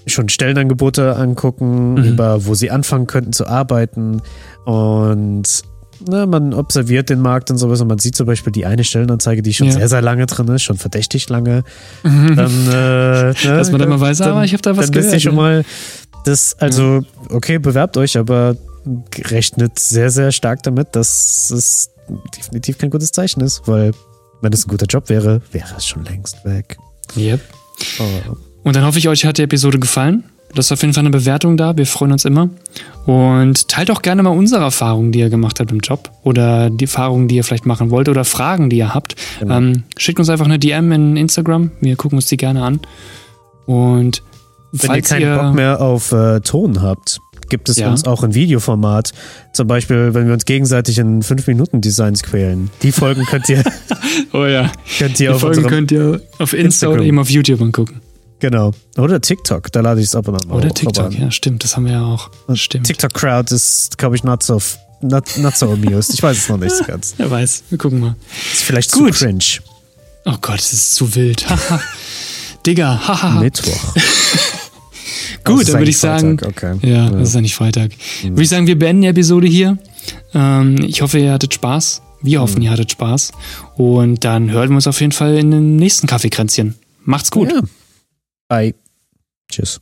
schon 0.07 0.29
Stellenangebote 0.29 1.17
angucken, 1.17 1.95
Mhm. 1.95 2.05
über 2.05 2.47
wo 2.47 2.55
sie 2.55 2.71
anfangen 2.71 3.07
könnten 3.07 3.33
zu 3.33 3.47
arbeiten 3.47 4.23
und 4.65 5.43
ne, 6.09 6.27
man 6.27 6.55
observiert 6.55 7.09
den 7.11 7.21
Markt 7.21 7.51
und 7.51 7.57
sowas 7.59 7.81
und 7.81 7.89
man 7.89 7.99
sieht 7.99 8.15
zum 8.15 8.27
Beispiel 8.27 8.53
die 8.53 8.67
eine 8.67 8.85
Stellenanzeige, 8.85 9.43
die 9.43 9.53
schon 9.55 9.67
Ja. 9.69 9.73
sehr, 9.75 9.89
sehr 9.89 10.03
lange 10.03 10.27
drin 10.27 10.47
ist, 10.49 10.63
schon 10.63 10.77
verdächtig 10.77 11.29
lange. 11.29 11.65
Dann, 12.03 12.37
äh, 12.37 13.33
ne, 13.33 13.35
Dass 13.45 13.71
man 13.73 13.81
dann 13.81 13.89
mal 13.89 14.01
weiß, 14.01 14.21
aber 14.21 14.45
ich 14.45 14.53
habe 14.53 14.63
da 14.63 14.77
was 14.77 14.91
dann 14.91 15.03
gehört, 15.03 15.21
schon 15.23 15.35
ne? 15.35 15.41
mal, 15.41 15.65
das, 16.25 16.57
also, 16.61 17.03
okay, 17.31 17.59
bewerbt 17.59 17.97
euch, 17.97 18.17
aber 18.19 18.57
rechnet 19.17 19.79
sehr, 19.79 20.11
sehr 20.11 20.31
stark 20.33 20.63
damit, 20.63 20.95
dass 20.95 21.51
es 21.51 21.91
definitiv 22.37 22.79
kein 22.79 22.91
gutes 22.91 23.11
Zeichen 23.11 23.41
ist, 23.41 23.63
weil 23.67 23.93
wenn 24.41 24.53
es 24.53 24.67
ein 24.67 24.69
guter 24.69 24.87
Job 24.87 25.09
wäre, 25.09 25.41
wäre 25.53 25.75
es 25.77 25.87
schon 25.87 26.05
längst 26.05 26.45
weg. 26.45 26.77
Yep. 27.17 27.41
Oh. 27.99 28.37
Und 28.63 28.77
dann 28.77 28.85
hoffe 28.85 28.99
ich, 28.99 29.09
euch 29.09 29.25
hat 29.25 29.39
die 29.39 29.43
Episode 29.43 29.79
gefallen. 29.79 30.25
Lasst 30.55 30.73
auf 30.73 30.81
jeden 30.81 30.95
Fall 30.95 31.03
eine 31.03 31.11
Bewertung 31.11 31.57
da. 31.57 31.77
Wir 31.77 31.87
freuen 31.87 32.13
uns 32.13 32.25
immer. 32.25 32.49
Und 33.05 33.69
teilt 33.69 33.91
auch 33.91 34.01
gerne 34.03 34.23
mal 34.23 34.31
unsere 34.31 34.63
Erfahrungen, 34.63 35.13
die 35.13 35.19
ihr 35.19 35.29
gemacht 35.29 35.61
habt 35.61 35.71
im 35.71 35.81
Job. 35.81 36.11
Oder 36.23 36.71
die 36.71 36.85
Erfahrungen, 36.85 37.29
die 37.29 37.37
ihr 37.37 37.45
vielleicht 37.45 37.67
machen 37.67 37.91
wollt. 37.91 38.09
Oder 38.09 38.25
Fragen, 38.25 38.71
die 38.71 38.79
ihr 38.79 38.95
habt. 38.95 39.17
Genau. 39.39 39.57
Ähm, 39.57 39.85
schickt 39.99 40.19
uns 40.19 40.31
einfach 40.31 40.47
eine 40.47 40.59
DM 40.59 40.93
in 40.93 41.17
Instagram. 41.17 41.73
Wir 41.81 41.97
gucken 41.97 42.17
uns 42.17 42.27
die 42.27 42.37
gerne 42.37 42.63
an. 42.63 42.81
Und 43.67 44.23
Wenn 44.73 44.95
ihr 44.95 45.03
keinen 45.03 45.21
ihr. 45.21 45.37
Bock 45.37 45.55
mehr 45.55 45.81
auf 45.81 46.13
äh, 46.13 46.41
Ton 46.41 46.81
habt, 46.81 47.21
gibt 47.49 47.69
es 47.69 47.77
Ja. 47.77 47.91
uns 47.91 48.05
auch 48.05 48.23
in 48.23 48.35
Videoformat. 48.35 49.13
Zum 49.53 49.67
Beispiel, 49.67 50.15
wenn 50.15 50.27
wir 50.27 50.35
uns 50.35 50.45
gegenseitig 50.45 50.99
in 50.99 51.23
5-Minuten-Designs 51.23 52.23
quälen. 52.23 52.71
Die 52.83 52.93
Folgen 52.93 53.25
könnt 53.27 53.49
ihr, 53.49 53.63
oh 54.33 54.45
ja. 54.45 54.71
könnt 54.99 55.19
Die 55.19 55.25
ihr 55.25 55.35
auf 55.35 55.41
Folgen 55.41 55.67
könnt 55.67 55.91
ihr 55.93 56.21
auf 56.39 56.53
Insta 56.53 56.57
Instagram. 56.87 56.95
oder 56.97 57.05
eben 57.05 57.19
auf 57.19 57.31
YouTube 57.31 57.61
angucken. 57.61 58.01
Genau. 58.39 58.73
Oder 58.99 59.21
TikTok, 59.21 59.73
da 59.73 59.81
lade 59.81 60.01
ich 60.01 60.09
es 60.09 60.15
ab 60.15 60.29
und 60.29 60.35
an 60.43 60.49
mal 60.49 60.57
Oder 60.57 60.69
TikTok, 60.75 61.13
ja, 61.19 61.31
stimmt. 61.31 61.65
Das 61.65 61.75
haben 61.77 61.87
wir 61.87 61.93
ja 61.93 62.05
auch. 62.05 62.31
Stimmt. 62.55 62.87
TikTok-Crowd 62.87 63.55
ist, 63.55 63.97
glaube 63.97 64.15
ich, 64.17 64.25
not 64.25 64.43
so, 64.43 64.61
not, 65.01 65.25
not 65.39 65.57
so 65.57 65.71
amused. 65.71 66.13
Ich 66.13 66.23
weiß 66.23 66.37
es 66.37 66.49
noch 66.51 66.59
nicht 66.59 66.77
so 66.77 66.85
ganz. 66.87 67.15
Wer 67.17 67.31
weiß. 67.31 67.63
Wir 67.71 67.79
gucken 67.79 67.99
mal. 68.01 68.15
Ist 68.53 68.63
vielleicht 68.65 68.93
Gut. 68.93 69.15
zu 69.15 69.25
cringe. 69.25 69.45
Oh 70.27 70.35
Gott, 70.43 70.59
das 70.59 70.73
ist 70.75 70.95
zu 70.97 71.15
wild. 71.15 71.47
Digga, 72.67 73.01
haha. 73.09 73.41
Mittwoch. 73.41 73.95
Gut, 75.47 75.63
ist 75.63 75.73
dann 75.73 75.81
würde 75.81 75.91
ich 75.91 75.99
sagen, 75.99 76.39
okay. 76.45 76.77
Ja, 76.83 77.11
das 77.11 77.29
ist 77.29 77.35
ja 77.35 77.41
nicht 77.41 77.55
Freitag. 77.55 77.93
Würde 78.23 78.43
ich 78.43 78.49
sagen, 78.49 78.67
wir 78.67 78.79
beenden 78.79 79.03
die 79.03 79.09
Episode 79.09 79.47
hier. 79.47 79.79
Ähm, 80.35 80.77
ich 80.87 81.03
hoffe, 81.03 81.19
ihr 81.19 81.33
hattet 81.33 81.55
Spaß. 81.55 82.03
Wir 82.23 82.41
hoffen, 82.41 82.63
ihr 82.63 82.71
hattet 82.71 82.91
Spaß. 82.91 83.33
Und 83.77 84.25
dann 84.25 84.51
hören 84.51 84.71
wir 84.71 84.77
uns 84.77 84.87
auf 84.87 85.01
jeden 85.01 85.13
Fall 85.13 85.37
in 85.37 85.51
den 85.51 85.77
nächsten 85.77 86.07
Kaffeekränzchen. 86.07 86.75
Macht's 87.05 87.31
gut. 87.31 87.53
Ja. 87.53 87.61
Bye. 88.49 88.75
Tschüss. 89.51 89.81